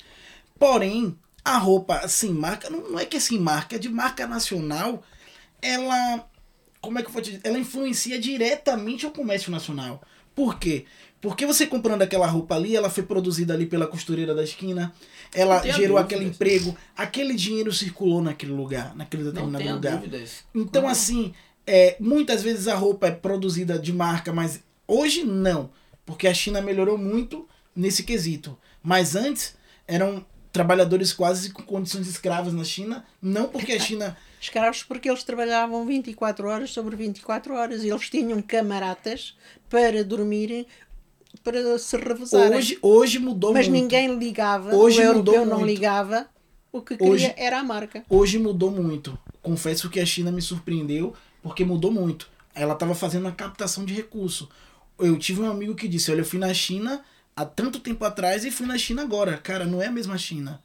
Porém, 0.59 1.17
a 1.51 1.59
roupa 1.59 2.07
sem 2.09 2.31
marca, 2.31 2.69
não, 2.71 2.91
não 2.91 2.99
é 2.99 3.05
que 3.05 3.17
é 3.17 3.21
sem 3.21 3.39
marca, 3.39 3.77
é 3.77 3.79
de 3.79 3.89
marca 3.89 4.27
nacional 4.27 5.03
ela. 5.63 6.27
Como 6.81 6.99
é 6.99 7.03
que 7.03 7.09
eu 7.09 7.13
vou 7.13 7.23
te 7.23 7.33
dizer? 7.33 7.43
Ela 7.45 7.59
influencia 7.59 8.19
diretamente 8.19 9.07
o 9.07 9.11
comércio 9.11 9.51
nacional. 9.51 10.03
Por 10.35 10.59
quê? 10.59 10.87
Porque 11.21 11.45
você 11.45 11.67
comprando 11.67 12.01
aquela 12.01 12.27
roupa 12.27 12.55
ali, 12.55 12.75
ela 12.75 12.89
foi 12.89 13.03
produzida 13.03 13.53
ali 13.53 13.67
pela 13.67 13.87
costureira 13.87 14.35
da 14.35 14.43
esquina, 14.43 14.91
ela 15.35 15.63
gerou 15.71 15.99
aquele 15.99 16.25
emprego, 16.25 16.75
aquele 16.97 17.35
dinheiro 17.35 17.71
circulou 17.73 18.23
naquele 18.23 18.53
lugar, 18.53 18.97
naquele 18.97 19.25
determinado 19.25 19.63
Não 19.63 19.75
lugar. 19.75 19.97
Dúvidas. 19.99 20.45
Então, 20.55 20.83
Como? 20.83 20.93
assim, 20.93 21.35
é, 21.67 21.97
muitas 22.01 22.43
vezes 22.43 22.67
a 22.69 22.75
roupa 22.75 23.09
é 23.09 23.11
produzida 23.11 23.79
de 23.79 23.93
marca, 23.93 24.33
mas 24.33 24.63
hoje 24.89 25.23
não, 25.23 25.71
porque 26.07 26.27
a 26.27 26.33
China 26.33 26.63
melhorou 26.63 26.97
muito 26.97 27.47
nesse 27.77 28.03
quesito. 28.03 28.57
Mas 28.83 29.15
antes 29.15 29.55
eram 29.87 30.25
trabalhadores 30.53 31.13
quase 31.13 31.51
com 31.51 31.63
condições 31.63 32.09
escravas 32.09 32.53
na 32.53 32.65
China, 32.65 33.05
não 33.23 33.49
porque 33.49 33.73
a 33.73 33.79
China 33.79 34.17
escravos 34.41 34.83
porque 34.83 35.09
eles 35.09 35.23
trabalhavam 35.23 35.85
24 35.87 36.49
horas 36.49 36.71
sobre 36.71 36.97
24 36.97 37.55
horas 37.55 37.85
e 37.85 37.89
eles 37.89 38.09
tinham 38.09 38.41
camaratas 38.41 39.37
para 39.69 40.03
dormirem 40.03 40.67
para 41.45 41.79
se 41.79 41.97
revezarem. 41.97 42.57
Hoje, 42.59 42.79
hoje 42.83 43.19
mudou 43.19 43.53
Mas 43.53 43.69
muito. 43.69 43.83
ninguém 43.83 44.19
ligava, 44.19 44.75
hoje 44.75 45.01
o 45.01 45.05
europeu 45.05 45.47
não 45.47 45.65
ligava, 45.65 46.27
o 46.73 46.81
que 46.81 46.97
queria 46.97 47.13
hoje, 47.13 47.35
era 47.37 47.61
a 47.61 47.63
marca. 47.63 48.05
Hoje 48.09 48.39
mudou 48.39 48.71
muito. 48.71 49.17
Confesso 49.43 49.89
que 49.89 50.01
a 50.01 50.07
China 50.07 50.33
me 50.33 50.43
surpreendeu 50.43 51.15
porque 51.43 51.65
mudou 51.65 51.91
muito. 51.91 52.29
Ela 52.55 52.75
estava 52.75 52.95
fazendo 52.95 53.29
a 53.29 53.33
captação 53.33 53.85
de 53.85 53.95
recurso. 53.95 54.49
Eu 54.99 55.17
tive 55.19 55.41
um 55.41 55.51
amigo 55.51 55.75
que 55.75 55.89
disse, 55.89 56.11
olha, 56.11 56.21
eu 56.21 56.25
fui 56.25 56.39
na 56.39 56.53
China 56.53 57.03
há 57.43 57.45
tanto 57.47 57.81
tempo 57.81 58.05
atrás 58.05 58.45
e 58.45 58.51
fui 58.51 58.67
na 58.67 58.77
China 58.79 59.03
agora. 59.03 59.37
Cara, 59.39 59.65
não 59.65 59.81
é 59.83 59.87
a 59.87 59.91
mesma 59.93 60.17
China. 60.19 60.61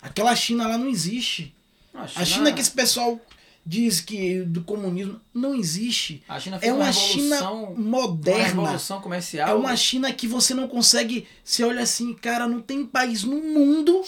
Aquela 0.00 0.34
China 0.36 0.66
lá 0.68 0.78
não 0.78 0.88
existe. 0.88 1.54
Não, 1.92 2.02
A 2.02 2.24
China 2.24 2.52
que 2.52 2.60
esse 2.60 2.70
pessoal 2.70 3.20
diz 3.64 4.00
que 4.00 4.42
do 4.42 4.62
comunismo 4.62 5.20
não 5.34 5.54
existe. 5.54 6.22
a 6.28 6.38
China 6.38 6.58
fez 6.58 6.70
É 6.70 6.74
uma 6.74 6.84
revolução, 6.86 7.20
China 7.20 7.50
uma 7.50 7.74
moderna. 8.00 8.44
revolução 8.44 9.00
comercial. 9.00 9.48
É 9.48 9.54
uma 9.54 9.74
China 9.76 10.12
que 10.12 10.28
você 10.28 10.54
não 10.54 10.68
consegue. 10.68 11.26
Você 11.44 11.64
olha 11.64 11.82
assim, 11.82 12.14
cara, 12.14 12.46
não 12.46 12.60
tem 12.60 12.86
país 12.86 13.24
no 13.24 13.36
mundo 13.42 14.04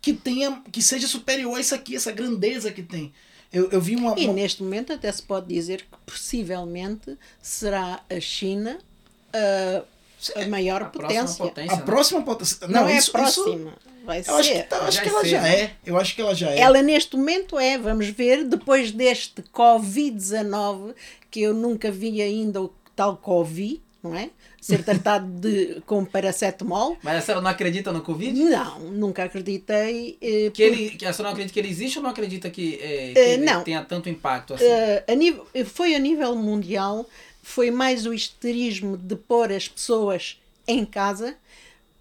que 0.00 0.12
tenha 0.12 0.62
que 0.70 0.80
seja 0.82 1.08
superior 1.08 1.56
a 1.56 1.60
isso 1.60 1.74
aqui, 1.74 1.96
essa 1.96 2.12
grandeza 2.12 2.70
que 2.70 2.82
tem. 2.82 3.12
Eu, 3.52 3.70
eu 3.70 3.80
vi 3.80 3.96
uma. 3.96 4.18
E 4.18 4.24
uma- 4.26 4.34
neste 4.34 4.62
momento 4.62 4.92
até 4.92 5.10
se 5.10 5.22
pode 5.22 5.48
dizer 5.48 5.82
que 5.82 5.98
possivelmente 6.06 7.16
será 7.40 8.00
a 8.08 8.20
China 8.20 8.78
a, 9.32 9.82
a 10.36 10.46
maior 10.46 10.82
a 10.82 10.84
potência. 10.86 11.44
potência. 11.44 11.72
a 11.72 11.76
né? 11.76 11.82
próxima 11.82 12.22
potência. 12.22 12.68
Não, 12.68 12.86
é 12.88 12.96
isso, 12.96 13.10
a 13.10 13.12
próxima. 13.20 13.72
Vai 14.04 14.18
Isso, 14.20 14.30
eu 14.32 14.36
acho 14.36 14.48
que, 14.50 14.56
ser. 14.56 14.62
tá- 14.64 14.78
acho 14.80 15.00
que 15.02 15.08
ela 15.08 15.20
é 15.20 15.24
já 15.24 15.42
cedo. 15.42 15.54
é. 15.54 15.70
Eu 15.86 15.96
acho 15.96 16.14
que 16.16 16.20
ela 16.20 16.34
já 16.34 16.50
é. 16.50 16.58
Ela 16.58 16.82
neste 16.82 17.16
momento 17.16 17.56
é, 17.58 17.78
vamos 17.78 18.08
ver, 18.08 18.44
depois 18.44 18.90
deste 18.90 19.42
Covid-19, 19.42 20.94
que 21.30 21.40
eu 21.42 21.54
nunca 21.54 21.90
vi 21.90 22.20
ainda 22.20 22.60
o 22.62 22.72
tal 22.96 23.16
Covid, 23.16 23.80
não 24.02 24.14
é? 24.16 24.30
Ser 24.60 24.82
tratado 24.84 25.26
de, 25.40 25.80
com 25.86 26.04
paracetamol. 26.04 26.96
Mas 27.02 27.16
a 27.18 27.20
senhora 27.20 27.42
não 27.42 27.50
acredita 27.50 27.92
no 27.92 28.00
Covid? 28.02 28.38
Não, 28.42 28.80
nunca 28.80 29.24
acreditei. 29.24 30.18
eh, 30.20 30.50
Que, 30.52 30.62
ele, 30.62 30.90
que 30.90 31.06
a 31.06 31.12
senhora 31.12 31.28
não 31.30 31.32
acredita 31.32 31.52
que 31.54 31.60
ele 31.60 31.68
existe 31.68 31.98
ou 31.98 32.02
não 32.02 32.10
acredita 32.10 32.50
que, 32.50 32.72
que 32.72 32.82
Eh, 32.82 33.34
ele 33.34 33.44
não. 33.44 33.62
tenha 33.62 33.82
tanto 33.84 34.08
impacto 34.08 34.54
assim? 34.54 34.64
Eh, 34.64 35.04
a 35.08 35.14
nível, 35.14 35.46
foi 35.66 35.94
a 35.94 35.98
nível 35.98 36.34
mundial, 36.36 37.06
foi 37.42 37.70
mais 37.70 38.06
o 38.06 38.14
histerismo 38.14 38.96
de 38.96 39.16
pôr 39.16 39.52
as 39.52 39.68
pessoas 39.68 40.40
em 40.66 40.86
casa, 40.86 41.36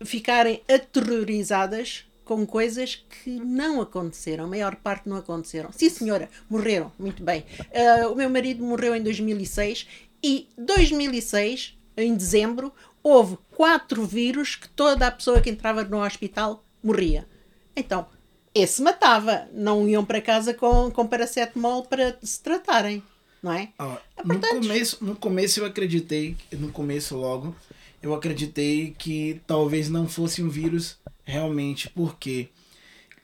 ficarem 0.06 0.62
aterrorizadas 0.70 2.06
com 2.24 2.46
coisas 2.46 2.96
que 2.96 3.32
não 3.32 3.82
aconteceram, 3.82 4.46
a 4.46 4.48
maior 4.48 4.76
parte 4.76 5.10
não 5.10 5.18
aconteceram. 5.18 5.72
Sim, 5.74 5.89
senhora, 5.89 6.30
morreram, 6.50 6.92
muito 6.98 7.22
bem. 7.24 7.44
Eh, 7.72 8.08
o 8.08 8.16
meu 8.16 8.30
marido 8.30 8.64
morreu 8.64 8.96
em 8.96 9.04
2006 9.04 9.88
e 10.24 10.48
2006, 10.58 11.78
em 11.98 12.16
dezembro, 12.16 12.72
houve 13.04 13.38
quatro 13.56 14.06
vírus 14.06 14.56
que 14.56 14.70
toda 14.70 15.08
a 15.08 15.12
pessoa 15.12 15.42
que 15.42 15.50
entrava 15.50 15.84
no 15.84 16.02
hospital 16.02 16.64
morria. 16.82 17.28
Então, 17.76 18.06
esse 18.54 18.82
matava, 18.82 19.48
não 19.54 19.88
iam 19.88 20.06
para 20.06 20.22
casa 20.22 20.54
com, 20.54 20.92
com 20.92 21.08
paracetamol 21.08 21.84
para 21.84 22.18
se 22.22 22.42
tratarem, 22.42 23.02
não 23.42 23.52
é? 23.54 23.72
É 23.80 24.24
no, 24.24 24.39
começo, 24.39 25.04
no 25.04 25.16
começo 25.16 25.60
eu 25.60 25.66
acreditei, 25.66 26.38
no 26.52 26.72
começo 26.72 27.16
logo, 27.16 27.56
eu 28.02 28.14
acreditei 28.14 28.96
que 28.98 29.42
talvez 29.48 29.89
não 29.89 30.08
fosse 30.08 30.42
um 30.44 30.50
vírus 30.50 30.98
realmente, 31.24 31.89
porque 31.89 32.50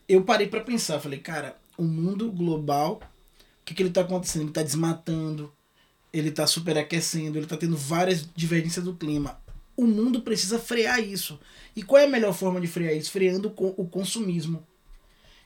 eu 0.08 0.24
parei 0.24 0.48
pra 0.48 0.62
pensar, 0.62 1.00
falei, 1.00 1.20
cara, 1.20 1.58
o 1.78 1.84
mundo 1.84 2.32
global, 2.32 3.02
o 3.62 3.66
que, 3.66 3.74
que 3.74 3.84
ele 3.84 3.90
tá 3.90 4.02
acontecendo? 4.02 4.44
Ele 4.44 4.52
tá 4.52 4.64
desmatando, 4.64 5.52
ele 6.12 6.32
tá 6.32 6.48
superaquecendo, 6.48 7.38
ele 7.38 7.46
tá 7.46 7.58
tendo 7.58 7.76
várias 7.78 8.28
divergências 8.36 8.84
do 8.84 8.96
clima. 8.96 9.40
O 9.76 9.86
mundo 9.86 10.22
precisa 10.22 10.58
frear 10.58 11.00
isso. 11.00 11.40
E 11.76 11.84
qual 11.84 12.02
é 12.02 12.06
a 12.06 12.10
melhor 12.10 12.34
forma 12.34 12.60
de 12.60 12.68
frear 12.68 12.96
isso? 12.96 13.12
Freando 13.12 13.52
com 13.52 13.74
o 13.78 13.86
consumismo. 13.88 14.66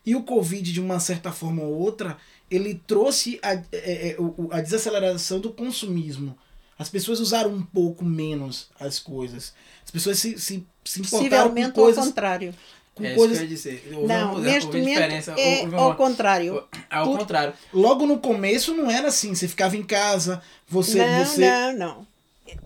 E 0.06 0.16
o 0.16 0.24
Covid, 0.24 0.72
de 0.72 0.80
uma 0.80 1.00
certa 1.00 1.32
forma 1.32 1.64
ou 1.64 1.78
outra, 1.78 2.18
ele 2.52 2.82
trouxe 2.86 3.40
a, 3.42 3.54
é, 3.54 3.64
é, 3.72 4.16
o- 4.20 4.50
a 4.52 4.60
desaceleração 4.62 5.40
do 5.40 5.52
consumismo. 5.52 6.38
As 6.78 6.90
pessoas 6.90 7.20
usaram 7.20 7.52
um 7.52 7.62
pouco 7.64 8.04
menos 8.04 8.70
as 8.80 9.00
coisas. 9.00 9.54
As 9.86 9.92
pessoas 9.92 10.20
se, 10.20 10.38
se, 10.40 10.66
se 10.84 11.00
importaram 11.00 11.10
com 11.10 11.18
Possivelmente 11.30 11.68
ao 11.68 11.74
coisas. 11.74 12.06
contrário. 12.06 12.54
Com 12.94 13.04
é 13.06 13.10
isso 13.10 13.16
coisas 13.18 13.38
que 13.38 13.44
eu 13.44 13.48
ia 13.50 13.56
dizer. 13.56 13.92
Houve 13.94 14.08
Não, 14.08 14.32
uma- 14.34 14.40
neste 14.42 14.68
momento 14.68 14.86
diferença, 14.88 15.32
é 15.40 15.62
houve 15.62 15.76
ao 15.76 15.86
uma- 15.88 15.96
contrário. 15.96 16.64
Ao 16.90 17.06
Por- 17.08 17.20
contrário. 17.20 17.54
Logo 17.74 18.06
no 18.06 18.20
começo 18.20 18.74
não 18.76 18.92
era 18.92 19.08
assim. 19.08 19.34
Você 19.34 19.48
ficava 19.48 19.78
em 19.78 19.84
casa, 19.84 20.42
você. 20.68 20.98
não, 20.98 21.26
você... 21.26 21.50
não, 21.50 21.74
não. 21.78 22.08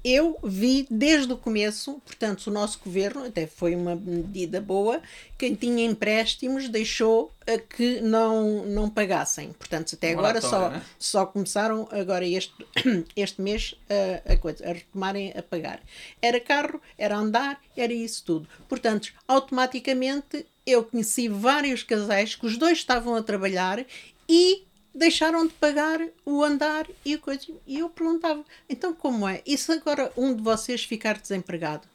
Eu 0.04 0.38
vi 0.44 0.88
desde 0.90 1.32
o 1.34 1.38
começo, 1.38 2.02
portanto, 2.06 2.48
o 2.48 2.52
nosso 2.52 2.80
governo, 2.84 3.26
até 3.26 3.48
foi 3.48 3.76
uma 3.76 3.96
medida 3.96 4.62
boa, 4.62 5.02
quem 5.38 5.56
tinha 5.56 5.86
empréstimos 5.86 6.70
deixou 6.70 7.32
a 7.48 7.58
que 7.58 8.02
não, 8.02 8.66
não 8.66 8.90
pagassem. 8.90 9.54
Portanto, 9.54 9.96
até 9.96 10.12
agora 10.12 10.42
só, 10.42 10.70
né? 10.70 10.82
só 10.98 11.26
começaram 11.26 11.88
agora 11.92 12.26
este, 12.26 12.54
este 13.16 13.42
mês 13.42 13.76
a, 13.90 14.34
a, 14.34 14.38
coisa, 14.38 14.64
a 14.68 14.74
retomarem 14.74 15.34
a 15.36 15.42
pagar. 15.42 15.82
Era 16.22 16.40
carro, 16.40 16.82
era 16.98 17.18
andar, 17.18 17.60
era 17.76 17.94
isso 17.94 18.24
tudo. 18.26 18.48
Portanto, 18.68 19.14
automaticamente 19.28 20.46
eu 20.66 20.84
conheci 20.84 21.28
vários 21.28 21.84
casais 21.84 22.36
que 22.36 22.46
os 22.46 22.58
dois 22.58 22.80
estavam 22.80 23.16
a 23.16 23.22
trabalhar 23.22 23.86
e 24.28 24.64
deixaram 24.96 25.46
de 25.46 25.54
pagar 25.54 26.00
o 26.26 26.44
andar 26.44 26.88
e 27.04 27.14
a 27.14 27.18
coisa. 27.20 27.46
E 27.68 27.80
eu 27.80 27.90
perguntava, 27.90 28.44
então 28.70 28.94
como 28.94 29.28
é? 29.28 29.42
E 29.46 29.58
se 29.58 29.72
agora 29.72 30.12
um 30.16 30.34
de 30.34 30.42
vocês 30.42 30.84
ficar 30.84 31.18
desempregado? 31.20 31.88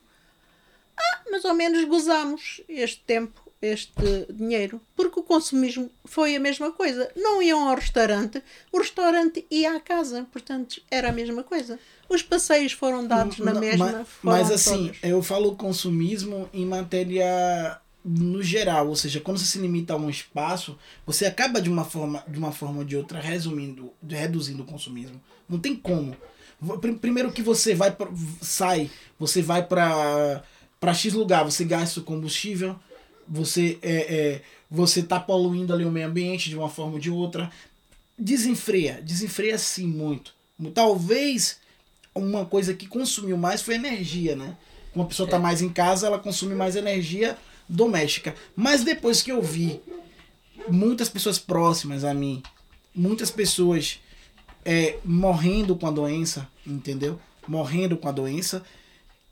Ah, 0.96 1.20
mais 1.30 1.44
ou 1.44 1.54
menos 1.54 1.84
gozamos 1.86 2.60
este 2.68 3.00
tempo, 3.06 3.50
este 3.62 4.26
dinheiro, 4.30 4.80
porque 4.94 5.18
o 5.20 5.22
consumismo 5.22 5.90
foi 6.04 6.36
a 6.36 6.40
mesma 6.40 6.72
coisa. 6.72 7.10
Não 7.16 7.42
iam 7.42 7.68
ao 7.68 7.74
restaurante, 7.76 8.42
o 8.70 8.78
restaurante 8.78 9.46
ia 9.50 9.76
à 9.76 9.80
casa, 9.80 10.26
portanto 10.30 10.82
era 10.90 11.08
a 11.08 11.12
mesma 11.12 11.42
coisa. 11.42 11.78
Os 12.08 12.22
passeios 12.22 12.72
foram 12.72 13.06
dados 13.06 13.38
na 13.38 13.52
Não, 13.54 13.60
mesma. 13.60 13.92
ma- 13.92 14.04
foram 14.04 14.36
Mas, 14.38 14.50
assim, 14.50 14.86
todos. 14.88 14.98
eu 15.02 15.22
falo 15.22 15.56
consumismo 15.56 16.50
em 16.52 16.66
matéria 16.66 17.80
no 18.04 18.42
geral, 18.42 18.88
ou 18.88 18.96
seja, 18.96 19.20
quando 19.20 19.38
você 19.38 19.44
se 19.44 19.58
limita 19.58 19.92
a 19.92 19.96
um 19.96 20.08
espaço, 20.08 20.78
você 21.06 21.26
acaba 21.26 21.60
de 21.60 21.68
uma 21.68 21.84
forma, 21.84 22.24
de 22.26 22.38
uma 22.38 22.52
forma 22.52 22.78
ou 22.78 22.84
de 22.84 22.96
outra 22.96 23.20
resumindo, 23.20 23.92
reduzindo 24.08 24.62
o 24.62 24.66
consumismo. 24.66 25.20
Não 25.48 25.58
tem 25.58 25.76
como. 25.76 26.16
Primeiro 27.00 27.32
que 27.32 27.42
você 27.42 27.74
vai 27.74 27.90
pra, 27.90 28.08
sai, 28.40 28.90
você 29.18 29.42
vai 29.42 29.66
para 29.66 30.42
para 30.78 30.94
X 30.94 31.12
lugar, 31.12 31.44
você 31.44 31.62
gasta 31.62 32.00
o 32.00 32.02
combustível, 32.02 32.74
você 33.28 33.78
é, 33.82 33.92
é, 33.92 34.42
você 34.70 35.02
tá 35.02 35.20
poluindo 35.20 35.74
ali 35.74 35.84
o 35.84 35.90
meio 35.90 36.06
ambiente 36.06 36.48
de 36.48 36.56
uma 36.56 36.70
forma 36.70 36.94
ou 36.94 36.98
de 36.98 37.10
outra. 37.10 37.50
Desenfreia, 38.18 39.00
desenfreia 39.02 39.58
sim 39.58 39.86
muito. 39.86 40.34
Talvez 40.74 41.58
uma 42.14 42.46
coisa 42.46 42.72
que 42.72 42.86
consumiu 42.86 43.36
mais 43.36 43.60
foi 43.60 43.74
energia, 43.74 44.34
né? 44.34 44.56
Uma 44.94 45.04
pessoa 45.04 45.28
tá 45.28 45.38
mais 45.38 45.60
em 45.60 45.68
casa, 45.68 46.06
ela 46.06 46.18
consome 46.18 46.54
mais 46.54 46.76
energia 46.76 47.36
doméstica. 47.70 48.34
Mas 48.56 48.82
depois 48.84 49.22
que 49.22 49.30
eu 49.32 49.40
vi 49.40 49.80
muitas 50.68 51.08
pessoas 51.08 51.38
próximas 51.38 52.04
a 52.04 52.12
mim, 52.12 52.42
muitas 52.94 53.30
pessoas 53.30 54.00
é, 54.64 54.98
morrendo 55.04 55.74
com 55.76 55.86
a 55.86 55.90
doença, 55.90 56.46
entendeu? 56.66 57.18
Morrendo 57.46 57.96
com 57.96 58.08
a 58.08 58.12
doença, 58.12 58.62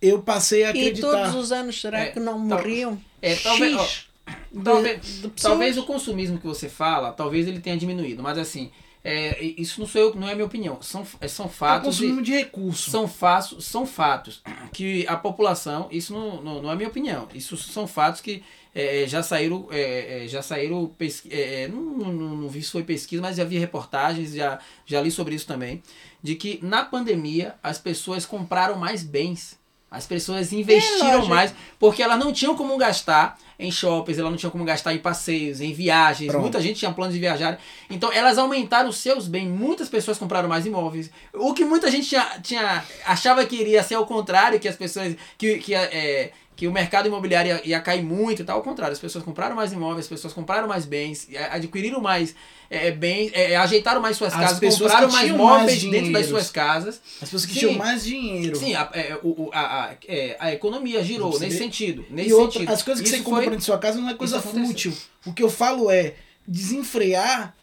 eu 0.00 0.22
passei 0.22 0.62
a 0.64 0.68
E 0.68 0.70
acreditar. 0.70 1.10
todos 1.10 1.34
os 1.34 1.52
anos, 1.52 1.80
será 1.80 2.00
É, 2.00 2.06
que 2.10 2.20
não 2.20 2.38
morriam? 2.38 3.00
É, 3.20 3.34
talvez, 3.36 3.74
ó, 3.76 3.84
de- 3.84 4.62
talvez, 4.64 5.00
de 5.22 5.28
talvez 5.30 5.76
o 5.78 5.82
consumismo 5.84 6.38
que 6.38 6.46
você 6.46 6.68
fala, 6.68 7.12
talvez 7.12 7.46
ele 7.46 7.60
tenha 7.60 7.76
diminuído, 7.76 8.22
mas 8.22 8.38
assim, 8.38 8.70
é, 9.04 9.42
isso 9.42 9.80
não 9.80 9.86
sou 9.86 10.00
eu, 10.00 10.14
não 10.14 10.28
é 10.28 10.34
minha 10.34 10.46
opinião, 10.46 10.80
são, 10.82 11.06
é, 11.20 11.28
são 11.28 11.46
É 11.46 11.48
fatos 11.48 11.98
e- 12.00 12.02
consumo 12.02 12.22
de 12.22 12.32
recurso. 12.32 12.90
são 12.90 13.06
fatos, 13.08 13.64
são 13.64 13.86
fatos 13.86 14.42
que 14.72 15.06
a 15.06 15.16
população, 15.16 15.88
isso 15.90 16.12
não, 16.12 16.42
não, 16.42 16.62
não 16.62 16.70
é 16.72 16.76
minha 16.76 16.88
opinião, 16.88 17.28
isso 17.34 17.56
são 17.56 17.86
fatos 17.86 18.20
que 18.20 18.42
é, 18.74 19.06
já 19.08 19.22
saíram, 19.22 19.66
é, 19.70 20.24
é, 20.24 20.28
já 20.28 20.42
saíram, 20.42 20.86
pesqui- 20.98 21.32
é, 21.32 21.62
é, 21.64 21.68
não, 21.68 21.80
não, 21.82 22.12
não- 22.12 22.36
não 22.36 22.48
vi 22.48 22.62
se 22.62 22.70
foi 22.70 22.84
pesquisa, 22.84 23.20
mas 23.22 23.36
já 23.36 23.44
vi 23.44 23.58
reportagens, 23.58 24.32
já, 24.34 24.58
já 24.86 25.00
li 25.00 25.10
sobre 25.10 25.34
isso 25.34 25.46
também, 25.46 25.82
de 26.22 26.34
que 26.36 26.60
na 26.62 26.84
pandemia 26.84 27.54
as 27.62 27.78
pessoas 27.78 28.24
compraram 28.26 28.76
mais 28.78 29.02
bens. 29.02 29.57
As 29.90 30.06
pessoas 30.06 30.52
investiram 30.52 31.24
É, 31.24 31.28
mais 31.28 31.54
porque 31.78 32.02
elas 32.02 32.18
não 32.18 32.32
tinham 32.32 32.54
como 32.54 32.76
gastar 32.76 33.38
em 33.58 33.70
shoppings, 33.70 34.18
elas 34.18 34.30
não 34.30 34.38
tinham 34.38 34.50
como 34.50 34.64
gastar 34.64 34.94
em 34.94 34.98
passeios, 34.98 35.60
em 35.60 35.72
viagens. 35.72 36.30
Pronto. 36.30 36.42
Muita 36.42 36.60
gente 36.60 36.78
tinha 36.78 36.92
planos 36.92 37.14
de 37.14 37.20
viajar. 37.20 37.58
Então 37.88 38.12
elas 38.12 38.36
aumentaram 38.36 38.90
os 38.90 38.98
seus 38.98 39.26
bens. 39.26 39.48
Muitas 39.48 39.88
pessoas 39.88 40.18
compraram 40.18 40.48
mais 40.48 40.66
imóveis. 40.66 41.10
O 41.32 41.54
que 41.54 41.64
muita 41.64 41.90
gente 41.90 42.08
tinha, 42.08 42.38
tinha 42.42 42.84
achava 43.06 43.44
que 43.46 43.56
iria 43.56 43.82
ser 43.82 43.94
ao 43.94 44.06
contrário, 44.06 44.60
que 44.60 44.68
as 44.68 44.76
pessoas 44.76 45.16
que, 45.38 45.58
que, 45.58 45.74
é, 45.74 46.32
que 46.58 46.66
o 46.66 46.72
mercado 46.72 47.06
imobiliário 47.06 47.52
ia, 47.52 47.68
ia 47.68 47.80
cair 47.80 48.02
muito 48.02 48.42
e 48.42 48.44
tal. 48.44 48.56
Ao 48.56 48.62
contrário, 48.64 48.92
as 48.92 48.98
pessoas 48.98 49.22
compraram 49.22 49.54
mais 49.54 49.72
imóveis, 49.72 50.06
as 50.06 50.08
pessoas 50.08 50.32
compraram 50.32 50.66
mais 50.66 50.84
bens, 50.84 51.28
é, 51.32 51.44
adquiriram 51.52 52.00
mais 52.00 52.34
é, 52.68 52.90
bens, 52.90 53.30
é, 53.32 53.54
ajeitaram 53.54 54.00
mais 54.00 54.16
suas 54.16 54.34
As 54.34 54.40
casas, 54.40 54.76
compraram 54.76 55.08
mais 55.08 55.24
tinham 55.24 55.38
mais 55.38 55.82
dentro 55.84 56.12
das 56.12 56.26
suas 56.26 56.50
casas. 56.50 57.00
As 57.14 57.20
pessoas 57.30 57.46
que 57.46 57.52
Sim. 57.52 57.58
tinham 57.60 57.74
mais 57.74 58.04
dinheiro. 58.04 58.56
Sim, 58.58 58.74
a, 58.74 58.90
é, 58.92 59.16
o, 59.22 59.50
a, 59.52 59.60
a, 59.84 59.94
é, 60.08 60.36
a 60.40 60.52
economia 60.52 61.00
girou 61.04 61.38
nesse 61.38 61.58
sentido. 61.58 62.04
Nesse 62.10 62.30
E 62.30 62.32
outra, 62.32 62.54
sentido. 62.54 62.72
as 62.72 62.82
coisas 62.82 63.02
que 63.02 63.08
Isso 63.08 63.18
você 63.18 63.22
compra 63.22 63.42
foi- 63.42 63.50
dentro 63.50 63.58
da 63.60 63.64
sua 63.64 63.78
casa 63.78 64.00
não 64.00 64.08
é 64.10 64.14
coisa 64.14 64.42
fútil. 64.42 64.92
O 65.24 65.32
que 65.32 65.44
eu 65.44 65.48
falo 65.48 65.88
é 65.92 66.14
desenfrear 66.44 67.54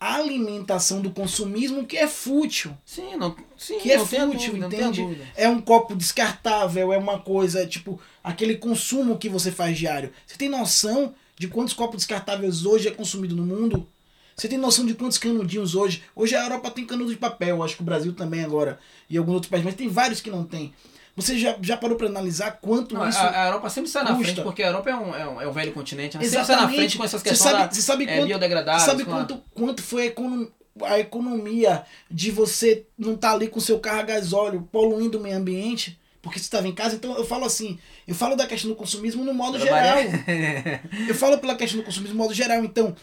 alimentação 0.00 1.00
do 1.00 1.10
consumismo 1.10 1.86
que 1.86 1.96
é 1.96 2.06
fútil. 2.06 2.76
Sim, 2.84 3.16
não, 3.16 3.34
sim, 3.56 3.78
Que 3.78 3.92
é 3.92 3.98
fútil, 3.98 4.54
dúvida, 4.54 4.66
entende? 4.66 5.22
É 5.34 5.48
um 5.48 5.60
copo 5.60 5.94
descartável, 5.94 6.92
é 6.92 6.98
uma 6.98 7.18
coisa, 7.18 7.66
tipo, 7.66 8.00
aquele 8.22 8.56
consumo 8.56 9.18
que 9.18 9.28
você 9.28 9.50
faz 9.50 9.78
diário. 9.78 10.12
Você 10.26 10.36
tem 10.36 10.48
noção 10.48 11.14
de 11.38 11.48
quantos 11.48 11.74
copos 11.74 11.96
descartáveis 11.96 12.64
hoje 12.64 12.88
é 12.88 12.90
consumido 12.90 13.34
no 13.34 13.44
mundo? 13.44 13.88
Você 14.36 14.48
tem 14.48 14.58
noção 14.58 14.84
de 14.84 14.94
quantos 14.94 15.18
canudinhos 15.18 15.74
hoje? 15.74 16.02
Hoje 16.14 16.34
a 16.34 16.42
Europa 16.42 16.70
tem 16.70 16.84
canudo 16.84 17.10
de 17.10 17.16
papel, 17.16 17.62
acho 17.62 17.76
que 17.76 17.82
o 17.82 17.84
Brasil 17.84 18.12
também 18.12 18.42
agora, 18.44 18.80
e 19.08 19.16
alguns 19.16 19.34
outros 19.34 19.50
países, 19.50 19.64
mas 19.64 19.76
tem 19.76 19.88
vários 19.88 20.20
que 20.20 20.30
não 20.30 20.44
tem. 20.44 20.74
Você 21.16 21.38
já, 21.38 21.56
já 21.62 21.76
parou 21.76 21.96
para 21.96 22.08
analisar 22.08 22.58
quanto 22.60 22.94
Não, 22.94 23.08
isso 23.08 23.18
a, 23.18 23.42
a 23.42 23.46
Europa 23.46 23.70
sempre 23.70 23.88
sai 23.90 24.02
na 24.02 24.10
custa. 24.10 24.24
frente, 24.24 24.40
porque 24.42 24.62
a 24.62 24.66
Europa 24.66 24.90
é 24.90 24.96
um, 24.96 25.14
é 25.14 25.28
um, 25.28 25.40
é 25.42 25.48
um 25.48 25.52
velho 25.52 25.72
continente. 25.72 26.16
Ela 26.16 26.26
sempre 26.26 26.44
sai 26.46 26.56
na 26.56 26.68
frente 26.68 26.96
com 26.98 27.04
essas 27.04 27.22
Você 27.22 27.28
questões 27.28 27.52
sabe- 27.52 27.74
você 27.74 27.82
sabe 27.82 28.04
é, 28.04 28.16
quanto- 28.16 28.26
biodegradáveis. 28.26 28.82
Sabe 28.84 29.04
com 29.04 29.12
a- 29.12 29.14
quanto, 29.18 29.42
quanto 29.54 29.82
foi 29.82 30.02
a, 30.02 30.06
econo- 30.06 30.50
a 30.82 30.98
economia 30.98 31.84
de 32.10 32.30
você 32.32 32.84
não 32.98 33.14
estar 33.14 33.32
ali 33.32 33.46
com 33.46 33.60
seu 33.60 33.78
carro 33.78 34.00
a 34.00 34.02
gasóleo 34.02 34.68
poluindo 34.72 35.18
o 35.18 35.20
meio 35.20 35.36
ambiente? 35.36 35.98
Porque 36.20 36.38
você 36.38 36.44
estava 36.46 36.66
em 36.66 36.72
casa, 36.72 36.96
então 36.96 37.14
eu 37.16 37.24
falo 37.24 37.44
assim, 37.44 37.78
eu 38.08 38.14
falo 38.14 38.34
da 38.34 38.46
questão 38.46 38.70
do 38.70 38.76
consumismo 38.76 39.22
no 39.24 39.34
modo 39.34 39.58
geral. 39.58 39.98
Eu 41.06 41.14
falo 41.14 41.36
pela 41.38 41.54
questão 41.54 41.78
do 41.80 41.84
consumismo 41.84 42.16
no 42.16 42.22
modo 42.22 42.32
geral. 42.34 42.64
Então, 42.64 42.96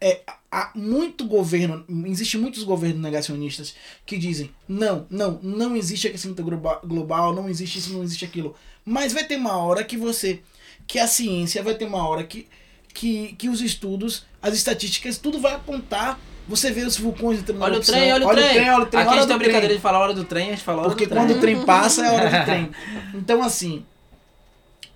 é, 0.00 0.20
há 0.50 0.70
muito 0.74 1.26
governo, 1.26 1.84
existe 2.06 2.38
muitos 2.38 2.62
governos 2.62 3.00
negacionistas 3.02 3.74
que 4.06 4.16
dizem 4.16 4.50
não, 4.68 5.06
não, 5.10 5.38
não 5.42 5.76
existe 5.76 6.06
aquecimento 6.06 6.42
globa- 6.42 6.80
global, 6.84 7.34
não 7.34 7.48
existe 7.48 7.78
isso, 7.78 7.92
não 7.92 8.02
existe 8.02 8.24
aquilo. 8.24 8.54
Mas 8.84 9.12
vai 9.12 9.24
ter 9.24 9.36
uma 9.36 9.56
hora 9.56 9.82
que 9.84 9.96
você, 9.96 10.40
que 10.86 10.98
a 10.98 11.06
ciência 11.06 11.62
vai 11.62 11.74
ter 11.74 11.84
uma 11.84 12.06
hora 12.08 12.22
que, 12.24 12.46
que, 12.94 13.34
que 13.36 13.48
os 13.48 13.60
estudos, 13.60 14.24
as 14.40 14.54
estatísticas, 14.54 15.18
tudo 15.18 15.40
vai 15.40 15.54
apontar. 15.54 16.18
Você 16.46 16.70
vê 16.70 16.82
os 16.82 16.96
vulcões 16.96 17.40
entrando 17.40 17.58
na 17.58 17.66
Olha 17.66 17.72
o 17.74 17.76
erupção, 17.76 17.94
trem, 17.94 18.12
olha 18.12 18.26
o 18.26 18.30
trem. 18.30 18.70
olha 18.70 18.82
o 18.84 18.86
trem, 18.86 19.02
Aqui 19.02 19.10
a 19.12 19.16
gente 19.18 19.26
tem 19.26 19.36
a 19.36 19.38
brincadeira 19.38 19.74
de 19.74 19.80
falar 19.82 19.98
hora 19.98 20.14
do 20.14 20.24
trem, 20.24 20.46
a 20.48 20.50
gente 20.52 20.64
fala 20.64 20.78
hora 20.80 20.88
Porque 20.88 21.04
do 21.04 21.10
trem. 21.10 21.22
quando 21.26 21.36
o 21.36 21.40
trem 21.40 21.64
passa 21.66 22.06
é 22.06 22.10
hora 22.10 22.30
do 22.38 22.44
trem. 22.46 22.70
Então, 23.14 23.42
assim, 23.42 23.84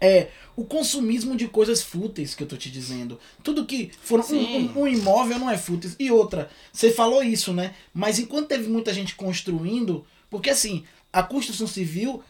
é 0.00 0.28
o 0.56 0.64
consumismo 0.64 1.34
de 1.36 1.48
coisas 1.48 1.82
fúteis 1.82 2.34
que 2.34 2.42
eu 2.42 2.46
tô 2.46 2.56
te 2.56 2.70
dizendo. 2.70 3.18
Tudo 3.42 3.64
que 3.64 3.90
for 4.02 4.20
um, 4.20 4.24
um- 4.58 4.80
um 4.82 4.86
imóvel 4.88 5.38
não 5.38 5.50
é 5.50 5.56
fútil. 5.56 5.90
E 5.98 6.10
outra, 6.10 6.50
você 6.72 6.90
falou 6.92 7.22
isso, 7.22 7.52
né? 7.52 7.74
Mas 7.94 8.18
enquanto 8.18 8.48
teve 8.48 8.68
muita 8.68 8.92
gente 8.92 9.14
construindo, 9.14 10.04
porque 10.30 10.50
assim, 10.50 10.84
a 11.12 11.22
construção 11.22 11.66
civil, 11.66 12.22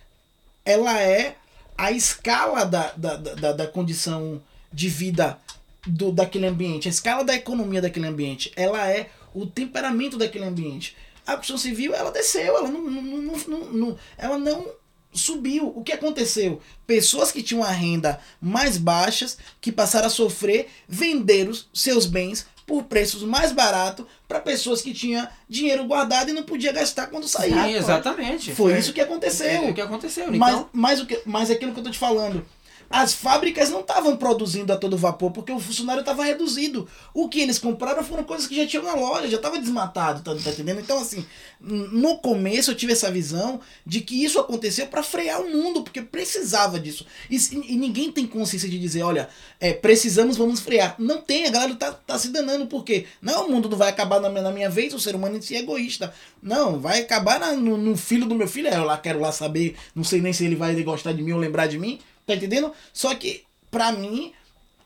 ela 0.64 1.00
é 1.00 1.36
a 1.76 1.90
escala 1.90 2.64
da, 2.64 2.92
da, 2.92 3.16
da, 3.16 3.52
da- 3.52 3.66
condição 3.66 4.40
de 4.72 4.88
vida 4.88 5.38
do, 5.86 6.12
daquele 6.12 6.46
ambiente, 6.46 6.86
a 6.86 6.90
escala 6.90 7.24
da 7.24 7.34
economia 7.34 7.82
daquele 7.82 8.06
ambiente, 8.06 8.52
ela 8.54 8.88
é 8.88 9.10
o 9.34 9.46
temperamento 9.46 10.16
daquele 10.16 10.44
ambiente. 10.44 10.96
A 11.26 11.36
construção 11.36 11.58
civil, 11.58 11.94
ela 11.94 12.10
desceu, 12.10 12.56
ela 12.56 12.68
não, 12.68 12.82
não, 12.82 13.02
não- 13.02 13.72
não- 13.72 13.98
ela 14.16 14.38
não 14.38 14.66
subiu. 15.12 15.72
O 15.74 15.82
que 15.82 15.92
aconteceu? 15.92 16.60
Pessoas 16.86 17.30
que 17.30 17.42
tinham 17.42 17.62
a 17.62 17.70
renda 17.70 18.20
mais 18.40 18.76
baixas, 18.76 19.36
que 19.60 19.70
passaram 19.70 20.06
a 20.06 20.10
sofrer, 20.10 20.68
venderam 20.88 21.52
seus 21.72 22.06
bens 22.06 22.46
por 22.66 22.84
preços 22.84 23.22
mais 23.22 23.52
baratos 23.52 24.06
para 24.26 24.40
pessoas 24.40 24.80
que 24.80 24.94
tinham 24.94 25.26
dinheiro 25.48 25.84
guardado 25.84 26.30
e 26.30 26.32
não 26.32 26.42
podia 26.42 26.72
gastar 26.72 27.08
quando 27.08 27.28
saía. 27.28 27.64
Sim, 27.64 27.74
exatamente. 27.74 28.52
Foi 28.52 28.78
isso 28.78 28.92
que 28.92 29.00
aconteceu. 29.00 29.46
É 29.46 29.70
o 29.70 29.74
que 29.74 29.80
aconteceu. 29.80 30.26
Mas, 30.32 30.54
Então, 30.54 30.68
mas, 30.72 31.00
o 31.00 31.06
que, 31.06 31.20
mas 31.26 31.50
é 31.50 31.54
aquilo 31.54 31.72
que 31.72 31.80
eu 31.80 31.84
tô 31.84 31.90
te 31.90 31.98
falando. 31.98 32.46
As 32.92 33.14
fábricas 33.14 33.70
não 33.70 33.80
estavam 33.80 34.18
produzindo 34.18 34.70
a 34.70 34.76
todo 34.76 34.98
vapor 34.98 35.30
porque 35.30 35.50
o 35.50 35.58
funcionário 35.58 36.00
estava 36.00 36.22
reduzido. 36.24 36.86
O 37.14 37.26
que 37.26 37.40
eles 37.40 37.58
compraram 37.58 38.04
foram 38.04 38.22
coisas 38.22 38.46
que 38.46 38.54
já 38.54 38.66
tinham 38.66 38.84
na 38.84 38.94
loja, 38.94 39.28
já 39.28 39.38
estava 39.38 39.58
desmatado, 39.58 40.20
tá, 40.22 40.34
tá 40.34 40.50
entendendo? 40.50 40.78
Então, 40.80 40.98
assim, 40.98 41.24
no 41.58 42.18
começo 42.18 42.70
eu 42.70 42.74
tive 42.74 42.92
essa 42.92 43.10
visão 43.10 43.60
de 43.86 44.02
que 44.02 44.22
isso 44.22 44.38
aconteceu 44.38 44.86
para 44.88 45.02
frear 45.02 45.40
o 45.40 45.50
mundo, 45.50 45.82
porque 45.82 46.02
precisava 46.02 46.78
disso. 46.78 47.06
E, 47.30 47.36
e 47.66 47.76
ninguém 47.76 48.12
tem 48.12 48.26
consciência 48.26 48.68
de 48.68 48.78
dizer, 48.78 49.02
olha, 49.02 49.28
é, 49.58 49.72
precisamos, 49.72 50.36
vamos 50.36 50.60
frear. 50.60 50.94
Não 50.98 51.22
tem, 51.22 51.46
a 51.46 51.50
galera 51.50 51.74
tá, 51.74 51.92
tá 51.92 52.18
se 52.18 52.28
danando, 52.28 52.66
porque 52.66 53.06
não, 53.22 53.46
o 53.46 53.50
mundo 53.50 53.70
não 53.70 53.78
vai 53.78 53.88
acabar 53.88 54.20
na 54.20 54.28
minha, 54.28 54.42
na 54.42 54.50
minha 54.50 54.68
vez, 54.68 54.92
o 54.92 55.00
ser 55.00 55.14
humano 55.14 55.38
em 55.38 55.40
si 55.40 55.56
é 55.56 55.60
egoísta. 55.60 56.12
Não, 56.42 56.78
vai 56.78 57.00
acabar 57.00 57.40
na- 57.40 57.52
no, 57.52 57.78
no 57.78 57.96
filho 57.96 58.26
do 58.26 58.34
meu 58.34 58.46
filho, 58.48 58.68
é, 58.68 58.76
eu 58.76 58.84
lá 58.84 58.98
quero 58.98 59.18
lá 59.18 59.32
saber, 59.32 59.76
não 59.94 60.04
sei 60.04 60.20
nem 60.20 60.32
se 60.32 60.44
ele 60.44 60.56
vai 60.56 60.74
gostar 60.82 61.12
de 61.12 61.22
mim 61.22 61.32
ou 61.32 61.38
lembrar 61.38 61.66
de 61.68 61.78
mim, 61.78 61.98
tá 62.40 62.44
entendendo? 62.46 62.72
Só 62.92 63.14
que, 63.14 63.44
pra 63.70 63.92
mim, 63.92 64.32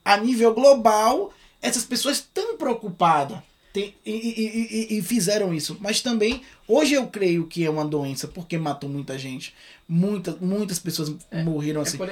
a 0.04 0.16
nível 0.16 0.54
global, 0.54 1.32
essas 1.62 1.84
pessoas 1.84 2.16
estão 2.18 2.56
preocupadas. 2.56 3.38
Tem- 3.72 3.94
e, 4.06 4.10
e- 4.10 4.94
e- 4.94 4.98
e- 4.98 5.02
fizeram 5.02 5.52
isso. 5.52 5.76
Mas 5.80 6.00
também, 6.00 6.40
hoje 6.66 6.94
eu 6.94 7.06
creio 7.08 7.46
que 7.46 7.62
é 7.64 7.68
uma 7.70 7.84
doença, 7.84 8.26
porque 8.26 8.56
matou 8.56 8.88
muita 8.88 9.18
gente. 9.18 9.54
Muitas, 9.86 10.38
muitas 10.40 10.78
pessoas 10.78 11.12
morreram 11.44 11.80
é 11.80 11.82
assim. 11.82 11.98
por- 11.98 12.10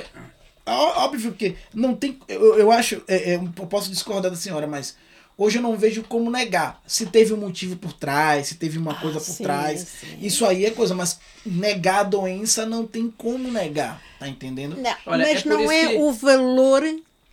Óbvio 0.67 1.33
que 1.33 1.57
não 1.75 1.95
tem. 1.95 2.19
Eu, 2.29 2.59
eu 2.59 2.73
acho. 2.73 3.03
é, 3.09 3.33
é, 3.33 3.35
eu 3.37 3.67
posso 3.67 3.91
discordar 3.91 4.31
da 4.31 4.37
senhora, 4.37 4.67
mas 4.67 4.97
hoje 5.37 5.59
eu 5.59 5.63
não 5.63 5.77
vejo 5.77 6.03
como 6.05 6.31
negar. 6.31 6.83
Se 6.87 7.07
teve 7.07 7.33
um 7.33 7.37
motivo 7.37 7.77
por 7.77 7.93
trás, 7.93 8.49
se 8.49 8.55
teve 8.57 8.79
uma 8.79 8.95
coisa 8.95 9.19
por 9.21 9.33
sim, 9.33 9.43
trás. 9.43 9.81
sim. 10.01 10.19
Isso 10.21 10.45
aí 10.47 10.65
é 10.65 10.71
coisa, 10.71 10.95
mas 10.95 11.19
negar 11.45 12.01
a 12.01 12.05
doença 12.05 12.65
não 12.67 12.87
tem 12.87 13.11
como 13.11 13.51
negar. 13.51 14.03
Tá 14.19 14.29
entendendo? 14.29 14.77
Não, 14.77 14.95
Olha, 15.07 15.27
mas 15.27 15.45
é 15.45 15.49
não 15.49 15.71
é 15.71 15.89
que- 15.89 15.97
o 15.97 16.13
valor 16.13 16.83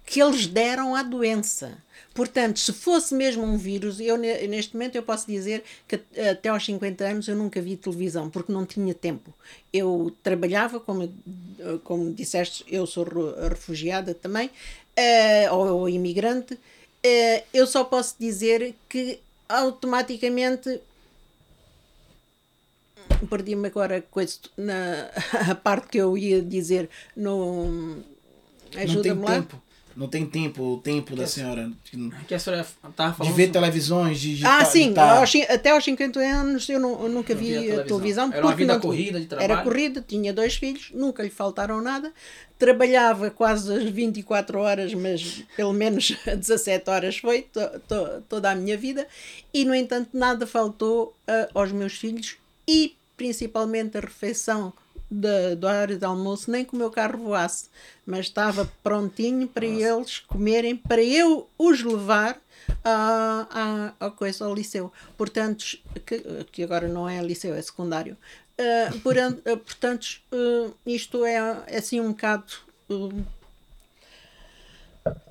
que 0.05 0.21
eles 0.21 0.45
deram 0.47 0.95
à 0.95 1.03
doença. 1.03 1.77
Portanto, 2.13 2.59
se 2.59 2.73
fosse 2.73 3.15
mesmo 3.15 3.41
um 3.43 3.57
vírus, 3.57 3.97
eu 4.01 4.17
ne- 4.17 4.45
neste 4.47 4.73
momento 4.73 4.97
eu 4.97 5.03
posso 5.03 5.25
dizer 5.25 5.63
que 5.87 5.95
at- 5.95 6.19
até 6.31 6.49
aos 6.49 6.65
50 6.65 7.05
anos 7.05 7.25
eu 7.29 7.37
nunca 7.37 7.61
vi 7.61 7.77
televisão, 7.77 8.29
porque 8.29 8.51
não 8.51 8.65
tinha 8.65 8.93
tempo. 8.93 9.33
Eu 9.71 10.13
trabalhava, 10.21 10.77
como, 10.81 11.03
eh, 11.03 11.77
como 11.85 12.11
disseste, 12.13 12.65
eu 12.67 12.85
sou 12.85 13.05
re- 13.05 13.47
refugiada 13.47 14.13
também, 14.13 14.49
eh, 14.97 15.49
ou, 15.51 15.67
ou 15.79 15.89
imigrante, 15.89 16.59
eh, 17.03 17.43
eu 17.53 17.65
só 17.67 17.83
posso 17.83 18.15
dizer 18.19 18.75
que 18.87 19.19
automaticamente 19.47 20.81
perdi-me 23.29 23.67
agora 23.67 24.01
coisa, 24.01 24.37
na 24.57 25.09
a 25.51 25.55
parte 25.55 25.89
que 25.89 25.97
eu 25.97 26.17
ia 26.17 26.41
dizer 26.41 26.89
no 27.15 28.03
ajuda-me 28.75 29.21
lá 29.21 29.35
tempo. 29.35 29.61
Não 29.95 30.07
tem 30.07 30.25
tempo, 30.25 30.63
o 30.75 30.77
tempo 30.77 31.15
da 31.15 31.27
senhora. 31.27 31.71
De, 31.91 32.09
que 32.27 32.33
a 32.33 32.39
senhora 32.39 32.65
tava 32.95 33.11
de 33.11 33.17
falando. 33.17 33.33
ver 33.35 33.51
televisões, 33.51 34.19
de. 34.19 34.37
de 34.37 34.45
ah 34.45 34.59
tá- 34.59 34.65
sim 34.65 34.89
de 34.89 34.95
tá- 34.95 35.23
até 35.49 35.71
aos 35.71 35.83
50 35.83 36.19
anos 36.19 36.67
eu, 36.69 36.79
não- 36.79 37.03
eu 37.03 37.09
nunca 37.09 37.33
Não 37.33 37.41
vi 37.41 37.47
televisão. 37.53 37.83
televisão, 37.85 38.33
Era 38.33 38.45
uma 38.45 38.55
vida 38.55 38.73
não- 38.73 38.79
corrida 38.81 39.19
de 39.19 39.25
trabalho. 39.25 39.51
era 39.51 39.61
corrida 39.63 40.05
tinha 40.07 40.33
dois 40.33 40.55
filhos 40.55 40.91
nunca 40.93 41.21
lhe 41.23 41.29
faltaram 41.29 41.81
nada 41.81 42.11
trabalhava 42.57 43.29
quase 43.31 43.73
as 43.73 43.83
24 43.89 44.59
horas 44.59 44.93
mas 44.93 45.43
pelo 45.55 45.73
menos 45.73 46.15
17 46.25 46.89
horas 46.89 47.17
foi 47.17 47.41
to- 47.43 47.79
to- 47.87 48.21
toda 48.29 48.51
a 48.51 48.55
minha 48.55 48.77
vida 48.77 49.07
e 49.53 49.65
no 49.65 49.73
entanto 49.73 50.09
nada 50.13 50.45
faltou 50.45 51.13
ah, 51.27 51.49
aos 51.53 51.71
meus 51.71 51.93
filhos 51.93 52.37
e 52.67 52.95
principalmente 53.17 53.97
a 53.97 54.01
refeição 54.01 54.71
da, 55.12 55.55
do 55.55 55.68
horário 55.68 55.97
de 55.97 56.05
almoço, 56.05 56.49
nem 56.49 56.64
que 56.64 56.74
o 56.74 56.78
meu 56.78 56.89
carro 56.89 57.18
voasse, 57.20 57.66
mas 58.05 58.28
estava 58.28 58.72
prontinho 58.82 59.47
para 59.47 59.66
eles 59.66 60.20
comerem, 60.20 60.76
para 60.78 61.03
eu 61.03 61.49
os 61.57 61.84
levar 61.84 62.39
à, 62.84 63.93
à, 63.99 64.05
à 64.07 64.12
coisa, 64.12 64.45
ao 64.45 64.53
liceu. 64.55 64.91
Portanto, 65.18 65.78
que, 66.05 66.20
que 66.51 66.64
agora 66.64 66.88
não 66.88 67.07
é 67.09 67.22
liceu, 67.22 67.53
é 67.53 67.62
secundário. 67.62 68.16
Ah, 68.57 68.93
poran- 69.03 69.38
ah, 69.45 69.57
portanto, 69.57 70.22
ah, 70.32 70.72
isto 70.86 71.26
é, 71.26 71.36
é 71.68 71.78
assim 71.78 71.99
um 71.99 72.12
bocado. 72.12 72.45
ah, 72.89 73.24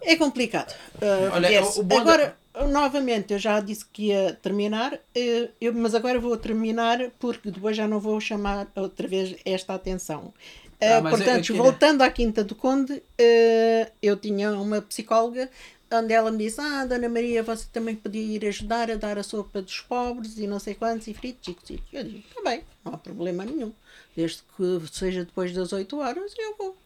é 0.03 0.17
complicado. 0.17 0.75
Ah, 1.01 1.31
Olha, 1.35 1.49
yes. 1.49 1.77
o- 1.77 1.81
o 1.81 1.83
bom 1.85 1.97
da- 1.97 2.01
agora, 2.03 2.37
novamente, 2.69 3.33
eu 3.33 3.39
já 3.39 3.61
disse 3.61 3.85
que 3.87 4.07
ia 4.09 4.39
terminar, 4.43 4.99
eh, 5.15 5.51
eu, 5.61 5.73
mas 5.73 5.95
agora 5.95 6.19
vou 6.19 6.37
terminar 6.37 7.11
porque 7.19 7.51
depois 7.51 7.77
já 7.77 7.87
não 7.87 8.01
vou 8.01 8.21
chamar 8.21 8.71
outra 8.77 9.07
vez 9.07 9.37
esta 9.45 9.75
atenção. 9.75 10.33
Eh, 10.81 10.95
Ah, 10.95 11.01
mas 11.01 11.13
eu- 11.13 11.19
eu 11.19 11.25
portanto, 11.33 11.55
voltando 11.57 12.03
à 12.03 12.11
Quinta 12.11 12.43
do 12.43 12.55
Conde, 12.55 13.03
eh, 13.19 13.91
eu 14.03 14.17
tinha 14.17 14.51
uma 14.53 14.81
psicóloga 14.83 15.49
onde 15.93 16.13
ela 16.13 16.31
me 16.31 16.39
disse: 16.39 16.61
Ah, 16.61 16.85
Dona 16.87 17.09
Maria, 17.09 17.43
você 17.43 17.67
também 17.73 17.95
podia 17.95 18.23
ir 18.23 18.47
ajudar 18.47 18.91
a 18.91 18.95
dar 18.97 19.19
a 19.19 19.23
sopa 19.23 19.61
dos 19.63 19.81
pobres 19.81 20.39
e 20.39 20.47
não 20.47 20.59
sei 20.59 20.75
quantos 20.75 21.07
e 21.07 21.15
fritos. 21.15 21.49
e 21.49 21.55
cozidos." 21.55 21.87
Eu 21.93 22.03
digo: 22.05 22.25
Está 22.29 22.43
bem, 22.43 22.63
não 22.85 22.95
há 22.95 22.99
problema 22.99 23.45
nenhum. 23.45 23.73
Desde 24.17 24.43
que 24.57 24.81
seja 24.93 25.25
depois 25.25 25.53
das 25.53 25.73
8 25.73 25.99
horas, 25.99 26.33
eu 26.39 26.57
vou. 26.57 26.77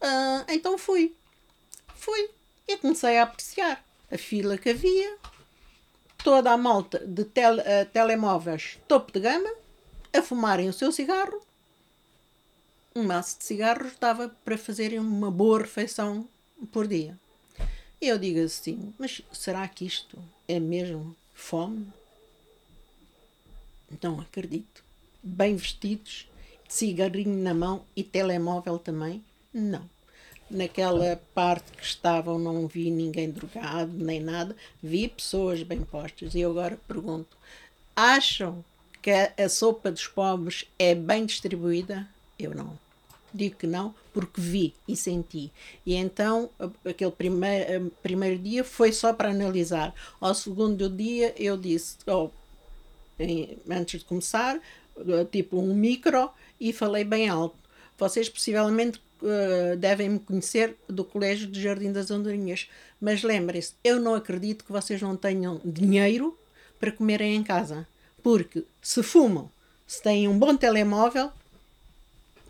Ah, 0.00 0.44
então 0.48 0.76
fui. 0.78 1.14
Fui. 1.94 2.28
E 2.68 2.76
comecei 2.78 3.18
a 3.18 3.22
apreciar 3.22 3.84
a 4.10 4.18
fila 4.18 4.56
que 4.58 4.70
havia, 4.70 5.16
toda 6.22 6.50
a 6.52 6.56
malta 6.56 6.98
de 7.06 7.24
tel- 7.24 7.60
eh, 7.60 7.84
telemóveis 7.84 8.78
topo 8.88 9.12
de 9.12 9.20
gama, 9.20 9.52
a 10.12 10.22
fumarem 10.22 10.68
o 10.68 10.72
seu 10.72 10.90
cigarro. 10.92 11.40
Um 12.94 13.02
maço 13.04 13.38
de 13.38 13.44
cigarros 13.44 13.92
dava 14.00 14.28
para 14.44 14.56
fazerem 14.56 14.98
uma 14.98 15.30
boa 15.30 15.60
refeição 15.60 16.26
por 16.72 16.86
dia. 16.86 17.18
E 18.00 18.08
eu 18.08 18.18
digo 18.18 18.40
assim, 18.40 18.94
mas 18.98 19.22
será 19.32 19.66
que 19.68 19.84
isto 19.84 20.18
é 20.48 20.58
mesmo 20.58 21.14
fome? 21.34 21.86
Não 24.02 24.20
acredito. 24.20 24.84
Bem 25.22 25.56
vestidos, 25.56 26.28
cigarrinho 26.68 27.42
na 27.42 27.54
mão 27.54 27.84
e 27.94 28.02
telemóvel 28.02 28.78
também? 28.78 29.24
Não. 29.52 29.88
Naquela 30.48 31.20
parte 31.34 31.72
que 31.72 31.84
estavam, 31.84 32.38
não 32.38 32.68
vi 32.68 32.90
ninguém 32.90 33.30
drogado 33.30 33.92
nem 33.92 34.20
nada, 34.20 34.54
vi 34.80 35.08
pessoas 35.08 35.62
bem 35.62 35.82
postas. 35.82 36.34
E 36.34 36.40
eu 36.40 36.50
agora 36.50 36.78
pergunto: 36.86 37.36
acham 37.94 38.64
que 39.02 39.10
a 39.10 39.48
sopa 39.48 39.90
dos 39.90 40.06
pobres 40.06 40.64
é 40.78 40.94
bem 40.94 41.26
distribuída? 41.26 42.08
Eu 42.38 42.54
não. 42.54 42.78
Digo 43.34 43.56
que 43.56 43.66
não, 43.66 43.94
porque 44.14 44.40
vi 44.40 44.74
e 44.88 44.96
senti. 44.96 45.52
E 45.84 45.94
então, 45.94 46.48
aquele 46.84 47.10
primeiro, 47.10 47.90
primeiro 48.02 48.38
dia 48.38 48.64
foi 48.64 48.92
só 48.92 49.12
para 49.12 49.30
analisar. 49.30 49.94
Ao 50.20 50.34
segundo 50.34 50.88
dia, 50.88 51.34
eu 51.36 51.56
disse, 51.56 51.98
oh, 52.06 52.30
antes 53.70 54.00
de 54.00 54.06
começar, 54.06 54.60
tipo 55.30 55.60
um 55.60 55.74
micro, 55.74 56.30
e 56.58 56.72
falei 56.72 57.04
bem 57.04 57.28
alto. 57.28 57.56
Vocês 57.98 58.28
possivelmente 58.28 59.00
uh, 59.22 59.76
devem 59.76 60.08
me 60.08 60.18
conhecer 60.18 60.76
do 60.88 61.04
Colégio 61.04 61.46
de 61.46 61.60
Jardim 61.60 61.92
das 61.92 62.10
Andorinhas, 62.10 62.68
mas 63.00 63.22
lembrem-se, 63.22 63.74
eu 63.82 64.00
não 64.00 64.14
acredito 64.14 64.64
que 64.64 64.72
vocês 64.72 65.00
não 65.00 65.16
tenham 65.16 65.60
dinheiro 65.64 66.38
para 66.78 66.92
comerem 66.92 67.36
em 67.36 67.42
casa, 67.42 67.86
porque 68.22 68.64
se 68.82 69.02
fumam, 69.02 69.50
se 69.86 70.02
têm 70.02 70.28
um 70.28 70.38
bom 70.38 70.56
telemóvel, 70.56 71.30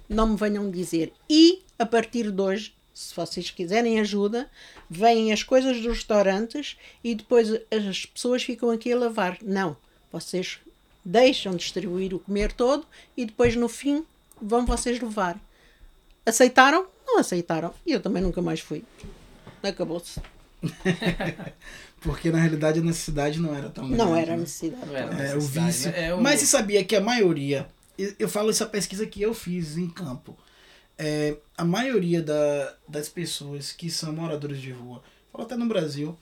não 0.09 0.29
me 0.29 0.37
venham 0.37 0.71
dizer. 0.71 1.13
E 1.29 1.63
a 1.79 1.85
partir 1.85 2.31
de 2.31 2.41
hoje, 2.41 2.75
se 2.95 3.15
vocês 3.15 3.51
quiserem 3.51 4.01
ajuda, 4.01 4.51
vêm 4.89 5.33
as 5.33 5.43
coisas 5.43 5.77
dos 5.77 5.99
restaurantes 5.99 6.77
e 7.05 7.15
depois 7.15 7.51
as 7.71 8.07
pessoas 8.07 8.43
ficam 8.43 8.71
aqui 8.71 8.93
a 8.93 8.99
lavar. 8.99 9.39
Não, 9.43 9.77
vocês 10.11 10.59
deixam 11.05 11.55
distribuir 11.55 12.15
o 12.15 12.19
comer 12.19 12.53
todo 12.53 12.87
e 13.17 13.27
depois 13.27 13.55
no 13.55 13.69
fim 13.69 14.05
vão 14.41 14.65
vocês 14.65 15.01
levar. 15.01 15.39
Aceitaram? 16.27 16.87
Não 17.07 17.21
aceitaram. 17.21 17.73
E 17.87 17.93
eu 17.93 18.01
também 18.01 18.23
nunca 18.23 18.43
mais 18.43 18.61
fui. 18.61 18.85
Acabou-se. 19.63 20.21
Porque 22.01 22.31
na 22.31 22.39
realidade 22.39 22.81
a 22.81 22.83
necessidade 22.83 23.41
não 23.41 23.55
era 23.55 23.71
tão 23.71 23.89
Não 23.89 24.15
era 24.15 24.33
né? 24.33 24.39
necessidade. 24.39 24.87
Não 24.87 24.97
era 24.97 25.29
é, 25.29 25.37
o 25.37 25.41
vício. 25.41 25.91
Né? 25.91 26.09
É 26.09 26.15
o... 26.15 26.21
Mas 26.21 26.41
você 26.41 26.47
sabia 26.47 26.85
que 26.85 26.97
a 26.97 27.01
maioria, 27.01 27.69
eu 28.19 28.29
falo 28.29 28.51
essa 28.51 28.67
pesquisa 28.67 29.07
que 29.07 29.23
eu 29.23 29.33
fiz 29.33 29.77
em 29.77 29.89
campo, 29.89 30.37
é, 30.99 31.37
a 31.57 31.65
maioria 31.65 32.23
da, 32.23 32.75
das 32.89 33.09
pessoas 33.09 33.73
que 33.73 33.91
são 33.91 34.13
moradores 34.13 34.61
de 34.61 34.73
rua, 34.73 35.03
falo 35.33 35.45
até 35.45 35.57
no 35.57 35.67
Brasil, 35.67 36.17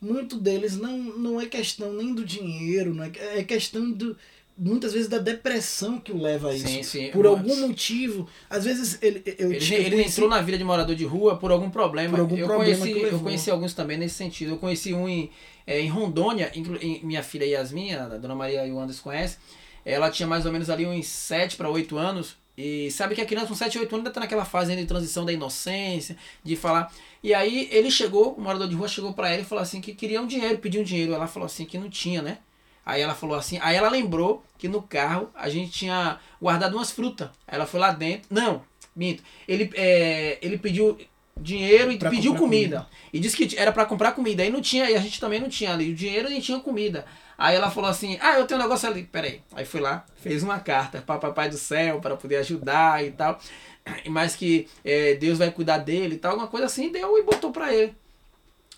muito 0.00 0.38
deles 0.38 0.76
não, 0.76 0.96
não 0.98 1.40
é 1.40 1.46
questão 1.46 1.92
nem 1.92 2.14
do 2.14 2.24
dinheiro, 2.24 2.94
não 2.94 3.04
é, 3.04 3.12
é 3.38 3.44
questão 3.44 3.90
do, 3.90 4.16
muitas 4.60 4.92
vezes 4.92 5.08
da 5.08 5.16
depressão 5.16 5.98
que 5.98 6.12
o 6.12 6.20
leva 6.20 6.50
a 6.50 6.54
isso. 6.54 6.68
Sim, 6.68 6.82
sim. 6.82 7.10
Por 7.10 7.26
algum 7.26 7.66
motivo. 7.66 8.28
Às 8.48 8.64
vezes 8.64 8.98
ele. 9.00 9.22
Eu, 9.38 9.50
ele, 9.50 9.74
ele 9.74 9.90
conheci... 9.90 10.10
entrou 10.10 10.28
na 10.28 10.42
vida 10.42 10.58
de 10.58 10.64
morador 10.64 10.94
de 10.94 11.04
rua 11.04 11.36
por 11.36 11.50
algum 11.50 11.70
problema. 11.70 12.10
Por 12.10 12.20
algum 12.20 12.36
eu, 12.36 12.46
problema 12.46 12.76
conheci, 12.76 13.00
eu 13.00 13.20
conheci 13.20 13.50
alguns 13.50 13.72
também 13.72 13.96
nesse 13.96 14.16
sentido. 14.16 14.52
Eu 14.52 14.58
conheci 14.58 14.92
um 14.92 15.08
em, 15.08 15.30
é, 15.66 15.80
em 15.80 15.88
Rondônia, 15.88 16.52
em, 16.54 17.00
minha 17.02 17.22
filha 17.22 17.46
Yasmin, 17.46 17.94
a 17.94 18.18
dona 18.18 18.34
Maria 18.34 18.66
e 18.66 18.70
o 18.70 18.78
Anderson 18.78 19.02
conhecem. 19.02 19.38
Ela 19.82 20.10
tinha 20.10 20.26
mais 20.26 20.44
ou 20.44 20.52
menos 20.52 20.68
ali 20.68 20.84
uns 20.84 21.06
7 21.06 21.56
para 21.56 21.70
8 21.70 21.96
anos. 21.96 22.36
E 22.58 22.90
sabe 22.90 23.14
que 23.14 23.22
a 23.22 23.24
criança 23.24 23.46
com 23.46 23.54
7, 23.54 23.78
8 23.78 23.94
anos 23.94 24.04
ainda 24.04 24.10
tá 24.10 24.20
naquela 24.20 24.44
fase 24.44 24.76
de 24.76 24.84
transição 24.84 25.24
da 25.24 25.32
inocência, 25.32 26.14
de 26.44 26.54
falar. 26.54 26.92
E 27.22 27.32
aí 27.32 27.66
ele 27.72 27.90
chegou, 27.90 28.34
o 28.34 28.40
morador 28.40 28.68
de 28.68 28.74
rua 28.74 28.86
chegou 28.86 29.14
para 29.14 29.30
ela 29.30 29.40
e 29.40 29.44
falou 29.44 29.62
assim 29.62 29.80
que 29.80 29.94
queria 29.94 30.20
um 30.20 30.26
dinheiro, 30.26 30.58
pediu 30.58 30.82
um 30.82 30.84
dinheiro. 30.84 31.14
Ela 31.14 31.26
falou 31.26 31.46
assim 31.46 31.64
que 31.64 31.78
não 31.78 31.88
tinha, 31.88 32.20
né? 32.20 32.38
Aí 32.84 33.00
ela 33.00 33.14
falou 33.14 33.36
assim, 33.36 33.58
aí 33.62 33.76
ela 33.76 33.88
lembrou 33.88 34.42
que 34.58 34.68
no 34.68 34.82
carro 34.82 35.30
a 35.34 35.48
gente 35.48 35.70
tinha 35.70 36.18
guardado 36.40 36.76
umas 36.76 36.90
frutas. 36.90 37.28
Ela 37.46 37.66
foi 37.66 37.80
lá 37.80 37.92
dentro. 37.92 38.28
Não, 38.30 38.62
minto. 38.94 39.22
Ele, 39.46 39.70
é, 39.74 40.38
ele 40.42 40.58
pediu 40.58 40.98
dinheiro 41.36 41.90
e 41.92 41.98
pra 41.98 42.10
pediu 42.10 42.34
comida. 42.34 42.80
comida. 42.80 42.88
E 43.12 43.18
disse 43.18 43.36
que 43.36 43.56
era 43.56 43.72
para 43.72 43.86
comprar 43.86 44.12
comida. 44.12 44.42
Aí 44.42 44.50
não 44.50 44.60
tinha, 44.60 44.90
e 44.90 44.96
a 44.96 45.00
gente 45.00 45.20
também 45.20 45.40
não 45.40 45.48
tinha 45.48 45.72
ali 45.72 45.90
o 45.90 45.94
dinheiro 45.94 46.28
nem 46.28 46.40
tinha 46.40 46.60
comida. 46.60 47.04
Aí 47.40 47.56
ela 47.56 47.70
falou 47.70 47.88
assim: 47.88 48.18
Ah, 48.20 48.38
eu 48.38 48.46
tenho 48.46 48.60
um 48.60 48.62
negócio 48.62 48.88
ali. 48.88 49.04
Peraí. 49.04 49.40
Aí 49.54 49.64
foi 49.64 49.80
lá, 49.80 50.04
fez 50.16 50.42
uma 50.42 50.60
carta 50.60 51.00
para 51.00 51.18
Papai 51.18 51.48
do 51.48 51.56
Céu 51.56 51.98
para 52.00 52.16
poder 52.16 52.36
ajudar 52.36 53.04
e 53.04 53.12
tal. 53.12 53.40
Mas 54.08 54.36
que 54.36 54.68
é, 54.84 55.14
Deus 55.14 55.38
vai 55.38 55.50
cuidar 55.50 55.78
dele 55.78 56.16
e 56.16 56.18
tal. 56.18 56.32
Alguma 56.32 56.48
coisa 56.48 56.66
assim. 56.66 56.92
Deu 56.92 57.18
e 57.18 57.22
botou 57.22 57.50
para 57.50 57.72
ele. 57.72 57.94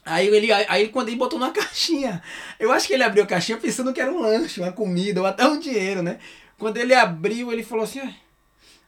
Aí 0.04 0.26
ele, 0.28 0.52
aí 0.52 0.88
quando 0.88 1.08
ele 1.08 1.16
botou 1.16 1.38
numa 1.38 1.52
caixinha, 1.54 2.22
eu 2.58 2.72
acho 2.72 2.86
que 2.86 2.94
ele 2.94 3.04
abriu 3.04 3.24
a 3.24 3.26
caixinha 3.26 3.58
pensando 3.58 3.92
que 3.92 4.00
era 4.00 4.12
um 4.12 4.20
lanche, 4.20 4.60
uma 4.60 4.72
comida, 4.72 5.20
ou 5.20 5.26
até 5.26 5.46
um 5.46 5.58
dinheiro, 5.58 6.02
né? 6.02 6.18
Quando 6.58 6.76
ele 6.76 6.94
abriu, 6.94 7.52
ele 7.52 7.62
falou 7.62 7.84
assim, 7.84 8.00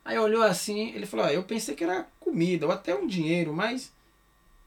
aí 0.04 0.18
olhou 0.18 0.42
assim, 0.42 0.92
ele 0.94 1.06
falou, 1.06 1.26
ah, 1.26 1.32
eu 1.32 1.42
pensei 1.44 1.74
que 1.74 1.84
era 1.84 2.06
comida, 2.20 2.66
ou 2.66 2.72
até 2.72 2.94
um 2.94 3.06
dinheiro, 3.06 3.52
mas 3.52 3.92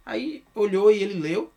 aí 0.05 0.43
olhou 0.55 0.91
e 0.91 1.03
ele 1.03 1.19
leu, 1.19 1.51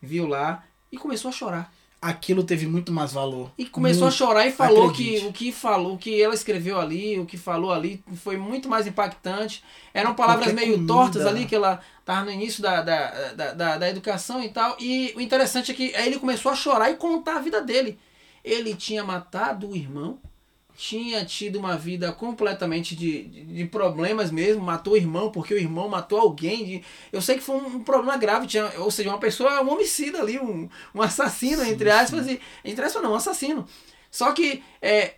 viu 0.00 0.26
lá 0.26 0.64
e 0.90 0.98
começou 0.98 1.28
a 1.28 1.32
chorar 1.32 1.72
aquilo 2.02 2.42
teve 2.42 2.66
muito 2.66 2.92
mais 2.92 3.12
valor. 3.12 3.52
E 3.56 3.64
começou 3.64 4.02
muito, 4.02 4.14
a 4.14 4.16
chorar 4.16 4.46
e 4.46 4.50
falou 4.50 4.90
acredite. 4.90 5.20
que 5.20 5.26
o 5.26 5.32
que 5.32 5.52
falou, 5.52 5.94
o 5.94 5.98
que 5.98 6.20
ela 6.20 6.34
escreveu 6.34 6.80
ali, 6.80 7.16
o 7.20 7.24
que 7.24 7.38
falou 7.38 7.70
ali 7.70 8.02
foi 8.16 8.36
muito 8.36 8.68
mais 8.68 8.88
impactante. 8.88 9.62
Eram 9.94 10.12
palavras 10.12 10.48
Qualquer 10.48 10.60
meio 10.60 10.74
comida. 10.74 10.92
tortas 10.92 11.24
ali 11.24 11.46
que 11.46 11.54
ela 11.54 11.80
estava 12.00 12.24
no 12.24 12.32
início 12.32 12.60
da, 12.60 12.82
da, 12.82 13.32
da, 13.34 13.52
da, 13.54 13.78
da 13.78 13.88
educação 13.88 14.42
e 14.42 14.48
tal. 14.48 14.76
E 14.80 15.14
o 15.16 15.20
interessante 15.20 15.70
é 15.70 15.74
que 15.74 15.94
aí 15.94 16.08
ele 16.08 16.18
começou 16.18 16.50
a 16.50 16.56
chorar 16.56 16.90
e 16.90 16.96
contar 16.96 17.36
a 17.36 17.40
vida 17.40 17.60
dele. 17.60 17.96
Ele 18.44 18.74
tinha 18.74 19.04
matado 19.04 19.70
o 19.70 19.76
irmão 19.76 20.18
tinha 20.82 21.24
tido 21.24 21.60
uma 21.60 21.76
vida 21.76 22.10
completamente 22.10 22.96
de, 22.96 23.22
de, 23.22 23.44
de, 23.44 23.64
problemas 23.66 24.32
mesmo, 24.32 24.60
matou 24.60 24.94
o 24.94 24.96
irmão 24.96 25.30
porque 25.30 25.54
o 25.54 25.56
irmão 25.56 25.88
matou 25.88 26.18
alguém. 26.18 26.64
De, 26.64 26.84
eu 27.12 27.22
sei 27.22 27.36
que 27.36 27.40
foi 27.40 27.54
um, 27.54 27.76
um 27.76 27.84
problema 27.84 28.16
grave, 28.16 28.48
tinha, 28.48 28.68
ou 28.78 28.90
seja, 28.90 29.08
uma 29.08 29.18
pessoa, 29.18 29.62
um 29.62 29.70
homicida 29.70 30.18
ali, 30.18 30.40
um, 30.40 30.68
um 30.92 31.00
assassino, 31.00 31.62
sim, 31.62 31.70
entre 31.70 31.88
aspas, 31.88 32.26
sim. 32.26 32.36
e 32.64 32.70
entre 32.72 32.84
aspas 32.84 33.00
não, 33.00 33.12
um 33.12 33.14
assassino. 33.14 33.64
Só 34.10 34.32
que 34.32 34.60
é, 34.82 35.14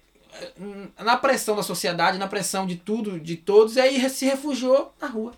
na 0.99 1.17
pressão 1.17 1.57
da 1.57 1.63
sociedade, 1.63 2.19
na 2.19 2.29
pressão 2.29 2.67
de 2.67 2.77
tudo, 2.77 3.19
de 3.19 3.35
todos, 3.35 3.77
e 3.77 3.81
aí 3.81 4.11
se 4.11 4.27
refugiou 4.27 4.93
na 5.01 5.07
rua. 5.07 5.33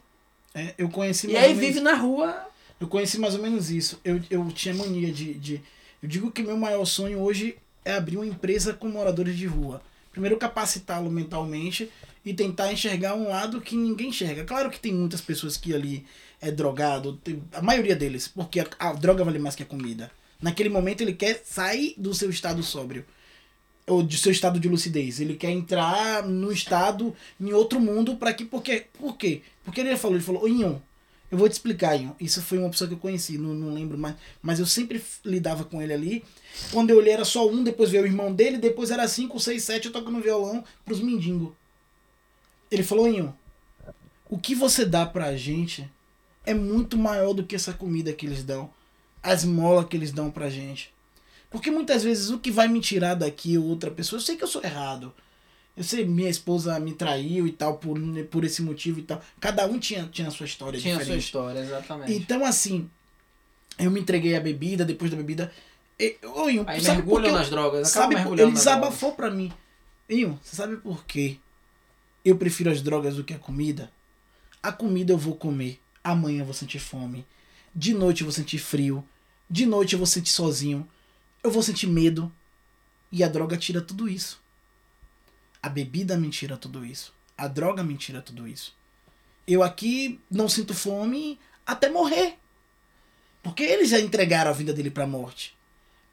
É, 0.53 0.74
eu 0.77 0.89
conheci 0.89 1.29
E 1.29 1.37
aí 1.37 1.55
menos, 1.55 1.61
vive 1.61 1.81
na 1.81 1.95
rua. 1.95 2.49
Eu 2.81 2.89
conheci 2.89 3.20
mais 3.20 3.37
ou 3.37 3.43
menos 3.43 3.70
isso. 3.70 4.01
Eu, 4.05 4.20
eu 4.29 4.45
tinha 4.49 4.74
mania 4.74 5.12
de, 5.12 5.35
de. 5.35 5.62
Eu 6.03 6.09
digo 6.09 6.33
que 6.33 6.43
meu 6.43 6.57
maior 6.57 6.85
sonho 6.85 7.20
hoje 7.20 7.57
é 7.85 7.95
abrir 7.95 8.16
uma 8.16 8.27
empresa 8.27 8.74
com 8.74 8.89
moradores 8.89 9.37
de 9.39 9.47
rua 9.47 9.81
primeiro 10.16 10.38
capacitá-lo 10.38 11.10
mentalmente 11.10 11.90
e 12.24 12.32
tentar 12.32 12.72
enxergar 12.72 13.14
um 13.14 13.28
lado 13.28 13.60
que 13.60 13.76
ninguém 13.76 14.08
enxerga. 14.08 14.44
Claro 14.44 14.70
que 14.70 14.80
tem 14.80 14.94
muitas 14.94 15.20
pessoas 15.20 15.58
que 15.58 15.74
ali 15.74 16.06
é 16.40 16.50
drogado, 16.50 17.20
a 17.52 17.60
maioria 17.60 17.94
deles, 17.94 18.26
porque 18.26 18.60
a, 18.60 18.66
a 18.78 18.92
droga 18.94 19.22
vale 19.22 19.38
mais 19.38 19.54
que 19.54 19.62
a 19.62 19.66
comida. 19.66 20.10
Naquele 20.40 20.70
momento 20.70 21.02
ele 21.02 21.12
quer 21.12 21.42
sair 21.44 21.94
do 21.98 22.14
seu 22.14 22.30
estado 22.30 22.62
sóbrio 22.62 23.04
ou 23.86 24.02
do 24.02 24.16
seu 24.16 24.32
estado 24.32 24.58
de 24.58 24.70
lucidez. 24.70 25.20
Ele 25.20 25.34
quer 25.34 25.50
entrar 25.50 26.26
no 26.26 26.50
estado 26.50 27.14
em 27.38 27.52
outro 27.52 27.78
mundo 27.78 28.16
para 28.16 28.32
que 28.32 28.46
porque 28.46 28.86
por 28.98 29.18
quê? 29.18 29.42
Porque 29.66 29.82
ele 29.82 29.98
falou, 29.98 30.16
ele 30.16 30.24
falou, 30.24 30.48
Inhon, 30.48 30.78
eu 31.31 31.37
vou 31.37 31.49
te 31.49 31.53
explicar, 31.53 31.97
Ian. 31.97 32.14
Isso 32.20 32.41
foi 32.41 32.59
uma 32.59 32.70
pessoa 32.70 32.87
que 32.87 32.95
eu 32.95 32.99
conheci, 32.99 33.37
não, 33.37 33.53
não 33.53 33.72
lembro 33.72 33.99
mais. 33.99 34.14
Mas 34.41 34.59
eu 34.61 34.66
sempre 34.66 35.03
lidava 35.24 35.64
com 35.64 35.83
ele 35.83 35.93
ali. 35.93 36.24
Quando 36.70 36.91
eu 36.91 36.99
olhei 36.99 37.12
era 37.12 37.24
só 37.24 37.49
um, 37.49 37.64
depois 37.64 37.91
veio 37.91 38.05
o 38.05 38.07
irmão 38.07 38.33
dele, 38.33 38.59
depois 38.59 38.91
era 38.91 39.07
cinco, 39.09 39.41
seis, 39.41 39.64
sete, 39.64 39.87
eu 39.87 39.93
tocando 39.93 40.20
violão 40.20 40.64
pros 40.85 41.01
mendigos. 41.01 41.53
Ele 42.70 42.83
falou, 42.83 43.09
Ian, 43.09 43.35
o 44.29 44.39
que 44.39 44.55
você 44.55 44.85
dá 44.85 45.05
pra 45.05 45.37
gente 45.37 45.89
é 46.45 46.55
muito 46.55 46.97
maior 46.97 47.33
do 47.33 47.45
que 47.45 47.57
essa 47.57 47.72
comida 47.72 48.12
que 48.12 48.27
eles 48.27 48.45
dão. 48.45 48.70
As 49.22 49.45
molas 49.45 49.87
que 49.87 49.97
eles 49.97 50.12
dão 50.12 50.31
pra 50.31 50.49
gente. 50.49 50.95
Porque 51.51 51.70
muitas 51.70 52.05
vezes 52.05 52.31
o 52.31 52.39
que 52.39 52.51
vai 52.51 52.68
me 52.68 52.81
tirar 52.81 53.14
daqui 53.14 53.59
outra 53.59 53.91
pessoa, 53.91 54.18
eu 54.18 54.24
sei 54.24 54.37
que 54.37 54.45
eu 54.45 54.49
sou 54.49 54.62
errado. 54.62 55.12
Eu 55.77 55.85
sei, 55.85 56.07
minha 56.07 56.31
esposa 56.31 56.81
me 56.81 56.95
traiu 56.95 57.47
e 57.47 57.53
tal, 57.53 57.77
por, 57.77 57.99
por 58.31 58.45
esse 58.45 58.62
motivo 58.62 58.99
e 58.99 59.03
tal. 59.03 59.22
Cada 59.39 59.66
um 59.66 59.79
tinha, 59.79 60.09
tinha 60.11 60.29
a 60.29 60.31
sua 60.31 60.47
história 60.47 60.81
tinha 60.81 60.95
diferente. 60.95 61.07
Tinha 61.07 61.18
a 61.18 61.20
sua 61.20 61.27
história, 61.27 61.61
exatamente. 61.61 62.12
Então, 62.14 62.45
assim, 62.47 62.89
eu 63.79 63.91
me 63.91 64.01
entreguei 64.01 64.35
à 64.35 64.41
bebida, 64.41 64.85
depois 64.87 65.11
da 65.11 65.16
bebida. 65.16 65.53
Eu, 65.99 66.51
eu, 66.51 66.64
Aí 66.66 66.81
sabe 66.81 66.99
mergulham 66.99 67.33
nas 67.33 67.51
drogas, 67.51 67.89
sabe, 67.89 68.14
Ele 68.14 68.53
desabafou 68.53 69.12
pra 69.12 69.31
mim. 69.31 69.53
Inho, 70.09 70.39
você 70.43 70.57
sabe 70.57 70.77
por 70.77 71.05
quê? 71.05 71.39
Eu 72.24 72.37
prefiro 72.37 72.70
as 72.70 72.81
drogas 72.83 73.16
do 73.16 73.24
que 73.24 73.35
a 73.35 73.39
comida? 73.39 73.91
A 74.62 74.72
comida 74.72 75.12
eu 75.12 75.18
vou 75.18 75.37
comer. 75.37 75.81
Amanhã 76.03 76.41
eu 76.41 76.45
vou 76.45 76.55
sentir 76.55 76.79
fome. 76.79 77.27
De 77.74 77.93
noite 77.93 78.22
eu 78.22 78.27
vou 78.27 78.33
sentir 78.33 78.59
frio. 78.59 79.05
De 79.49 79.66
noite 79.66 79.93
eu 79.93 79.99
vou 79.99 80.07
sentir 80.07 80.31
sozinho. 80.31 80.89
Eu 81.43 81.51
vou 81.51 81.62
sentir 81.62 81.87
medo. 81.87 82.33
E 83.12 83.22
a 83.22 83.29
droga 83.29 83.57
tira 83.57 83.81
tudo 83.81 84.09
isso. 84.09 84.41
A 85.66 85.68
bebida 85.68 86.16
me 86.16 86.30
tira 86.30 86.56
tudo 86.56 86.86
isso. 86.86 87.12
A 87.36 87.48
droga 87.48 87.82
me 87.82 87.96
tira 87.96 88.22
tudo 88.22 88.46
isso. 88.46 88.72
Eu 89.44 89.64
aqui 89.64 90.20
não 90.30 90.48
sinto 90.48 90.72
fome 90.72 91.40
até 91.66 91.88
morrer. 91.88 92.34
Porque 93.42 93.64
eles 93.64 93.88
já 93.90 93.98
entregaram 93.98 94.52
a 94.52 94.54
vida 94.54 94.72
dele 94.72 94.92
para 94.92 95.02
a 95.02 95.08
morte. 95.08 95.56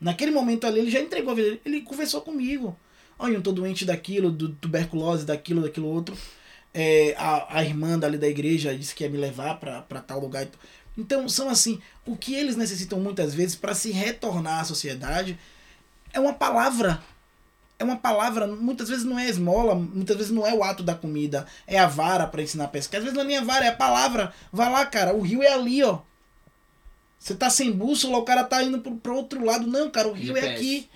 Naquele 0.02 0.32
momento 0.32 0.66
ali, 0.66 0.80
ele 0.80 0.90
já 0.90 1.00
entregou 1.00 1.34
a 1.34 1.36
vida 1.36 1.50
dele. 1.50 1.62
Ele 1.64 1.82
conversou 1.82 2.22
comigo. 2.22 2.76
Olha, 3.20 3.36
eu 3.36 3.44
tô 3.44 3.52
doente 3.52 3.86
daquilo, 3.86 4.32
do 4.32 4.50
tuberculose, 4.50 5.24
daquilo, 5.24 5.62
daquilo 5.62 5.88
outro. 5.88 6.18
É, 6.74 7.14
a, 7.16 7.60
a 7.60 7.64
irmã 7.64 8.00
dali 8.00 8.18
da 8.18 8.28
igreja 8.28 8.76
disse 8.76 8.96
que 8.96 9.04
ia 9.04 9.10
me 9.12 9.20
levar 9.20 9.60
para 9.60 10.02
tal 10.02 10.20
lugar. 10.20 10.48
Então, 10.98 11.30
são 11.30 11.48
assim, 11.48 11.80
o 12.08 12.18
que 12.18 12.34
eles 12.34 12.56
necessitam 12.56 13.00
muitas 13.00 13.36
vezes 13.36 13.56
para 13.56 13.76
se 13.76 13.92
retornar 13.92 14.62
à 14.62 14.64
sociedade 14.64 15.38
é 16.12 16.20
uma 16.20 16.34
palavra. 16.34 17.04
É 17.80 17.84
uma 17.84 17.98
palavra, 17.98 18.48
muitas 18.48 18.88
vezes 18.88 19.04
não 19.04 19.18
é 19.18 19.28
esmola, 19.28 19.76
muitas 19.76 20.16
vezes 20.16 20.32
não 20.32 20.46
é 20.46 20.54
o 20.54 20.64
ato 20.64 20.84
da 20.84 20.96
comida, 20.96 21.46
é 21.68 21.78
a 21.78 21.88
vara 21.88 22.28
para 22.28 22.42
ensinar 22.42 22.66
a 22.66 22.68
pescar. 22.68 23.00
Às 23.00 23.04
vezes 23.04 23.18
não 23.18 23.24
é 23.24 23.28
nem 23.28 23.38
a 23.38 23.44
vara, 23.44 23.66
é 23.66 23.70
a 23.70 23.76
palavra. 23.76 24.34
Vai 24.52 24.72
lá, 24.72 24.86
cara, 24.86 25.14
o 25.14 25.22
rio 25.22 25.44
é 25.44 25.52
ali, 25.52 25.84
ó. 25.84 26.00
Você 27.20 27.36
tá 27.36 27.50
sem 27.50 27.72
bússola, 27.72 28.18
o 28.18 28.24
cara 28.24 28.44
tá 28.44 28.62
indo 28.62 28.80
pro, 28.80 28.96
pro 28.98 29.16
outro 29.16 29.46
lado. 29.46 29.66
Não, 29.66 29.90
cara, 29.90 30.10
o 30.10 30.14
rio 30.14 30.36
é 30.36 30.42
GPS. 30.42 30.56
aqui. 30.56 30.90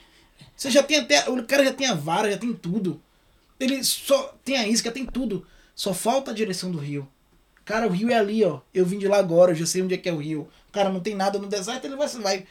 Você 0.55 0.69
já 0.69 0.83
tem 0.83 0.97
até. 0.97 1.29
O 1.29 1.43
cara 1.45 1.63
já 1.63 1.71
tem 1.71 1.87
a 1.87 1.93
vara, 1.93 2.29
já 2.29 2.37
tem 2.37 2.53
tudo. 2.53 3.01
Ele 3.59 3.83
só 3.83 4.35
tem 4.43 4.57
a 4.57 4.67
isca, 4.67 4.91
tem 4.91 5.05
tudo. 5.05 5.47
Só 5.73 5.93
falta 5.93 6.31
a 6.31 6.33
direção 6.33 6.69
do 6.71 6.77
rio. 6.77 7.07
Cara, 7.63 7.87
o 7.87 7.91
rio 7.91 8.09
é 8.09 8.15
ali, 8.15 8.43
ó. 8.43 8.61
Eu 8.73 8.85
vim 8.85 8.97
de 8.97 9.07
lá 9.07 9.17
agora, 9.17 9.51
eu 9.51 9.55
já 9.55 9.65
sei 9.65 9.81
onde 9.81 9.93
é 9.93 9.97
que 9.97 10.09
é 10.09 10.13
o 10.13 10.17
rio. 10.17 10.49
O 10.69 10.71
cara 10.71 10.89
não 10.89 10.99
tem 10.99 11.15
nada 11.15 11.39
no 11.39 11.47
deserto, 11.47 11.85
ele 11.85 11.95
vai. 11.95 12.07
vai 12.07 12.47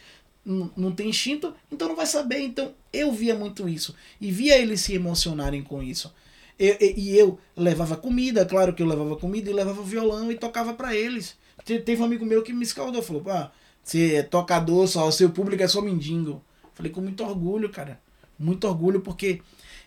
não, 0.46 0.92
tem 0.92 1.08
instinto, 1.10 1.52
então 1.70 1.88
não 1.88 1.96
vai 1.96 2.06
saber. 2.06 2.38
Então 2.40 2.72
eu 2.92 3.12
via 3.12 3.34
muito 3.34 3.68
isso. 3.68 3.94
E 4.20 4.30
via 4.30 4.56
eles 4.58 4.80
se 4.80 4.94
emocionarem 4.94 5.62
com 5.62 5.82
isso. 5.82 6.12
E, 6.58 6.94
e 6.96 7.18
eu 7.18 7.38
levava 7.56 7.96
comida, 7.96 8.46
claro 8.46 8.72
que 8.74 8.82
eu 8.82 8.86
levava 8.86 9.16
comida, 9.16 9.50
e 9.50 9.52
levava 9.52 9.82
violão 9.82 10.32
e 10.32 10.36
tocava 10.36 10.72
pra 10.72 10.94
eles. 10.96 11.36
Te- 11.64 11.80
Teve 11.80 12.00
um 12.00 12.04
amigo 12.06 12.24
meu 12.24 12.42
que 12.42 12.52
me 12.52 12.62
escaldou, 12.64 13.02
falou: 13.02 13.22
pá, 13.22 13.52
você 13.82 14.14
é 14.16 14.22
tocador, 14.22 14.86
só, 14.88 15.10
seu 15.10 15.30
público 15.30 15.62
é 15.62 15.68
só 15.68 15.82
mendigo. 15.82 16.42
Falei 16.74 16.92
com 16.92 17.00
muito 17.00 17.24
orgulho, 17.24 17.68
cara. 17.70 18.00
Muito 18.38 18.66
orgulho, 18.68 19.00
porque 19.00 19.40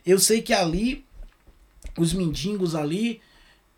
eu 0.06 0.20
sei 0.20 0.42
que 0.42 0.54
ali, 0.54 1.06
os 1.98 2.14
mendigos 2.14 2.76
ali, 2.76 3.22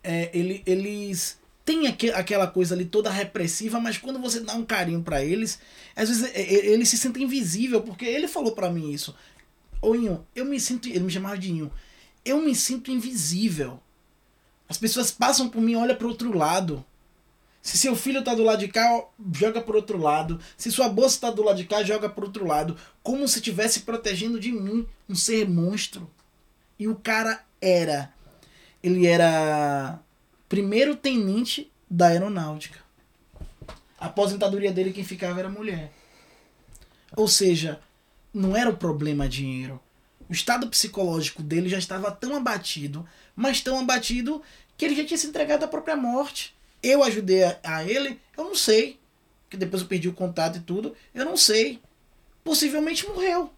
é, 0.02 0.30
ele- 0.34 0.62
eles 0.66 1.38
têm 1.64 1.86
aque- 1.86 2.10
aquela 2.10 2.46
coisa 2.46 2.74
ali 2.74 2.84
toda 2.84 3.10
repressiva, 3.10 3.78
mas 3.80 3.98
quando 3.98 4.18
você 4.18 4.40
dá 4.40 4.54
um 4.54 4.64
carinho 4.64 5.02
pra 5.02 5.24
eles, 5.24 5.58
às 5.94 6.08
vezes 6.08 6.30
eles 6.34 6.88
se 6.88 6.98
sentem 6.98 7.24
invisível, 7.24 7.82
porque 7.82 8.04
ele 8.04 8.28
falou 8.28 8.52
pra 8.52 8.70
mim 8.70 8.90
isso. 8.90 9.14
Ô 9.80 9.94
Inho, 9.94 10.24
eu 10.34 10.44
me 10.44 10.60
sinto. 10.60 10.88
Ele 10.88 11.00
me 11.00 11.10
chamava 11.10 11.36
de 11.38 11.50
Inho. 11.50 11.72
Eu 12.24 12.40
me 12.40 12.54
sinto 12.54 12.90
invisível. 12.90 13.80
As 14.68 14.78
pessoas 14.78 15.10
passam 15.10 15.48
por 15.48 15.60
mim, 15.60 15.74
olham 15.74 15.96
pro 15.96 16.08
outro 16.08 16.36
lado. 16.36 16.84
Se 17.60 17.78
seu 17.78 17.94
filho 17.94 18.24
tá 18.24 18.34
do 18.34 18.42
lado 18.42 18.58
de 18.58 18.68
cá, 18.68 19.04
joga 19.32 19.60
pro 19.60 19.76
outro 19.76 19.98
lado. 19.98 20.40
Se 20.56 20.70
sua 20.70 20.88
bolsa 20.88 21.20
tá 21.20 21.30
do 21.30 21.42
lado 21.44 21.56
de 21.56 21.64
cá, 21.64 21.82
joga 21.84 22.08
pro 22.08 22.26
outro 22.26 22.46
lado. 22.46 22.76
Como 23.02 23.26
se 23.28 23.38
estivesse 23.38 23.80
protegendo 23.80 24.40
de 24.40 24.50
mim 24.50 24.86
um 25.08 25.14
ser 25.14 25.48
monstro. 25.48 26.10
E 26.78 26.88
o 26.88 26.96
cara 26.96 27.44
era. 27.60 28.12
Ele 28.82 29.06
era 29.06 30.00
primeiro 30.52 30.94
tenente 30.94 31.72
da 31.88 32.08
aeronáutica. 32.08 32.78
A 33.98 34.04
aposentadoria 34.08 34.70
dele, 34.70 34.92
quem 34.92 35.02
ficava 35.02 35.38
era 35.38 35.48
mulher. 35.48 35.90
Ou 37.16 37.26
seja, 37.26 37.80
não 38.34 38.54
era 38.54 38.68
o 38.68 38.76
problema 38.76 39.26
dinheiro. 39.26 39.80
O 40.28 40.32
estado 40.34 40.68
psicológico 40.68 41.42
dele 41.42 41.70
já 41.70 41.78
estava 41.78 42.10
tão 42.10 42.36
abatido, 42.36 43.08
mas 43.34 43.62
tão 43.62 43.78
abatido 43.78 44.42
que 44.76 44.84
ele 44.84 44.94
já 44.94 45.06
tinha 45.06 45.16
se 45.16 45.26
entregado 45.26 45.64
à 45.64 45.68
própria 45.68 45.96
morte. 45.96 46.54
Eu 46.82 47.02
ajudei 47.02 47.44
a, 47.44 47.58
a 47.64 47.84
ele, 47.84 48.20
eu 48.36 48.44
não 48.44 48.54
sei. 48.54 49.00
Que 49.48 49.56
depois 49.56 49.80
eu 49.80 49.88
perdi 49.88 50.10
o 50.10 50.12
contato 50.12 50.58
e 50.58 50.60
tudo, 50.60 50.94
eu 51.14 51.24
não 51.24 51.38
sei. 51.38 51.80
Possivelmente 52.44 53.08
morreu. 53.08 53.50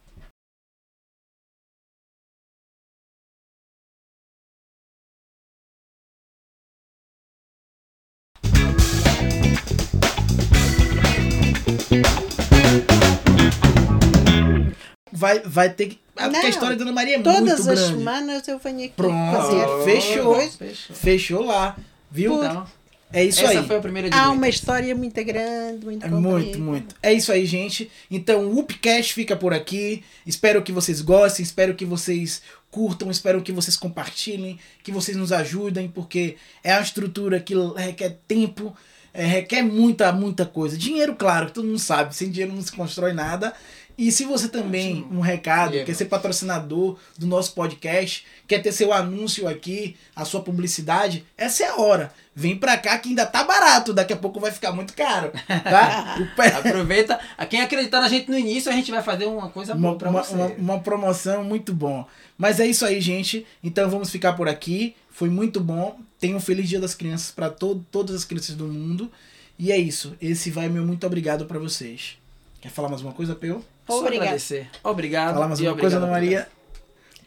Vai, 15.24 15.40
vai 15.40 15.70
ter 15.70 15.86
que. 15.86 15.98
ah, 16.16 16.28
Porque 16.28 16.46
a 16.46 16.48
história 16.50 16.76
da 16.76 16.82
Ana 16.84 16.92
Maria 16.92 17.16
é 17.16 17.22
Todas 17.22 17.40
muito 17.40 17.52
as 17.54 17.64
grande. 17.64 17.86
semanas 17.98 18.46
eu 18.48 18.58
venho 18.58 18.78
aqui 18.84 18.92
Pronto, 18.96 19.36
fazer. 19.36 19.84
fechou. 19.84 20.34
Pois, 20.34 20.78
Fechou 20.92 21.44
lá. 21.46 21.76
Viu? 22.10 22.44
Então, 22.44 22.66
É 23.12 23.24
isso 23.24 23.40
essa 23.44 23.60
aí. 23.60 23.66
foi 23.66 23.76
a 23.76 23.80
primeira 23.80 24.10
de 24.10 24.14
Há 24.14 24.18
muitas. 24.22 24.36
uma 24.36 24.48
história 24.48 24.94
muito 24.94 25.24
grande, 25.24 25.84
muito 25.84 26.04
É 26.06 26.08
comprida. 26.10 26.30
muito, 26.32 26.58
muito. 26.60 26.94
É 27.02 27.12
isso 27.12 27.32
aí, 27.32 27.46
gente. 27.46 27.90
Então, 28.10 28.46
o 28.46 28.58
Upcast 28.58 29.14
fica 29.14 29.34
por 29.36 29.52
aqui. 29.54 30.04
Espero 30.26 30.62
que 30.62 30.72
vocês 30.72 31.00
gostem, 31.00 31.42
espero 31.42 31.74
que 31.74 31.84
vocês 31.84 32.42
curtam, 32.70 33.10
espero 33.10 33.40
que 33.40 33.52
vocês 33.52 33.76
compartilhem, 33.76 34.58
que 34.82 34.90
vocês 34.92 35.16
nos 35.16 35.30
ajudem, 35.32 35.88
porque 35.88 36.36
é 36.62 36.74
uma 36.74 36.82
estrutura 36.82 37.38
que 37.40 37.54
requer 37.76 38.18
tempo, 38.26 38.76
é, 39.12 39.24
requer 39.24 39.62
muita, 39.62 40.10
muita 40.12 40.44
coisa. 40.44 40.76
Dinheiro, 40.76 41.14
claro, 41.14 41.50
todo 41.50 41.64
mundo 41.66 41.78
sabe, 41.78 42.14
sem 42.16 42.30
dinheiro 42.30 42.52
não 42.52 42.62
se 42.62 42.72
constrói 42.72 43.12
nada. 43.12 43.52
E 43.96 44.10
se 44.10 44.24
você 44.24 44.48
também, 44.48 45.06
um 45.10 45.20
recado, 45.20 45.72
Diego. 45.72 45.86
quer 45.86 45.94
ser 45.94 46.06
patrocinador 46.06 46.98
do 47.16 47.26
nosso 47.26 47.52
podcast, 47.54 48.26
quer 48.46 48.60
ter 48.60 48.72
seu 48.72 48.92
anúncio 48.92 49.46
aqui, 49.46 49.96
a 50.16 50.24
sua 50.24 50.42
publicidade, 50.42 51.24
essa 51.36 51.62
é 51.62 51.68
a 51.68 51.76
hora. 51.76 52.12
Vem 52.34 52.56
pra 52.56 52.76
cá 52.76 52.98
que 52.98 53.10
ainda 53.10 53.24
tá 53.24 53.44
barato, 53.44 53.92
daqui 53.92 54.12
a 54.12 54.16
pouco 54.16 54.40
vai 54.40 54.50
ficar 54.50 54.72
muito 54.72 54.92
caro, 54.94 55.30
tá? 55.46 56.16
Aproveita. 56.58 57.20
A 57.38 57.46
quem 57.46 57.60
acreditar 57.60 58.00
na 58.00 58.08
gente 58.08 58.28
no 58.28 58.36
início, 58.36 58.70
a 58.70 58.74
gente 58.74 58.90
vai 58.90 59.02
fazer 59.02 59.26
uma 59.26 59.48
coisa 59.48 59.74
uma, 59.74 59.88
boa 59.90 59.98
pra 59.98 60.10
uma, 60.10 60.22
você. 60.24 60.34
uma, 60.34 60.46
uma 60.46 60.80
promoção 60.80 61.44
muito 61.44 61.72
bom. 61.72 62.04
Mas 62.36 62.58
é 62.58 62.66
isso 62.66 62.84
aí, 62.84 63.00
gente. 63.00 63.46
Então 63.62 63.88
vamos 63.88 64.10
ficar 64.10 64.32
por 64.32 64.48
aqui. 64.48 64.96
Foi 65.10 65.30
muito 65.30 65.60
bom. 65.60 65.96
Tenha 66.18 66.36
um 66.36 66.40
feliz 66.40 66.68
Dia 66.68 66.80
das 66.80 66.96
Crianças 66.96 67.30
para 67.30 67.48
todas 67.48 68.16
as 68.16 68.24
crianças 68.24 68.56
do 68.56 68.66
mundo. 68.66 69.08
E 69.56 69.70
é 69.70 69.78
isso. 69.78 70.16
Esse 70.20 70.50
vai 70.50 70.68
meu 70.68 70.84
muito 70.84 71.06
obrigado 71.06 71.46
para 71.46 71.60
vocês. 71.60 72.18
Quer 72.60 72.70
falar 72.70 72.88
mais 72.88 73.02
uma 73.02 73.12
coisa, 73.12 73.36
Peu? 73.36 73.62
Só 73.86 73.98
Obrigado. 73.98 74.22
agradecer. 74.22 74.70
Obrigado. 74.82 75.34
Falar 75.34 75.48
mais 75.48 75.60
uma 75.60 75.76
coisa, 75.76 76.00
Dona 76.00 76.12
Maria? 76.12 76.48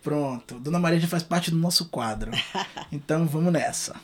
Pronto. 0.03 0.59
Dona 0.59 0.79
Maria 0.79 0.99
já 0.99 1.07
faz 1.07 1.23
parte 1.23 1.51
do 1.51 1.57
nosso 1.57 1.85
quadro. 1.89 2.31
Então 2.91 3.25
vamos 3.25 3.51
nessa. 3.51 3.95